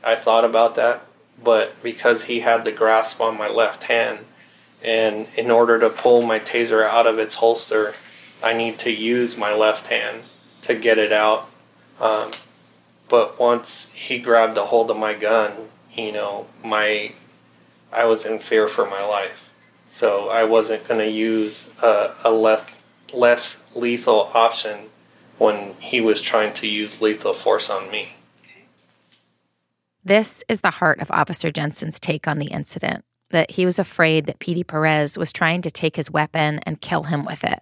I 0.02 0.16
thought 0.16 0.44
about 0.44 0.74
that, 0.74 1.06
but 1.40 1.80
because 1.84 2.24
he 2.24 2.40
had 2.40 2.64
the 2.64 2.72
grasp 2.72 3.20
on 3.20 3.38
my 3.38 3.46
left 3.48 3.84
hand, 3.84 4.18
and 4.82 5.28
in 5.36 5.52
order 5.52 5.78
to 5.78 5.88
pull 5.88 6.22
my 6.22 6.40
taser 6.40 6.84
out 6.84 7.06
of 7.06 7.20
its 7.20 7.36
holster, 7.36 7.94
I 8.42 8.54
need 8.54 8.80
to 8.80 8.90
use 8.90 9.36
my 9.36 9.54
left 9.54 9.86
hand 9.86 10.24
to 10.62 10.74
get 10.74 10.98
it 10.98 11.12
out. 11.12 11.48
Um, 12.00 12.30
but 13.08 13.38
once 13.38 13.90
he 13.92 14.18
grabbed 14.18 14.56
a 14.56 14.66
hold 14.66 14.90
of 14.90 14.96
my 14.96 15.14
gun, 15.14 15.68
you 15.92 16.12
know, 16.12 16.46
my 16.64 17.12
I 17.92 18.04
was 18.04 18.24
in 18.24 18.38
fear 18.38 18.68
for 18.68 18.88
my 18.88 19.04
life, 19.04 19.50
so 19.88 20.28
I 20.28 20.44
wasn't 20.44 20.86
going 20.86 21.00
to 21.00 21.10
use 21.10 21.68
a, 21.82 22.14
a 22.24 22.30
left 22.30 22.76
less 23.12 23.60
lethal 23.74 24.30
option 24.32 24.88
when 25.38 25.74
he 25.80 26.00
was 26.00 26.20
trying 26.20 26.52
to 26.54 26.66
use 26.66 27.00
lethal 27.00 27.34
force 27.34 27.68
on 27.68 27.90
me. 27.90 28.14
This 30.04 30.44
is 30.48 30.60
the 30.60 30.70
heart 30.70 31.00
of 31.00 31.10
Officer 31.10 31.50
Jensen's 31.50 31.98
take 31.98 32.28
on 32.28 32.38
the 32.38 32.46
incident 32.46 33.04
that 33.30 33.52
he 33.52 33.64
was 33.64 33.78
afraid 33.78 34.26
that 34.26 34.38
Pedie 34.38 34.66
Perez 34.66 35.18
was 35.18 35.32
trying 35.32 35.62
to 35.62 35.70
take 35.70 35.96
his 35.96 36.10
weapon 36.10 36.60
and 36.64 36.80
kill 36.80 37.04
him 37.04 37.24
with 37.24 37.44
it. 37.44 37.60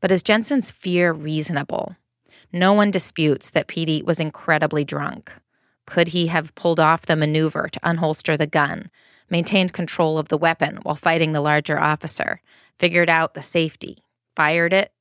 But 0.00 0.12
is 0.12 0.22
Jensen's 0.22 0.70
fear 0.70 1.12
reasonable? 1.12 1.96
No 2.52 2.72
one 2.72 2.90
disputes 2.90 3.50
that 3.50 3.66
Pedie 3.66 4.02
was 4.02 4.20
incredibly 4.20 4.84
drunk. 4.84 5.32
Could 5.86 6.08
he 6.08 6.28
have 6.28 6.54
pulled 6.54 6.80
off 6.80 7.06
the 7.06 7.16
maneuver 7.16 7.68
to 7.68 7.80
unholster 7.80 8.36
the 8.36 8.46
gun, 8.46 8.90
maintained 9.28 9.72
control 9.72 10.18
of 10.18 10.28
the 10.28 10.38
weapon 10.38 10.78
while 10.82 10.94
fighting 10.94 11.32
the 11.32 11.40
larger 11.40 11.78
officer, 11.78 12.40
figured 12.78 13.10
out 13.10 13.34
the 13.34 13.42
safety, 13.42 13.98
fired 14.34 14.72
it? 14.72 14.92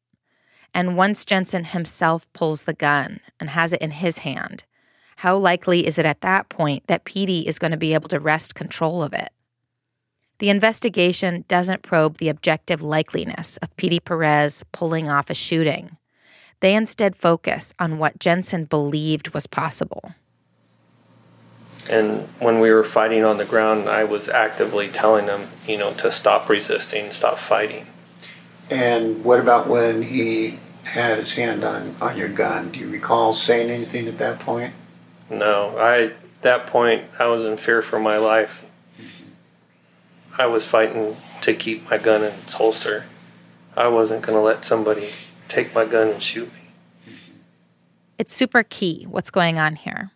And 0.73 0.97
once 0.97 1.25
Jensen 1.25 1.65
himself 1.65 2.31
pulls 2.33 2.63
the 2.63 2.73
gun 2.73 3.19
and 3.39 3.51
has 3.51 3.73
it 3.73 3.81
in 3.81 3.91
his 3.91 4.19
hand, 4.19 4.63
how 5.17 5.37
likely 5.37 5.87
is 5.87 5.97
it 5.97 6.05
at 6.05 6.21
that 6.21 6.49
point 6.49 6.85
that 6.87 7.05
Pedie 7.05 7.47
is 7.47 7.59
going 7.59 7.71
to 7.71 7.77
be 7.77 7.93
able 7.93 8.09
to 8.09 8.19
wrest 8.19 8.55
control 8.55 9.01
of 9.01 9.13
it? 9.13 9.29
The 10.39 10.49
investigation 10.49 11.45
doesn't 11.47 11.81
probe 11.81 12.17
the 12.17 12.29
objective 12.29 12.81
likeliness 12.81 13.57
of 13.61 13.75
Pedie 13.75 14.03
Perez 14.03 14.63
pulling 14.71 15.09
off 15.09 15.29
a 15.29 15.33
shooting. 15.33 15.97
They 16.59 16.75
instead 16.75 17.15
focus 17.15 17.73
on 17.79 17.97
what 17.97 18.19
Jensen 18.19 18.65
believed 18.65 19.33
was 19.33 19.47
possible. 19.47 20.13
And 21.89 22.27
when 22.39 22.59
we 22.59 22.71
were 22.71 22.83
fighting 22.83 23.23
on 23.23 23.37
the 23.37 23.45
ground, 23.45 23.87
I 23.89 24.03
was 24.03 24.27
actively 24.27 24.89
telling 24.89 25.25
him, 25.25 25.47
you 25.65 25.77
know, 25.77 25.93
to 25.93 26.11
stop 26.11 26.49
resisting, 26.49 27.11
stop 27.11 27.39
fighting. 27.39 27.87
And 28.69 29.23
what 29.23 29.39
about 29.39 29.67
when 29.67 30.01
he 30.01 30.59
had 30.83 31.17
his 31.17 31.33
hand 31.33 31.63
on, 31.63 31.95
on 32.01 32.17
your 32.17 32.29
gun? 32.29 32.71
Do 32.71 32.79
you 32.79 32.89
recall 32.89 33.33
saying 33.33 33.69
anything 33.69 34.07
at 34.07 34.17
that 34.17 34.39
point? 34.39 34.73
No, 35.29 35.77
I 35.77 36.03
at 36.03 36.41
that 36.41 36.67
point 36.67 37.03
I 37.19 37.27
was 37.27 37.43
in 37.43 37.57
fear 37.57 37.81
for 37.81 37.99
my 37.99 38.17
life. 38.17 38.63
I 40.39 40.45
was 40.45 40.65
fighting 40.65 41.17
to 41.41 41.53
keep 41.53 41.89
my 41.89 41.97
gun 41.97 42.23
in 42.23 42.31
its 42.31 42.53
holster. 42.53 43.05
I 43.75 43.87
wasn't 43.87 44.21
going 44.21 44.37
to 44.37 44.41
let 44.41 44.63
somebody 44.63 45.09
take 45.47 45.73
my 45.73 45.85
gun 45.85 46.09
and 46.09 46.21
shoot 46.21 46.51
me. 46.53 47.13
It's 48.19 48.33
super 48.33 48.63
key 48.63 49.05
what's 49.09 49.31
going 49.31 49.57
on 49.57 49.75
here. 49.75 50.11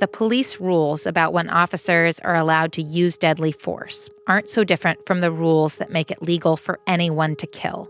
The 0.00 0.08
police 0.08 0.60
rules 0.60 1.06
about 1.06 1.32
when 1.32 1.48
officers 1.48 2.18
are 2.20 2.34
allowed 2.34 2.72
to 2.72 2.82
use 2.82 3.16
deadly 3.16 3.52
force 3.52 4.10
aren't 4.26 4.48
so 4.48 4.64
different 4.64 5.06
from 5.06 5.20
the 5.20 5.30
rules 5.30 5.76
that 5.76 5.92
make 5.92 6.10
it 6.10 6.20
legal 6.20 6.56
for 6.56 6.80
anyone 6.86 7.36
to 7.36 7.46
kill, 7.46 7.88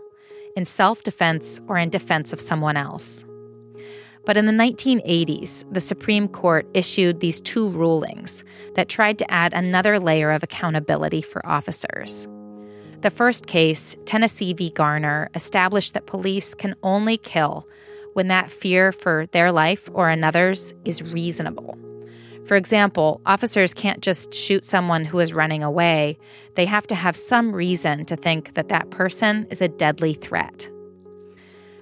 in 0.55 0.65
self 0.65 1.01
defense 1.01 1.59
or 1.67 1.77
in 1.77 1.89
defense 1.89 2.31
of 2.31 2.39
someone 2.39 2.77
else. 2.77 3.25
But 4.25 4.37
in 4.37 4.45
the 4.45 4.51
1980s, 4.51 5.71
the 5.71 5.81
Supreme 5.81 6.27
Court 6.27 6.67
issued 6.73 7.19
these 7.19 7.39
two 7.41 7.69
rulings 7.69 8.43
that 8.73 8.89
tried 8.89 9.19
to 9.19 9.31
add 9.31 9.53
another 9.53 9.99
layer 9.99 10.31
of 10.31 10.43
accountability 10.43 11.21
for 11.21 11.45
officers. 11.45 12.27
The 13.01 13.11
first 13.11 13.45
case, 13.45 13.95
Tennessee 14.05 14.53
v. 14.53 14.71
Garner, 14.71 15.29
established 15.35 15.93
that 15.93 16.07
police 16.07 16.55
can 16.55 16.75
only 16.81 17.17
kill 17.17 17.67
when 18.13 18.29
that 18.29 18.51
fear 18.51 18.91
for 18.91 19.27
their 19.27 19.51
life 19.51 19.89
or 19.93 20.09
another's 20.09 20.73
is 20.85 21.13
reasonable. 21.13 21.77
For 22.45 22.55
example, 22.55 23.21
officers 23.25 23.73
can't 23.73 24.01
just 24.01 24.33
shoot 24.33 24.63
someone 24.63 25.05
who 25.05 25.19
is 25.19 25.33
running 25.33 25.63
away. 25.63 26.17
They 26.55 26.65
have 26.65 26.87
to 26.87 26.95
have 26.95 27.15
some 27.15 27.55
reason 27.55 28.05
to 28.05 28.15
think 28.15 28.53
that 28.53 28.69
that 28.69 28.91
person 28.91 29.47
is 29.49 29.61
a 29.61 29.67
deadly 29.67 30.13
threat. 30.13 30.69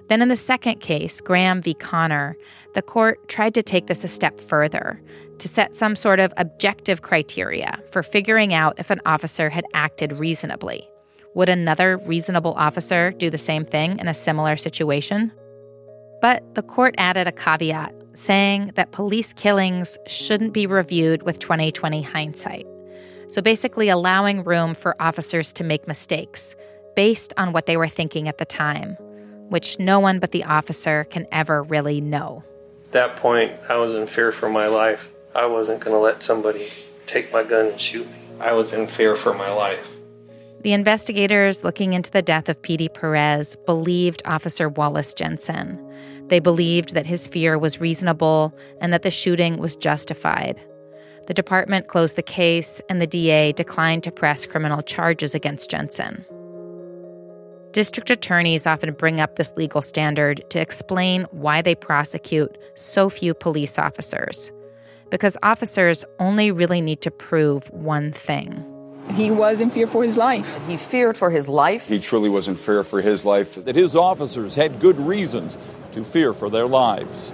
Then, 0.08 0.20
in 0.20 0.28
the 0.28 0.36
second 0.36 0.80
case, 0.80 1.20
Graham 1.20 1.62
v. 1.62 1.74
Connor, 1.74 2.36
the 2.74 2.82
court 2.82 3.26
tried 3.28 3.54
to 3.54 3.62
take 3.62 3.86
this 3.86 4.04
a 4.04 4.08
step 4.08 4.40
further 4.40 5.00
to 5.38 5.48
set 5.48 5.74
some 5.74 5.94
sort 5.94 6.20
of 6.20 6.32
objective 6.36 7.02
criteria 7.02 7.80
for 7.90 8.02
figuring 8.02 8.52
out 8.52 8.78
if 8.78 8.90
an 8.90 9.00
officer 9.06 9.50
had 9.50 9.64
acted 9.72 10.12
reasonably. 10.14 10.88
Would 11.34 11.48
another 11.48 11.96
reasonable 11.96 12.52
officer 12.54 13.10
do 13.10 13.30
the 13.30 13.38
same 13.38 13.64
thing 13.64 13.98
in 13.98 14.06
a 14.06 14.14
similar 14.14 14.56
situation? 14.56 15.32
But 16.20 16.54
the 16.54 16.62
court 16.62 16.94
added 16.96 17.26
a 17.26 17.32
caveat 17.32 17.94
saying 18.14 18.72
that 18.76 18.92
police 18.92 19.32
killings 19.32 19.98
shouldn't 20.06 20.52
be 20.52 20.66
reviewed 20.66 21.22
with 21.24 21.40
2020 21.40 22.02
hindsight. 22.02 22.66
So 23.28 23.42
basically, 23.42 23.88
allowing 23.88 24.44
room 24.44 24.74
for 24.74 24.94
officers 25.00 25.52
to 25.54 25.64
make 25.64 25.88
mistakes 25.88 26.54
based 26.94 27.32
on 27.36 27.52
what 27.52 27.66
they 27.66 27.76
were 27.76 27.88
thinking 27.88 28.28
at 28.28 28.38
the 28.38 28.44
time 28.44 28.96
which 29.48 29.78
no 29.78 30.00
one 30.00 30.18
but 30.18 30.30
the 30.30 30.44
officer 30.44 31.04
can 31.04 31.26
ever 31.32 31.62
really 31.62 32.00
know. 32.00 32.44
At 32.86 32.92
that 32.92 33.16
point, 33.16 33.52
I 33.68 33.76
was 33.76 33.94
in 33.94 34.06
fear 34.06 34.32
for 34.32 34.48
my 34.48 34.66
life. 34.66 35.10
I 35.34 35.46
wasn't 35.46 35.80
going 35.80 35.94
to 35.94 36.00
let 36.00 36.22
somebody 36.22 36.68
take 37.06 37.32
my 37.32 37.42
gun 37.42 37.66
and 37.66 37.80
shoot 37.80 38.06
me. 38.06 38.18
I 38.40 38.52
was 38.52 38.72
in 38.72 38.86
fear 38.86 39.14
for 39.14 39.34
my 39.34 39.52
life. 39.52 39.90
The 40.62 40.72
investigators 40.72 41.62
looking 41.62 41.92
into 41.92 42.10
the 42.10 42.22
death 42.22 42.48
of 42.48 42.62
Pedie 42.62 42.88
Perez 42.88 43.56
believed 43.66 44.22
Officer 44.24 44.68
Wallace 44.68 45.12
Jensen. 45.12 45.78
They 46.28 46.40
believed 46.40 46.94
that 46.94 47.04
his 47.04 47.28
fear 47.28 47.58
was 47.58 47.80
reasonable 47.80 48.56
and 48.80 48.92
that 48.92 49.02
the 49.02 49.10
shooting 49.10 49.58
was 49.58 49.76
justified. 49.76 50.58
The 51.26 51.34
department 51.34 51.86
closed 51.86 52.16
the 52.16 52.22
case, 52.22 52.80
and 52.88 53.00
the 53.00 53.06
DA 53.06 53.52
declined 53.52 54.04
to 54.04 54.12
press 54.12 54.46
criminal 54.46 54.82
charges 54.82 55.34
against 55.34 55.70
Jensen. 55.70 56.24
District 57.74 58.08
attorneys 58.08 58.68
often 58.68 58.92
bring 58.92 59.18
up 59.18 59.34
this 59.34 59.52
legal 59.56 59.82
standard 59.82 60.48
to 60.50 60.60
explain 60.60 61.24
why 61.32 61.60
they 61.60 61.74
prosecute 61.74 62.56
so 62.76 63.10
few 63.10 63.34
police 63.34 63.80
officers. 63.80 64.52
Because 65.10 65.36
officers 65.42 66.04
only 66.20 66.52
really 66.52 66.80
need 66.80 67.00
to 67.00 67.10
prove 67.10 67.68
one 67.72 68.12
thing. 68.12 68.64
He 69.14 69.32
was 69.32 69.60
in 69.60 69.72
fear 69.72 69.88
for 69.88 70.04
his 70.04 70.16
life. 70.16 70.46
He 70.68 70.76
feared 70.76 71.18
for 71.18 71.30
his 71.30 71.48
life. 71.48 71.88
He 71.88 71.98
truly 71.98 72.28
was 72.28 72.46
in 72.46 72.54
fear 72.54 72.84
for 72.84 73.00
his 73.00 73.24
life. 73.24 73.56
That 73.56 73.74
his 73.74 73.96
officers 73.96 74.54
had 74.54 74.78
good 74.78 75.00
reasons 75.00 75.58
to 75.90 76.04
fear 76.04 76.32
for 76.32 76.48
their 76.48 76.68
lives. 76.68 77.32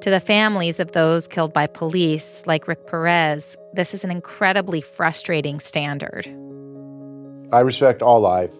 To 0.00 0.10
the 0.10 0.18
families 0.18 0.80
of 0.80 0.90
those 0.90 1.28
killed 1.28 1.52
by 1.52 1.68
police, 1.68 2.42
like 2.44 2.66
Rick 2.66 2.88
Perez, 2.88 3.56
this 3.72 3.94
is 3.94 4.02
an 4.02 4.10
incredibly 4.10 4.80
frustrating 4.80 5.60
standard. 5.60 6.26
I 7.54 7.60
respect 7.60 8.02
all 8.02 8.20
life, 8.20 8.50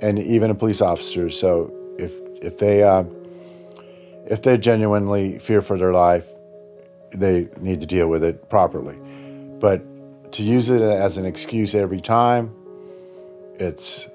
and 0.00 0.18
even 0.18 0.50
a 0.50 0.54
police 0.54 0.80
officer. 0.80 1.30
So 1.30 1.72
if 1.98 2.12
if 2.42 2.58
they 2.58 2.82
um, 2.82 3.14
if 4.26 4.42
they 4.42 4.56
genuinely 4.56 5.38
fear 5.38 5.60
for 5.62 5.76
their 5.76 5.92
life, 5.92 6.26
they 7.10 7.48
need 7.58 7.80
to 7.80 7.86
deal 7.86 8.08
with 8.08 8.24
it 8.24 8.48
properly. 8.48 8.98
But 9.60 10.32
to 10.32 10.42
use 10.42 10.70
it 10.70 10.80
as 10.80 11.18
an 11.18 11.26
excuse 11.26 11.74
every 11.74 12.00
time, 12.00 12.54
it's 13.58 14.08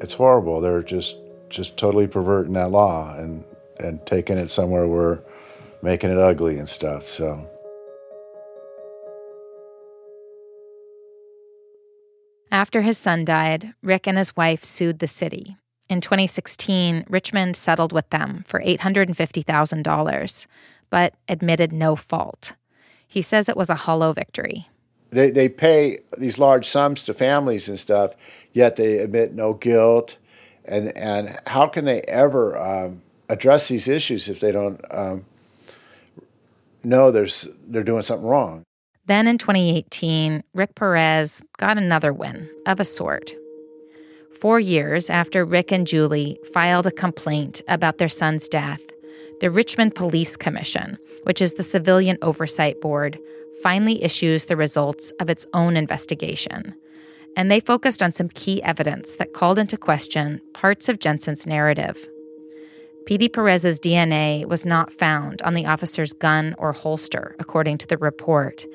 it's 0.00 0.14
horrible. 0.14 0.60
They're 0.60 0.82
just 0.82 1.16
just 1.48 1.76
totally 1.78 2.06
perverting 2.06 2.52
that 2.54 2.70
law 2.70 3.14
and 3.16 3.44
and 3.80 4.04
taking 4.04 4.36
it 4.36 4.50
somewhere 4.50 4.86
where 4.86 5.20
making 5.80 6.10
it 6.10 6.18
ugly 6.18 6.58
and 6.58 6.68
stuff. 6.68 7.08
So. 7.08 7.48
After 12.50 12.80
his 12.80 12.96
son 12.96 13.24
died, 13.24 13.74
Rick 13.82 14.06
and 14.06 14.16
his 14.16 14.36
wife 14.36 14.64
sued 14.64 14.98
the 14.98 15.06
city. 15.06 15.56
In 15.88 16.00
2016, 16.00 17.04
Richmond 17.08 17.56
settled 17.56 17.92
with 17.92 18.08
them 18.10 18.44
for 18.46 18.60
$850,000, 18.60 20.46
but 20.90 21.14
admitted 21.28 21.72
no 21.72 21.96
fault. 21.96 22.52
He 23.06 23.22
says 23.22 23.48
it 23.48 23.56
was 23.56 23.70
a 23.70 23.74
hollow 23.74 24.12
victory. 24.12 24.68
They, 25.10 25.30
they 25.30 25.48
pay 25.48 25.98
these 26.16 26.38
large 26.38 26.66
sums 26.66 27.02
to 27.02 27.14
families 27.14 27.68
and 27.68 27.80
stuff, 27.80 28.14
yet 28.52 28.76
they 28.76 28.98
admit 28.98 29.32
no 29.32 29.54
guilt. 29.54 30.16
And, 30.64 30.96
and 30.96 31.38
how 31.46 31.66
can 31.66 31.86
they 31.86 32.02
ever 32.02 32.58
um, 32.58 33.02
address 33.30 33.68
these 33.68 33.88
issues 33.88 34.28
if 34.28 34.40
they 34.40 34.52
don't 34.52 34.80
um, 34.90 35.24
know 36.84 37.10
there's, 37.10 37.48
they're 37.66 37.82
doing 37.82 38.02
something 38.02 38.28
wrong? 38.28 38.64
Then 39.08 39.26
in 39.26 39.38
2018, 39.38 40.44
Rick 40.52 40.74
Perez 40.74 41.40
got 41.56 41.78
another 41.78 42.12
win 42.12 42.50
of 42.66 42.78
a 42.78 42.84
sort. 42.84 43.32
Four 44.38 44.60
years 44.60 45.08
after 45.08 45.46
Rick 45.46 45.72
and 45.72 45.86
Julie 45.86 46.38
filed 46.52 46.86
a 46.86 46.90
complaint 46.90 47.62
about 47.68 47.96
their 47.96 48.10
son's 48.10 48.48
death, 48.48 48.82
the 49.40 49.50
Richmond 49.50 49.94
Police 49.94 50.36
Commission, 50.36 50.98
which 51.22 51.40
is 51.40 51.54
the 51.54 51.62
civilian 51.62 52.18
oversight 52.20 52.82
board, 52.82 53.18
finally 53.62 54.04
issues 54.04 54.44
the 54.44 54.58
results 54.58 55.10
of 55.20 55.30
its 55.30 55.46
own 55.54 55.74
investigation. 55.74 56.74
And 57.34 57.50
they 57.50 57.60
focused 57.60 58.02
on 58.02 58.12
some 58.12 58.28
key 58.28 58.62
evidence 58.62 59.16
that 59.16 59.32
called 59.32 59.58
into 59.58 59.78
question 59.78 60.42
parts 60.52 60.86
of 60.90 60.98
Jensen's 60.98 61.46
narrative. 61.46 62.06
Pedie 63.08 63.32
Perez's 63.32 63.80
DNA 63.80 64.44
was 64.44 64.66
not 64.66 64.92
found 64.92 65.40
on 65.40 65.54
the 65.54 65.64
officer's 65.64 66.12
gun 66.12 66.54
or 66.58 66.74
holster, 66.74 67.34
according 67.38 67.78
to 67.78 67.86
the 67.86 67.96
report. 67.96 68.66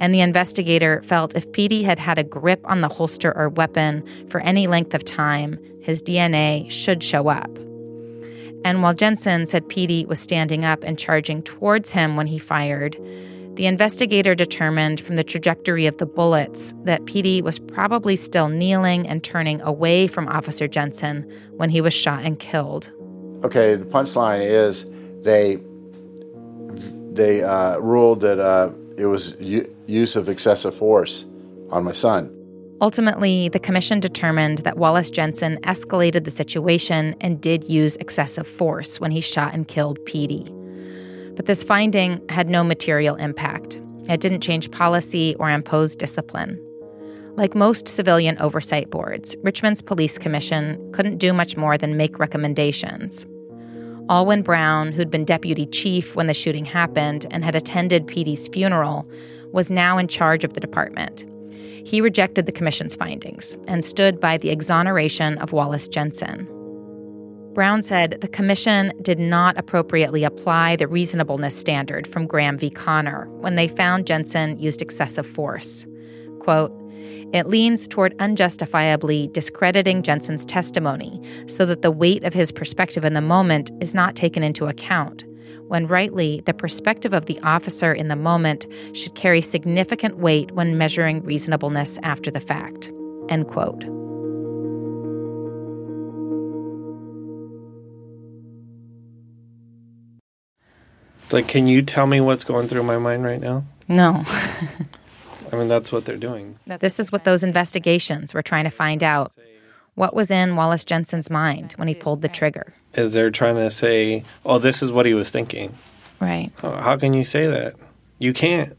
And 0.00 0.14
the 0.14 0.22
investigator 0.22 1.02
felt 1.02 1.36
if 1.36 1.52
Pedie 1.52 1.84
had 1.84 1.98
had 1.98 2.18
a 2.18 2.24
grip 2.24 2.62
on 2.64 2.80
the 2.80 2.88
holster 2.88 3.36
or 3.36 3.50
weapon 3.50 4.02
for 4.30 4.40
any 4.40 4.66
length 4.66 4.94
of 4.94 5.04
time, 5.04 5.58
his 5.82 6.02
DNA 6.02 6.70
should 6.70 7.02
show 7.02 7.28
up. 7.28 7.58
And 8.64 8.82
while 8.82 8.94
Jensen 8.94 9.44
said 9.44 9.68
Pedie 9.68 10.06
was 10.06 10.18
standing 10.18 10.64
up 10.64 10.82
and 10.82 10.98
charging 10.98 11.42
towards 11.42 11.92
him 11.92 12.16
when 12.16 12.28
he 12.28 12.38
fired, 12.38 12.96
the 13.52 13.66
investigator 13.66 14.34
determined 14.34 14.98
from 14.98 15.16
the 15.16 15.24
trajectory 15.24 15.86
of 15.86 15.98
the 15.98 16.06
bullets 16.06 16.72
that 16.84 17.04
Pedie 17.04 17.42
was 17.42 17.58
probably 17.58 18.16
still 18.16 18.48
kneeling 18.48 19.06
and 19.06 19.22
turning 19.22 19.60
away 19.60 20.06
from 20.06 20.26
Officer 20.28 20.66
Jensen 20.66 21.30
when 21.58 21.68
he 21.68 21.82
was 21.82 21.92
shot 21.92 22.24
and 22.24 22.38
killed 22.38 22.90
okay, 23.44 23.76
the 23.76 23.84
punchline 23.84 24.44
is 24.44 24.84
they 25.22 25.58
they 27.12 27.42
uh, 27.44 27.78
ruled 27.78 28.20
that 28.22 28.40
uh, 28.40 28.70
it 28.96 29.06
was 29.06 29.38
u- 29.38 29.72
use 29.86 30.16
of 30.16 30.28
excessive 30.28 30.74
force 30.74 31.24
on 31.70 31.84
my 31.84 31.92
son. 31.92 32.30
Ultimately, 32.80 33.48
the 33.48 33.60
commission 33.60 34.00
determined 34.00 34.58
that 34.58 34.76
Wallace 34.76 35.10
Jensen 35.10 35.58
escalated 35.58 36.24
the 36.24 36.30
situation 36.30 37.14
and 37.20 37.40
did 37.40 37.64
use 37.64 37.96
excessive 37.96 38.48
force 38.48 39.00
when 39.00 39.12
he 39.12 39.20
shot 39.20 39.54
and 39.54 39.68
killed 39.68 40.04
Pedie. 40.06 40.50
But 41.36 41.46
this 41.46 41.62
finding 41.62 42.20
had 42.28 42.48
no 42.48 42.64
material 42.64 43.14
impact. 43.16 43.80
It 44.08 44.20
didn't 44.20 44.42
change 44.42 44.70
policy 44.70 45.36
or 45.38 45.50
impose 45.50 45.96
discipline. 45.96 46.60
Like 47.36 47.54
most 47.54 47.88
civilian 47.88 48.36
oversight 48.40 48.90
boards, 48.90 49.34
Richmond's 49.42 49.82
police 49.82 50.18
commission 50.18 50.92
couldn't 50.92 51.18
do 51.18 51.32
much 51.32 51.56
more 51.56 51.78
than 51.78 51.96
make 51.96 52.18
recommendations. 52.18 53.26
Allwyn 54.08 54.42
Brown, 54.42 54.92
who'd 54.92 55.10
been 55.10 55.24
deputy 55.24 55.64
chief 55.64 56.14
when 56.14 56.26
the 56.26 56.34
shooting 56.34 56.66
happened 56.66 57.26
and 57.30 57.42
had 57.42 57.54
attended 57.54 58.06
Pedie's 58.06 58.48
funeral, 58.48 59.08
was 59.52 59.70
now 59.70 59.96
in 59.96 60.08
charge 60.08 60.44
of 60.44 60.52
the 60.52 60.60
department. 60.60 61.24
He 61.86 62.00
rejected 62.00 62.44
the 62.44 62.52
commission's 62.52 62.94
findings 62.94 63.56
and 63.66 63.84
stood 63.84 64.20
by 64.20 64.36
the 64.36 64.50
exoneration 64.50 65.38
of 65.38 65.52
Wallace 65.52 65.88
Jensen. 65.88 66.48
Brown 67.54 67.82
said 67.82 68.18
the 68.20 68.28
commission 68.28 68.92
did 69.00 69.18
not 69.18 69.56
appropriately 69.56 70.24
apply 70.24 70.76
the 70.76 70.88
reasonableness 70.88 71.56
standard 71.56 72.06
from 72.06 72.26
Graham 72.26 72.58
v. 72.58 72.68
Connor 72.68 73.26
when 73.38 73.54
they 73.54 73.68
found 73.68 74.06
Jensen 74.06 74.58
used 74.58 74.82
excessive 74.82 75.26
force. 75.26 75.86
Quote, 76.40 76.72
it 77.32 77.46
leans 77.46 77.88
toward 77.88 78.14
unjustifiably 78.18 79.28
discrediting 79.28 80.02
Jensen's 80.02 80.46
testimony 80.46 81.20
so 81.46 81.66
that 81.66 81.82
the 81.82 81.90
weight 81.90 82.24
of 82.24 82.34
his 82.34 82.52
perspective 82.52 83.04
in 83.04 83.14
the 83.14 83.20
moment 83.20 83.70
is 83.80 83.94
not 83.94 84.14
taken 84.14 84.42
into 84.42 84.66
account, 84.66 85.24
when 85.68 85.86
rightly 85.86 86.42
the 86.46 86.54
perspective 86.54 87.12
of 87.12 87.26
the 87.26 87.40
officer 87.40 87.92
in 87.92 88.08
the 88.08 88.16
moment 88.16 88.66
should 88.92 89.14
carry 89.14 89.40
significant 89.40 90.18
weight 90.18 90.52
when 90.52 90.78
measuring 90.78 91.22
reasonableness 91.22 91.98
after 92.02 92.30
the 92.30 92.40
fact. 92.40 92.92
End 93.28 93.48
quote. 93.48 93.84
Like, 101.32 101.48
can 101.48 101.66
you 101.66 101.82
tell 101.82 102.06
me 102.06 102.20
what's 102.20 102.44
going 102.44 102.68
through 102.68 102.84
my 102.84 102.98
mind 102.98 103.24
right 103.24 103.40
now? 103.40 103.64
No. 103.88 104.22
I 105.54 105.58
mean, 105.58 105.68
that's 105.68 105.92
what 105.92 106.04
they're 106.04 106.16
doing. 106.16 106.58
This 106.66 106.98
is 106.98 107.12
what 107.12 107.24
those 107.24 107.44
investigations 107.44 108.34
were 108.34 108.42
trying 108.42 108.64
to 108.64 108.70
find 108.70 109.02
out. 109.02 109.32
What 109.94 110.12
was 110.12 110.30
in 110.30 110.56
Wallace 110.56 110.84
Jensen's 110.84 111.30
mind 111.30 111.74
when 111.74 111.86
he 111.86 111.94
pulled 111.94 112.22
the 112.22 112.28
trigger? 112.28 112.74
Is 112.94 113.12
they're 113.12 113.30
trying 113.30 113.54
to 113.56 113.70
say, 113.70 114.24
oh, 114.44 114.58
this 114.58 114.82
is 114.82 114.90
what 114.90 115.06
he 115.06 115.14
was 115.14 115.30
thinking. 115.30 115.72
Right. 116.18 116.50
Oh, 116.64 116.76
how 116.76 116.96
can 116.96 117.14
you 117.14 117.22
say 117.22 117.46
that? 117.46 117.74
You 118.18 118.32
can't. 118.32 118.76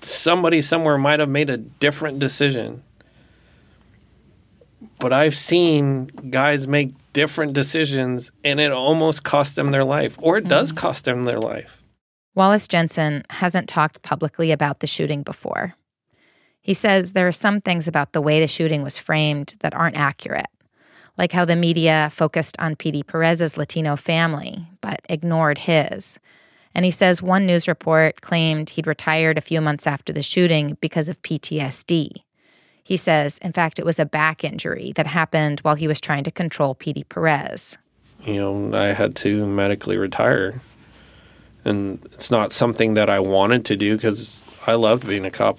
Somebody 0.00 0.62
somewhere 0.62 0.96
might 0.96 1.20
have 1.20 1.28
made 1.28 1.50
a 1.50 1.58
different 1.58 2.18
decision. 2.18 2.82
But 4.98 5.12
I've 5.12 5.34
seen 5.34 6.06
guys 6.06 6.66
make 6.66 6.94
different 7.12 7.52
decisions 7.52 8.32
and 8.42 8.60
it 8.60 8.72
almost 8.72 9.22
cost 9.24 9.56
them 9.56 9.70
their 9.70 9.84
life, 9.84 10.16
or 10.22 10.38
it 10.38 10.48
does 10.48 10.70
mm-hmm. 10.70 10.78
cost 10.78 11.04
them 11.04 11.24
their 11.24 11.40
life. 11.40 11.82
Wallace 12.36 12.68
Jensen 12.68 13.24
hasn't 13.30 13.66
talked 13.66 14.02
publicly 14.02 14.52
about 14.52 14.80
the 14.80 14.86
shooting 14.86 15.22
before. 15.22 15.74
He 16.60 16.74
says 16.74 17.12
there 17.12 17.26
are 17.26 17.32
some 17.32 17.62
things 17.62 17.88
about 17.88 18.12
the 18.12 18.20
way 18.20 18.40
the 18.40 18.46
shooting 18.46 18.82
was 18.82 18.98
framed 18.98 19.56
that 19.60 19.72
aren't 19.72 19.96
accurate, 19.96 20.50
like 21.16 21.32
how 21.32 21.46
the 21.46 21.56
media 21.56 22.10
focused 22.12 22.54
on 22.58 22.76
Pedie 22.76 23.06
Perez's 23.06 23.56
Latino 23.56 23.96
family, 23.96 24.68
but 24.82 25.00
ignored 25.08 25.58
his. 25.58 26.18
And 26.74 26.84
he 26.84 26.90
says 26.90 27.22
one 27.22 27.46
news 27.46 27.66
report 27.66 28.20
claimed 28.20 28.68
he'd 28.68 28.86
retired 28.86 29.38
a 29.38 29.40
few 29.40 29.62
months 29.62 29.86
after 29.86 30.12
the 30.12 30.22
shooting 30.22 30.76
because 30.82 31.08
of 31.08 31.22
PTSD. 31.22 32.10
He 32.84 32.98
says, 32.98 33.38
in 33.38 33.54
fact, 33.54 33.78
it 33.78 33.86
was 33.86 33.98
a 33.98 34.04
back 34.04 34.44
injury 34.44 34.92
that 34.96 35.06
happened 35.06 35.60
while 35.60 35.74
he 35.74 35.88
was 35.88 36.02
trying 36.02 36.24
to 36.24 36.30
control 36.30 36.74
Pedie 36.74 37.08
Perez. 37.08 37.78
You 38.24 38.34
know, 38.34 38.78
I 38.78 38.88
had 38.88 39.16
to 39.16 39.46
medically 39.46 39.96
retire 39.96 40.60
and 41.66 42.02
it's 42.12 42.30
not 42.30 42.52
something 42.52 42.94
that 42.94 43.10
I 43.10 43.20
wanted 43.20 43.64
to 43.66 43.76
do 43.76 43.96
because 43.96 44.42
I 44.66 44.74
loved 44.74 45.06
being 45.06 45.24
a 45.24 45.30
cop. 45.30 45.58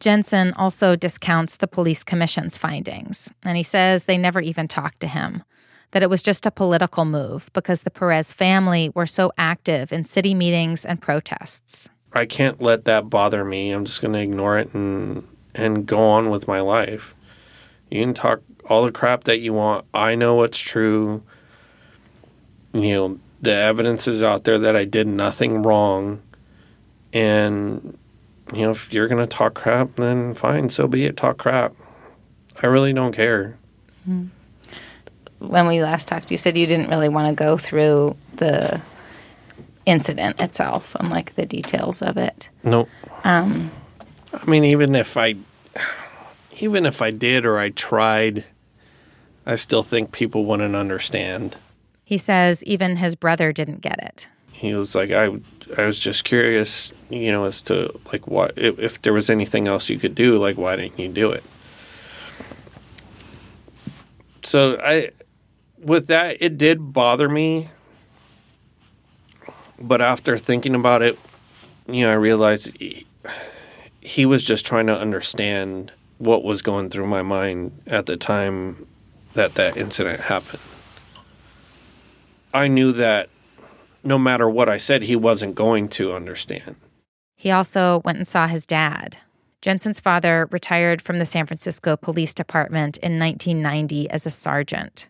Jensen 0.00 0.52
also 0.54 0.94
discounts 0.94 1.56
the 1.56 1.66
police 1.66 2.04
commission's 2.04 2.56
findings, 2.56 3.32
and 3.42 3.56
he 3.56 3.64
says 3.64 4.04
they 4.04 4.16
never 4.16 4.40
even 4.40 4.68
talked 4.68 5.00
to 5.00 5.08
him, 5.08 5.42
that 5.90 6.02
it 6.04 6.10
was 6.10 6.22
just 6.22 6.46
a 6.46 6.50
political 6.50 7.04
move 7.04 7.50
because 7.52 7.82
the 7.82 7.90
Perez 7.90 8.32
family 8.32 8.90
were 8.94 9.06
so 9.06 9.32
active 9.36 9.92
in 9.92 10.04
city 10.04 10.34
meetings 10.34 10.84
and 10.84 11.02
protests. 11.02 11.88
I 12.12 12.26
can't 12.26 12.62
let 12.62 12.84
that 12.84 13.10
bother 13.10 13.44
me. 13.44 13.72
I'm 13.72 13.84
just 13.84 14.00
going 14.00 14.14
to 14.14 14.20
ignore 14.20 14.58
it 14.58 14.72
and 14.72 15.26
and 15.54 15.86
go 15.86 16.00
on 16.00 16.30
with 16.30 16.46
my 16.46 16.60
life. 16.60 17.14
You 17.90 18.02
can 18.02 18.14
talk 18.14 18.42
all 18.68 18.84
the 18.84 18.92
crap 18.92 19.24
that 19.24 19.40
you 19.40 19.52
want. 19.52 19.84
I 19.92 20.14
know 20.14 20.36
what's 20.36 20.58
true. 20.58 21.22
You 22.72 22.94
know, 22.94 23.20
the 23.40 23.52
evidence 23.52 24.08
is 24.08 24.22
out 24.22 24.44
there 24.44 24.58
that 24.58 24.76
I 24.76 24.84
did 24.84 25.06
nothing 25.06 25.62
wrong. 25.62 26.22
And, 27.12 27.96
you 28.52 28.62
know, 28.62 28.70
if 28.70 28.92
you're 28.92 29.08
going 29.08 29.26
to 29.26 29.36
talk 29.36 29.54
crap, 29.54 29.96
then 29.96 30.34
fine, 30.34 30.68
so 30.68 30.86
be 30.86 31.06
it. 31.06 31.16
Talk 31.16 31.38
crap. 31.38 31.74
I 32.62 32.66
really 32.66 32.92
don't 32.92 33.12
care. 33.12 33.56
Hmm. 34.04 34.26
When 35.38 35.68
we 35.68 35.82
last 35.82 36.08
talked, 36.08 36.30
you 36.30 36.36
said 36.36 36.58
you 36.58 36.66
didn't 36.66 36.90
really 36.90 37.08
want 37.08 37.28
to 37.36 37.44
go 37.44 37.56
through 37.56 38.16
the 38.34 38.80
incident 39.86 40.40
itself 40.40 40.96
and 40.96 41.10
like 41.10 41.34
the 41.36 41.46
details 41.46 42.02
of 42.02 42.16
it. 42.16 42.50
Nope. 42.64 42.88
Um, 43.24 43.70
I 44.34 44.50
mean, 44.50 44.64
even 44.64 44.94
if 44.96 45.16
I, 45.16 45.36
even 46.60 46.84
if 46.84 47.00
I 47.00 47.12
did 47.12 47.46
or 47.46 47.58
I 47.58 47.70
tried, 47.70 48.44
I 49.46 49.54
still 49.54 49.84
think 49.84 50.10
people 50.10 50.44
wouldn't 50.44 50.74
understand. 50.74 51.56
He 52.08 52.16
says 52.16 52.64
even 52.64 52.96
his 52.96 53.14
brother 53.14 53.52
didn't 53.52 53.82
get 53.82 54.02
it. 54.02 54.28
He 54.50 54.72
was 54.72 54.94
like, 54.94 55.10
I, 55.10 55.24
I 55.76 55.84
was 55.84 56.00
just 56.00 56.24
curious, 56.24 56.94
you 57.10 57.30
know, 57.30 57.44
as 57.44 57.60
to 57.64 58.00
like 58.10 58.26
what 58.26 58.54
if, 58.56 58.78
if 58.78 59.02
there 59.02 59.12
was 59.12 59.28
anything 59.28 59.68
else 59.68 59.90
you 59.90 59.98
could 59.98 60.14
do, 60.14 60.38
like 60.38 60.56
why 60.56 60.76
didn't 60.76 60.98
you 60.98 61.10
do 61.10 61.30
it? 61.32 61.44
So 64.42 64.78
I, 64.82 65.10
with 65.76 66.06
that, 66.06 66.38
it 66.40 66.56
did 66.56 66.94
bother 66.94 67.28
me. 67.28 67.68
But 69.78 70.00
after 70.00 70.38
thinking 70.38 70.74
about 70.74 71.02
it, 71.02 71.18
you 71.86 72.06
know, 72.06 72.12
I 72.12 72.14
realized 72.14 72.74
he, 72.78 73.06
he 74.00 74.24
was 74.24 74.42
just 74.42 74.64
trying 74.64 74.86
to 74.86 74.98
understand 74.98 75.92
what 76.16 76.42
was 76.42 76.62
going 76.62 76.88
through 76.88 77.06
my 77.06 77.20
mind 77.20 77.82
at 77.86 78.06
the 78.06 78.16
time 78.16 78.86
that 79.34 79.56
that 79.56 79.76
incident 79.76 80.20
happened. 80.20 80.62
I 82.54 82.68
knew 82.68 82.92
that 82.92 83.28
no 84.02 84.18
matter 84.18 84.48
what 84.48 84.68
I 84.68 84.78
said, 84.78 85.02
he 85.02 85.16
wasn't 85.16 85.54
going 85.54 85.88
to 85.88 86.12
understand. 86.12 86.76
He 87.36 87.50
also 87.50 88.00
went 88.04 88.18
and 88.18 88.26
saw 88.26 88.46
his 88.46 88.66
dad. 88.66 89.16
Jensen's 89.60 90.00
father 90.00 90.48
retired 90.50 91.02
from 91.02 91.18
the 91.18 91.26
San 91.26 91.46
Francisco 91.46 91.96
Police 91.96 92.32
Department 92.32 92.96
in 92.98 93.18
1990 93.18 94.08
as 94.10 94.24
a 94.24 94.30
sergeant. 94.30 95.08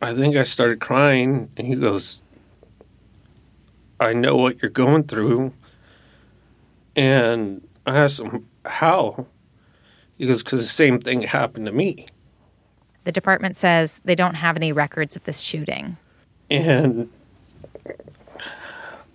I 0.00 0.14
think 0.14 0.36
I 0.36 0.42
started 0.42 0.80
crying, 0.80 1.50
and 1.56 1.66
he 1.66 1.74
goes, 1.74 2.22
I 3.98 4.12
know 4.12 4.36
what 4.36 4.60
you're 4.60 4.70
going 4.70 5.04
through. 5.04 5.54
And 6.96 7.66
I 7.86 7.96
asked 7.96 8.20
him, 8.20 8.48
How? 8.64 9.26
He 10.18 10.26
goes, 10.26 10.42
Because 10.42 10.62
the 10.62 10.68
same 10.68 11.00
thing 11.00 11.22
happened 11.22 11.66
to 11.66 11.72
me. 11.72 12.06
The 13.04 13.12
department 13.12 13.56
says 13.56 14.00
they 14.04 14.14
don't 14.14 14.34
have 14.34 14.56
any 14.56 14.72
records 14.72 15.16
of 15.16 15.24
this 15.24 15.40
shooting. 15.40 15.96
And 16.52 17.08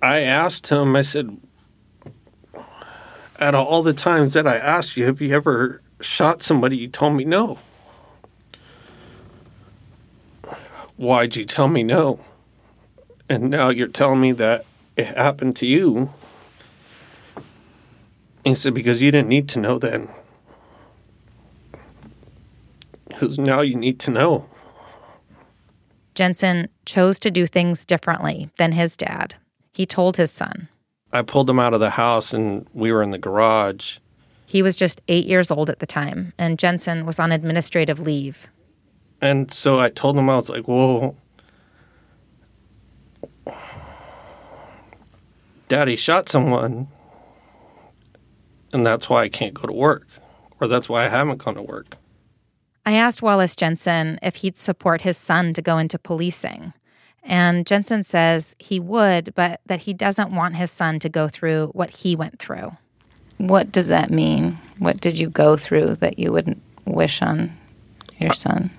I 0.01 0.21
asked 0.21 0.69
him, 0.69 0.95
I 0.95 1.03
said, 1.03 1.37
out 3.39 3.53
of 3.53 3.67
all 3.67 3.83
the 3.83 3.93
times 3.93 4.33
that 4.33 4.47
I 4.47 4.57
asked 4.57 4.97
you, 4.97 5.05
have 5.05 5.21
you 5.21 5.35
ever 5.35 5.83
shot 6.01 6.41
somebody? 6.41 6.77
You 6.77 6.87
told 6.87 7.13
me 7.13 7.25
no. 7.25 7.59
Why'd 10.95 11.35
you 11.35 11.45
tell 11.45 11.67
me 11.67 11.83
no? 11.83 12.25
And 13.29 13.51
now 13.51 13.69
you're 13.69 13.87
telling 13.87 14.19
me 14.19 14.31
that 14.31 14.65
it 14.95 15.05
happened 15.05 15.55
to 15.57 15.67
you. 15.67 16.11
He 18.43 18.55
said, 18.55 18.73
because 18.73 18.99
you 18.99 19.11
didn't 19.11 19.29
need 19.29 19.47
to 19.49 19.59
know 19.59 19.77
then. 19.77 20.09
Because 23.07 23.37
now 23.37 23.61
you 23.61 23.75
need 23.75 23.99
to 23.99 24.09
know. 24.09 24.49
Jensen 26.17 26.67
chose 26.83 27.19
to 27.19 27.29
do 27.29 27.45
things 27.45 27.85
differently 27.85 28.49
than 28.57 28.71
his 28.71 28.97
dad. 28.97 29.35
He 29.75 29.85
told 29.85 30.17
his 30.17 30.31
son. 30.31 30.67
I 31.13 31.21
pulled 31.21 31.47
him 31.47 31.59
out 31.59 31.75
of 31.75 31.79
the 31.79 31.91
house 31.91 32.33
and 32.33 32.65
we 32.73 32.91
were 32.91 33.03
in 33.03 33.11
the 33.11 33.19
garage. 33.19 33.99
He 34.47 34.63
was 34.63 34.75
just 34.75 34.99
eight 35.07 35.27
years 35.27 35.51
old 35.51 35.69
at 35.69 35.77
the 35.77 35.85
time, 35.85 36.33
and 36.39 36.57
Jensen 36.57 37.05
was 37.05 37.19
on 37.19 37.31
administrative 37.31 37.99
leave. 37.99 38.47
And 39.21 39.51
so 39.51 39.79
I 39.79 39.89
told 39.89 40.17
him, 40.17 40.27
I 40.27 40.37
was 40.37 40.49
like, 40.49 40.67
well, 40.67 41.15
Daddy 45.67 45.97
shot 45.97 46.29
someone, 46.29 46.87
and 48.73 48.83
that's 48.83 49.07
why 49.07 49.21
I 49.21 49.29
can't 49.29 49.53
go 49.53 49.67
to 49.67 49.73
work, 49.73 50.07
or 50.59 50.67
that's 50.67 50.89
why 50.89 51.05
I 51.05 51.09
haven't 51.09 51.37
gone 51.37 51.53
to 51.55 51.61
work. 51.61 51.97
I 52.87 52.93
asked 52.93 53.21
Wallace 53.21 53.57
Jensen 53.57 54.17
if 54.23 54.37
he'd 54.37 54.57
support 54.57 55.01
his 55.01 55.17
son 55.17 55.53
to 55.55 55.61
go 55.61 55.77
into 55.77 55.99
policing. 55.99 56.71
And 57.21 57.67
Jensen 57.67 58.05
says 58.05 58.55
he 58.59 58.79
would, 58.79 59.35
but 59.35 59.59
that 59.65 59.81
he 59.81 59.93
doesn't 59.93 60.31
want 60.31 60.55
his 60.55 60.71
son 60.71 60.97
to 60.99 61.09
go 61.09 61.27
through 61.27 61.67
what 61.73 61.89
he 61.89 62.15
went 62.15 62.39
through. 62.39 62.77
What 63.39 63.73
does 63.73 63.89
that 63.89 64.09
mean? 64.09 64.59
What 64.79 65.01
did 65.01 65.19
you 65.19 65.29
go 65.29 65.57
through 65.57 65.95
that 65.95 66.17
you 66.17 66.31
wouldn't 66.31 66.61
wish 66.85 67.21
on 67.21 67.57
your 68.19 68.33
son? 68.33 68.71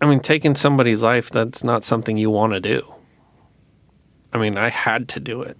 I 0.00 0.06
mean, 0.06 0.20
taking 0.20 0.54
somebody's 0.54 1.02
life, 1.02 1.28
that's 1.28 1.62
not 1.62 1.84
something 1.84 2.16
you 2.16 2.30
want 2.30 2.54
to 2.54 2.60
do. 2.60 2.94
I 4.32 4.38
mean, 4.38 4.56
I 4.56 4.70
had 4.70 5.06
to 5.10 5.20
do 5.20 5.42
it. 5.42 5.58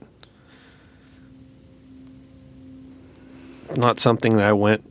Not 3.77 4.01
something 4.01 4.39
that 4.39 4.47
I 4.47 4.55
went 4.55 4.91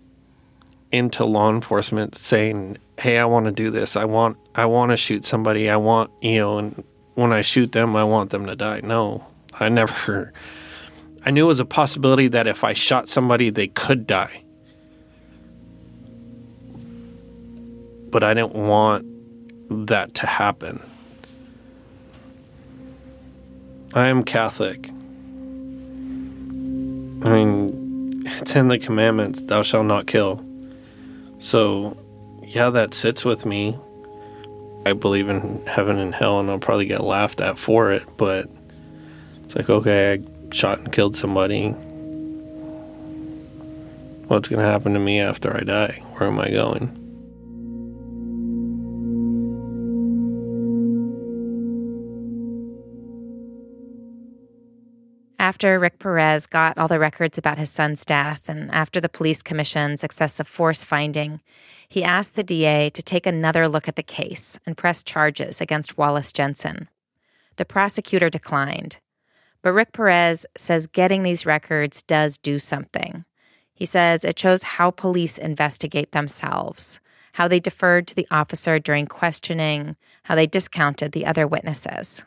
into 0.97 1.25
law 1.25 1.49
enforcement 1.49 2.15
saying, 2.15 2.77
"Hey, 2.97 3.17
I 3.17 3.25
want 3.25 3.45
to 3.45 3.51
do 3.51 3.69
this. 3.71 3.95
I 3.95 4.05
want 4.05 4.37
I 4.55 4.65
want 4.65 4.91
to 4.91 4.97
shoot 4.97 5.25
somebody. 5.25 5.69
I 5.69 5.77
want, 5.77 6.11
you 6.21 6.39
know, 6.39 6.57
and 6.57 6.83
when 7.15 7.31
I 7.33 7.41
shoot 7.41 7.71
them, 7.71 7.95
I 7.95 8.03
want 8.03 8.29
them 8.31 8.45
to 8.45 8.55
die." 8.55 8.81
No. 8.83 9.25
I 9.57 9.69
never 9.69 10.33
I 11.25 11.31
knew 11.31 11.45
it 11.45 11.47
was 11.47 11.59
a 11.59 11.65
possibility 11.65 12.27
that 12.27 12.45
if 12.45 12.63
I 12.63 12.73
shot 12.73 13.09
somebody, 13.09 13.49
they 13.49 13.67
could 13.67 14.05
die. 14.05 14.43
But 18.11 18.23
I 18.23 18.35
didn't 18.35 18.53
want 18.53 19.07
that 19.87 20.13
to 20.15 20.27
happen. 20.27 20.83
I 23.95 24.07
am 24.07 24.23
Catholic. 24.23 24.87
I 24.87 24.93
mean, 27.29 28.23
it's 28.27 28.55
in 28.55 28.67
the 28.67 28.77
commandments, 28.77 29.41
thou 29.41 29.63
shalt 29.63 29.87
not 29.87 30.05
kill. 30.05 30.45
So, 31.45 31.95
yeah, 32.41 32.71
that 32.71 32.95
sits 32.95 33.23
with 33.23 33.45
me. 33.45 33.77
I 34.83 34.93
believe 34.93 35.29
in 35.29 35.63
heaven 35.67 35.99
and 35.99 36.15
hell, 36.15 36.39
and 36.39 36.49
I'll 36.49 36.57
probably 36.57 36.87
get 36.87 37.01
laughed 37.01 37.39
at 37.39 37.59
for 37.59 37.91
it, 37.91 38.01
but 38.17 38.49
it's 39.43 39.55
like, 39.55 39.69
okay, 39.69 40.13
I 40.13 40.51
shot 40.51 40.79
and 40.79 40.91
killed 40.91 41.15
somebody. 41.15 41.69
What's 44.27 44.47
going 44.47 44.59
to 44.59 44.65
happen 44.65 44.95
to 44.95 44.99
me 44.99 45.19
after 45.19 45.55
I 45.55 45.59
die? 45.59 46.01
Where 46.15 46.27
am 46.27 46.39
I 46.39 46.49
going? 46.49 47.04
After 55.45 55.77
Rick 55.77 55.99
Perez 55.99 56.47
got 56.47 56.75
all 56.75 56.87
the 56.87 56.97
records 56.97 57.37
about 57.37 57.59
his 57.59 57.69
son's 57.69 58.03
death 58.03 58.49
and 58.49 58.71
after 58.71 58.99
the 58.99 59.07
police 59.07 59.43
commission's 59.43 60.03
excessive 60.03 60.47
force 60.47 60.83
finding, 60.83 61.39
he 61.87 62.03
asked 62.03 62.33
the 62.33 62.41
DA 62.41 62.89
to 62.89 63.03
take 63.03 63.27
another 63.27 63.67
look 63.67 63.87
at 63.87 63.95
the 63.95 64.01
case 64.01 64.57
and 64.65 64.75
press 64.75 65.03
charges 65.03 65.61
against 65.61 65.99
Wallace 65.99 66.33
Jensen. 66.33 66.89
The 67.57 67.63
prosecutor 67.63 68.27
declined. 68.31 68.97
But 69.61 69.73
Rick 69.73 69.93
Perez 69.93 70.47
says 70.57 70.87
getting 70.87 71.21
these 71.21 71.45
records 71.45 72.01
does 72.01 72.39
do 72.39 72.57
something. 72.57 73.23
He 73.71 73.85
says 73.85 74.25
it 74.25 74.39
shows 74.39 74.63
how 74.63 74.89
police 74.89 75.37
investigate 75.37 76.11
themselves, 76.11 76.99
how 77.33 77.47
they 77.47 77.59
deferred 77.59 78.07
to 78.07 78.15
the 78.15 78.27
officer 78.31 78.79
during 78.79 79.05
questioning, 79.05 79.95
how 80.23 80.33
they 80.33 80.47
discounted 80.47 81.11
the 81.11 81.27
other 81.27 81.45
witnesses. 81.45 82.25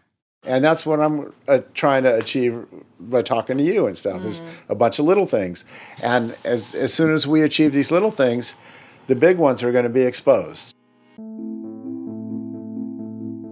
And 0.49 0.65
that's 0.65 0.87
what 0.87 0.99
I'm 0.99 1.35
uh, 1.47 1.59
trying 1.75 2.05
to 2.05 2.17
achieve 2.17 2.65
by 2.99 3.21
talking 3.21 3.59
to 3.59 3.63
you 3.63 3.87
and 3.87 3.99
stuff 3.99 4.25
is 4.25 4.41
a 4.71 4.75
bunch 4.75 4.99
of 4.99 5.05
little 5.05 5.27
things. 5.27 5.65
And 6.03 6.35
as, 6.43 6.75
as 6.75 6.95
soon 6.95 7.13
as 7.13 7.27
we 7.27 7.43
achieve 7.43 7.75
these 7.75 7.91
little 7.91 8.11
things, 8.11 8.55
the 9.09 9.15
big 9.15 9.37
ones 9.37 9.63
are 9.63 9.71
going 9.73 9.85
to 9.85 9.91
be 9.91 10.03
exposed. 10.03 10.75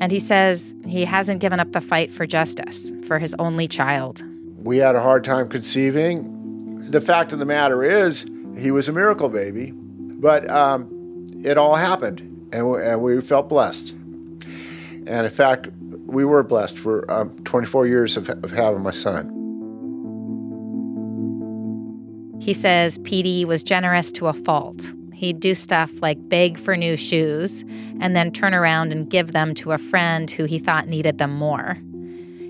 And 0.01 0.11
he 0.11 0.19
says 0.19 0.75
he 0.87 1.05
hasn't 1.05 1.41
given 1.41 1.61
up 1.61 1.73
the 1.73 1.83
fight 1.83 2.13
for 2.13 2.27
justice 2.27 2.93
for 3.07 3.19
his 3.19 3.37
only 3.39 3.69
child. 3.69 4.23
We 4.57 4.79
had 4.79 4.95
a 4.95 5.03
hard 5.03 5.23
time 5.23 5.51
conceiving. 5.51 6.81
The 6.91 7.03
fact 7.03 7.31
of 7.33 7.39
the 7.39 7.45
matter 7.45 7.85
is, 7.85 8.25
he 8.57 8.71
was 8.71 8.89
a 8.89 8.93
miracle 8.93 9.29
baby, 9.29 9.73
but 9.75 10.49
um, 10.51 11.27
it 11.45 11.59
all 11.59 11.75
happened, 11.75 12.49
and 12.53 12.71
we, 12.71 12.83
and 12.83 13.03
we 13.03 13.21
felt 13.21 13.51
blessed. 13.51 13.91
And 13.91 15.27
in 15.27 15.31
fact, 15.31 15.69
we 16.07 16.25
were 16.25 16.43
blessed 16.43 16.79
for 16.79 17.11
um, 17.11 17.37
24 17.45 17.87
years 17.87 18.17
of, 18.17 18.29
of 18.29 18.51
having 18.51 18.83
my 18.83 18.93
son. 18.93 19.33
He 22.41 22.55
says 22.55 22.99
Pedie 22.99 23.45
was 23.45 23.63
generous 23.63 24.13
to 24.13 24.29
a 24.29 24.33
fault. 24.33 24.95
He'd 25.13 25.41
do 25.41 25.55
stuff 25.55 26.03
like 26.03 26.29
beg 26.29 26.59
for 26.59 26.77
new 26.77 26.97
shoes 26.97 27.65
and 28.01 28.15
then 28.15 28.31
turn 28.31 28.55
around 28.55 28.93
and 28.93 29.09
give 29.09 29.33
them 29.33 29.55
to 29.55 29.73
a 29.73 29.79
friend 29.79 30.31
who 30.31 30.45
he 30.45 30.59
thought 30.59 30.87
needed 30.87 31.19
them 31.19 31.35
more. 31.35 31.79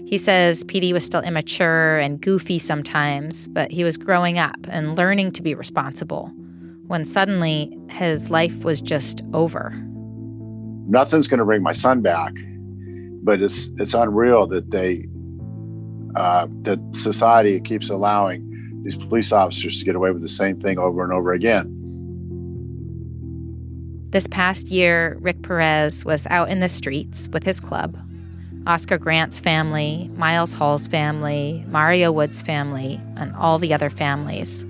He 0.06 0.18
says 0.18 0.64
Pedie 0.64 0.92
was 0.92 1.04
still 1.04 1.22
immature 1.22 1.98
and 1.98 2.20
goofy 2.20 2.58
sometimes, 2.58 3.48
but 3.48 3.70
he 3.72 3.84
was 3.84 3.96
growing 3.96 4.38
up 4.38 4.58
and 4.68 4.96
learning 4.96 5.32
to 5.32 5.42
be 5.42 5.54
responsible 5.54 6.30
when 6.86 7.04
suddenly 7.04 7.76
his 7.90 8.30
life 8.30 8.64
was 8.64 8.80
just 8.80 9.22
over. 9.32 9.70
Nothing's 10.88 11.26
going 11.26 11.38
to 11.38 11.44
bring 11.44 11.62
my 11.62 11.72
son 11.72 12.02
back, 12.02 12.32
but 13.26 13.42
it's 13.42 13.68
it's 13.78 13.92
unreal 13.92 14.46
that 14.46 14.70
they 14.70 15.04
uh, 16.14 16.46
that 16.62 16.78
society 16.94 17.60
keeps 17.60 17.90
allowing 17.90 18.80
these 18.84 18.96
police 18.96 19.32
officers 19.32 19.80
to 19.80 19.84
get 19.84 19.96
away 19.96 20.12
with 20.12 20.22
the 20.22 20.28
same 20.28 20.60
thing 20.60 20.78
over 20.78 21.02
and 21.02 21.12
over 21.12 21.32
again. 21.32 21.72
This 24.10 24.28
past 24.28 24.70
year, 24.70 25.18
Rick 25.20 25.42
Perez 25.42 26.04
was 26.04 26.26
out 26.28 26.48
in 26.48 26.60
the 26.60 26.68
streets 26.68 27.28
with 27.32 27.42
his 27.42 27.60
club. 27.60 27.98
Oscar 28.64 28.96
Grant's 28.96 29.40
family, 29.40 30.08
Miles 30.14 30.52
Hall's 30.52 30.86
family, 30.86 31.64
Mario 31.66 32.12
Wood's 32.12 32.40
family, 32.40 33.00
and 33.16 33.34
all 33.34 33.58
the 33.58 33.74
other 33.74 33.90
families. 33.90 34.64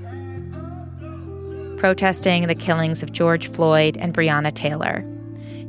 Protesting 1.77 2.47
the 2.47 2.55
killings 2.55 3.03
of 3.03 3.13
George 3.13 3.51
Floyd 3.51 3.99
and 3.99 4.15
Breonna 4.15 4.53
Taylor. 4.53 5.05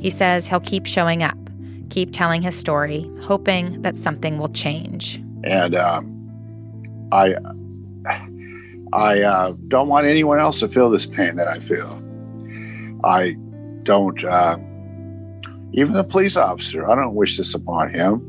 He 0.00 0.08
says 0.10 0.48
he'll 0.48 0.60
keep 0.60 0.86
showing 0.86 1.22
up, 1.22 1.38
keep 1.90 2.12
telling 2.12 2.42
his 2.42 2.56
story, 2.56 3.10
hoping 3.22 3.82
that 3.82 3.98
something 3.98 4.38
will 4.38 4.48
change. 4.50 5.16
And 5.44 5.74
um, 5.74 7.08
I, 7.12 7.34
I 8.92 9.22
uh, 9.22 9.52
don't 9.68 9.88
want 9.88 10.06
anyone 10.06 10.38
else 10.40 10.60
to 10.60 10.68
feel 10.68 10.90
this 10.90 11.06
pain 11.06 11.36
that 11.36 11.48
I 11.48 11.60
feel. 11.60 12.02
I 13.04 13.36
don't, 13.84 14.22
uh, 14.24 14.58
even 15.72 15.92
the 15.92 16.06
police 16.10 16.36
officer, 16.36 16.88
I 16.88 16.94
don't 16.94 17.14
wish 17.14 17.36
this 17.36 17.54
upon 17.54 17.92
him. 17.92 18.24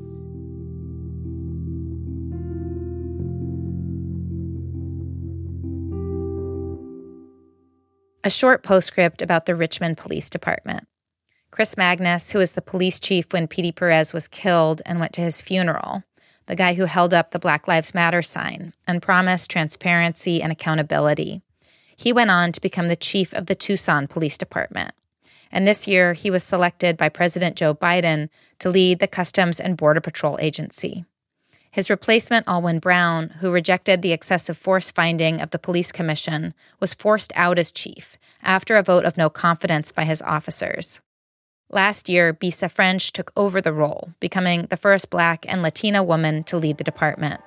A 8.24 8.30
short 8.30 8.64
postscript 8.64 9.22
about 9.22 9.46
the 9.46 9.56
Richmond 9.56 9.98
Police 9.98 10.30
Department. 10.30 10.88
Chris 11.52 11.76
Magnus, 11.76 12.32
who 12.32 12.40
was 12.40 12.54
the 12.54 12.62
police 12.62 13.00
chief 13.00 13.34
when 13.34 13.48
Pedie 13.48 13.72
Perez 13.72 14.14
was 14.14 14.28
killed 14.28 14.82
and 14.86 15.00
went 15.00 15.14
to 15.14 15.22
his 15.22 15.42
funeral, 15.42 16.04
the 16.46 16.56
guy 16.56 16.74
who 16.74 16.86
held 16.86 17.14
up 17.14 17.32
the 17.32 17.40
Black 17.40 17.68
Lives 17.68 17.94
Matter 17.94 18.22
sign 18.22 18.74
and 18.88 19.02
promised 19.02 19.52
transparency 19.52 20.42
and 20.42 20.52
accountability. 20.52 21.42
He 21.96 22.14
went 22.14 22.32
on 22.32 22.52
to 22.54 22.62
become 22.62 22.88
the 22.88 22.96
chief 22.96 23.34
of 23.34 23.48
the 23.48 23.56
Tucson 23.56 24.08
Police 24.08 24.38
Department. 24.38 24.94
And 25.52 25.68
this 25.68 25.88
year, 25.88 26.14
he 26.14 26.30
was 26.30 26.44
selected 26.44 26.96
by 26.96 27.10
President 27.10 27.56
Joe 27.56 27.74
Biden 27.74 28.30
to 28.60 28.70
lead 28.70 29.00
the 29.00 29.08
Customs 29.08 29.60
and 29.60 29.76
Border 29.76 30.02
Patrol 30.02 30.38
Agency. 30.40 31.06
His 31.72 31.90
replacement, 31.90 32.46
Allwyn 32.48 32.80
Brown, 32.80 33.30
who 33.42 33.52
rejected 33.52 34.02
the 34.02 34.12
excessive 34.12 34.58
force 34.58 34.92
finding 34.92 35.42
of 35.42 35.52
the 35.52 35.60
police 35.60 35.92
commission, 35.92 36.54
was 36.80 36.94
forced 36.94 37.32
out 37.36 37.60
as 37.60 37.72
chief 37.72 38.18
after 38.42 38.76
a 38.76 38.84
vote 38.84 39.06
of 39.06 39.18
no 39.18 39.30
confidence 39.30 39.92
by 39.92 40.04
his 40.04 40.22
officers. 40.22 41.00
Last 41.72 42.10
year, 42.10 42.34
Bisa 42.34 42.70
French 42.70 43.14
took 43.14 43.32
over 43.38 43.62
the 43.62 43.74
role, 43.74 44.14
becoming 44.20 44.66
the 44.66 44.78
first 44.78 45.12
black 45.12 45.46
and 45.48 45.62
Latina 45.62 46.04
woman 46.04 46.44
to 46.46 46.58
lead 46.58 46.80
the 46.80 46.84
department. 46.84 47.42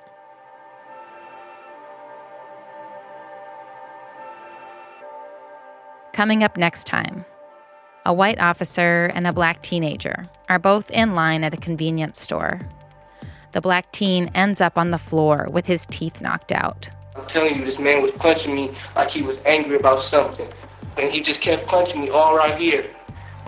Coming 6.13 6.41
up 6.41 6.55
next 6.55 6.87
time, 6.87 7.25
a 8.05 8.13
white 8.13 8.39
officer 8.39 9.11
and 9.13 9.27
a 9.27 9.33
black 9.33 9.61
teenager 9.61 10.29
are 10.47 10.59
both 10.59 10.89
in 10.91 11.15
line 11.15 11.43
at 11.43 11.53
a 11.53 11.57
convenience 11.57 12.17
store. 12.17 12.61
The 13.51 13.59
black 13.59 13.91
teen 13.91 14.31
ends 14.33 14.61
up 14.61 14.77
on 14.77 14.91
the 14.91 14.97
floor 14.97 15.49
with 15.51 15.67
his 15.67 15.85
teeth 15.87 16.21
knocked 16.21 16.53
out. 16.53 16.89
I'm 17.17 17.25
telling 17.25 17.57
you, 17.57 17.65
this 17.65 17.77
man 17.77 18.01
was 18.01 18.11
punching 18.11 18.55
me 18.55 18.73
like 18.95 19.11
he 19.11 19.21
was 19.21 19.37
angry 19.45 19.75
about 19.75 20.03
something. 20.03 20.47
And 20.97 21.11
he 21.11 21.19
just 21.19 21.41
kept 21.41 21.67
punching 21.67 21.99
me 21.99 22.09
all 22.09 22.37
right 22.37 22.57
here. 22.57 22.89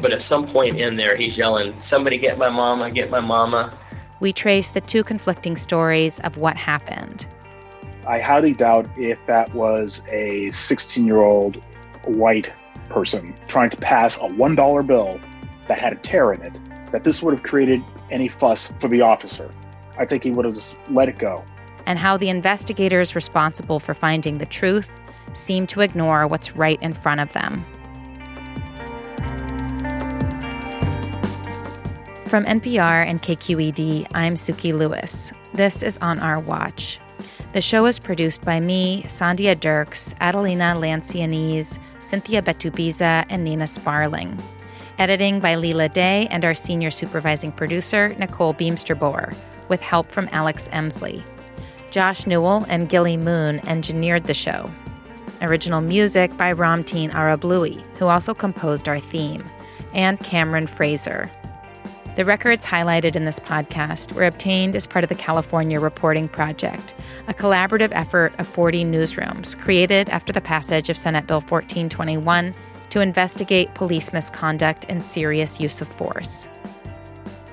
But 0.02 0.12
at 0.12 0.22
some 0.22 0.48
point 0.48 0.80
in 0.80 0.98
there, 0.98 1.16
he's 1.16 1.38
yelling, 1.38 1.80
Somebody 1.82 2.18
get 2.18 2.38
my 2.38 2.50
mama, 2.50 2.92
get 2.92 3.10
my 3.10 3.20
mama. 3.20 3.78
We 4.20 4.34
trace 4.34 4.72
the 4.72 4.82
two 4.82 5.04
conflicting 5.04 5.56
stories 5.56 6.20
of 6.22 6.38
what 6.38 6.58
happened. 6.58 7.28
I 8.08 8.20
highly 8.20 8.54
doubt 8.54 8.88
if 8.98 9.18
that 9.28 9.54
was 9.54 10.06
a 10.10 10.52
16 10.52 11.06
year 11.06 11.22
old 11.22 11.62
white 12.04 12.54
person 12.90 13.36
trying 13.48 13.70
to 13.72 13.78
pass 13.78 14.18
a 14.18 14.28
$1 14.28 14.88
bill 14.88 15.20
that 15.68 15.80
had 15.80 15.94
a 15.94 15.98
tear 15.98 16.34
in 16.34 16.42
it, 16.42 16.60
that 16.92 17.04
this 17.04 17.24
would 17.24 17.34
have 17.34 17.44
created 17.44 17.84
any 18.12 18.28
fuss 18.28 18.74
for 18.80 18.88
the 18.88 19.02
officer. 19.02 19.52
I 19.98 20.06
think 20.06 20.24
he 20.24 20.32
would 20.32 20.46
have 20.46 20.54
just 20.54 20.78
let 20.90 21.10
it 21.10 21.18
go. 21.18 21.44
And 21.86 21.98
how 21.98 22.18
the 22.18 22.30
investigators 22.30 23.16
responsible 23.16 23.80
for 23.80 23.94
finding 23.94 24.38
the 24.38 24.46
truth 24.46 24.92
seem 25.34 25.68
to 25.68 25.82
ignore 25.82 26.28
what's 26.28 26.56
right 26.56 26.82
in 26.82 26.94
front 26.94 27.22
of 27.22 27.34
them. 27.34 27.66
From 32.28 32.44
NPR 32.46 33.06
and 33.06 33.22
KQED, 33.22 34.08
I'm 34.16 34.34
Sukey 34.34 34.76
Lewis. 34.76 35.32
This 35.54 35.84
is 35.84 36.00
On 36.00 36.18
Our 36.18 36.40
Watch. 36.40 37.00
The 37.54 37.62
show 37.62 37.86
is 37.86 38.00
produced 38.00 38.44
by 38.44 38.60
me, 38.60 39.04
Sandhya 39.04 39.60
Dirks, 39.60 40.16
Adelina 40.20 40.74
Lancianese, 40.76 41.78
Cynthia 42.00 42.42
Betubiza, 42.42 43.28
and 43.30 43.44
Nina 43.44 43.68
Sparling. 43.68 44.42
Editing 44.98 45.40
by 45.40 45.54
Leela 45.54 45.94
Day 45.94 46.28
and 46.32 46.44
our 46.44 46.56
senior 46.56 46.90
supervising 46.90 47.52
producer, 47.52 48.16
Nicole 48.18 48.56
Beemsterboer, 48.56 49.36
with 49.70 49.82
help 49.82 50.12
from 50.12 50.28
Alex 50.32 50.68
Emsley. 50.70 51.24
Josh 51.92 52.26
Newell 52.26 52.66
and 52.70 52.90
Gilly 52.90 53.18
Moon 53.18 53.60
engineered 53.68 54.24
the 54.24 54.34
show. 54.34 54.72
Original 55.44 55.80
music 55.80 56.36
by 56.38 56.52
Ramteen 56.52 57.12
Arablouei, 57.12 57.80
who 58.00 58.08
also 58.08 58.34
composed 58.34 58.90
our 58.90 59.00
theme, 59.00 59.48
and 59.94 60.20
Cameron 60.22 60.66
Fraser. 60.66 61.30
The 62.16 62.24
records 62.24 62.66
highlighted 62.66 63.18
in 63.18 63.26
this 63.26 63.42
podcast 63.42 64.14
were 64.14 64.24
obtained 64.24 64.78
as 64.78 64.88
part 64.88 65.04
of 65.04 65.10
the 65.10 65.16
California 65.16 65.82
Reporting 65.82 66.30
Project, 66.30 66.96
a 67.28 67.34
collaborative 67.34 67.90
effort 67.92 68.34
of 68.40 68.48
40 68.48 68.86
newsrooms 68.86 69.60
created 69.60 70.08
after 70.08 70.32
the 70.32 70.40
passage 70.40 70.90
of 70.90 70.96
Senate 70.96 71.28
Bill 71.28 71.42
1421 71.42 72.54
to 72.92 73.02
investigate 73.02 73.74
police 73.74 74.14
misconduct 74.14 74.86
and 74.88 75.04
serious 75.04 75.60
use 75.60 75.82
of 75.82 75.90
force. 75.90 76.48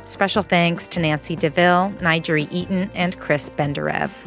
Special 0.05 0.45
thanks 0.45 0.87
to 0.87 1.01
Nancy 1.01 1.35
DeVille, 1.35 1.93
Nigeri 1.99 2.47
Eaton, 2.53 2.89
and 2.95 3.19
Chris 3.19 3.51
Benderev. 3.51 4.25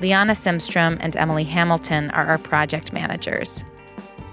Liana 0.00 0.32
Simstrom 0.32 0.96
and 0.98 1.16
Emily 1.16 1.44
Hamilton 1.44 2.10
are 2.10 2.26
our 2.26 2.38
project 2.38 2.92
managers. 2.92 3.64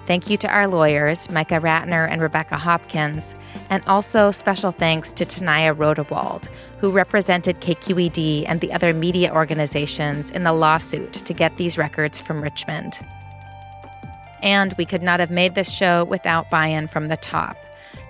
Thank 0.09 0.27
you 0.27 0.37
to 0.37 0.51
our 0.51 0.67
lawyers, 0.67 1.29
Micah 1.29 1.59
Ratner 1.59 2.09
and 2.09 2.19
Rebecca 2.19 2.57
Hopkins, 2.57 3.35
and 3.69 3.83
also 3.85 4.31
special 4.31 4.71
thanks 4.71 5.13
to 5.13 5.23
Tanaya 5.23 5.75
Rodewald, 5.75 6.49
who 6.79 6.89
represented 6.89 7.61
KQED 7.61 8.45
and 8.47 8.59
the 8.59 8.73
other 8.73 8.91
media 8.91 9.31
organizations 9.31 10.31
in 10.31 10.41
the 10.41 10.51
lawsuit 10.51 11.13
to 11.13 11.31
get 11.31 11.57
these 11.57 11.77
records 11.77 12.17
from 12.17 12.41
Richmond. 12.41 12.99
And 14.41 14.73
we 14.79 14.85
could 14.85 15.03
not 15.03 15.19
have 15.19 15.29
made 15.29 15.53
this 15.53 15.71
show 15.71 16.05
without 16.05 16.49
buy 16.49 16.65
in 16.65 16.87
from 16.87 17.09
the 17.09 17.17
top. 17.17 17.55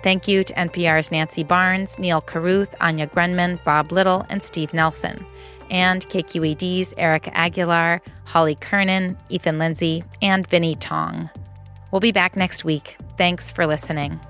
Thank 0.02 0.26
you 0.26 0.42
to 0.42 0.54
NPR's 0.54 1.12
Nancy 1.12 1.44
Barnes, 1.44 1.98
Neal 1.98 2.22
Carruth, 2.22 2.74
Anya 2.80 3.08
Grundmann, 3.08 3.62
Bob 3.62 3.92
Little, 3.92 4.24
and 4.30 4.42
Steve 4.42 4.72
Nelson, 4.72 5.26
and 5.68 6.08
KQED's 6.08 6.94
Erica 6.96 7.36
Aguilar, 7.36 8.00
Holly 8.24 8.54
Kernan, 8.54 9.18
Ethan 9.28 9.58
Lindsay, 9.58 10.02
and 10.22 10.48
Vinnee 10.48 10.80
Tong. 10.80 11.28
We'll 11.90 12.00
be 12.00 12.12
back 12.12 12.36
next 12.36 12.64
week. 12.64 12.96
Thanks 13.16 13.50
for 13.50 13.66
listening. 13.66 14.20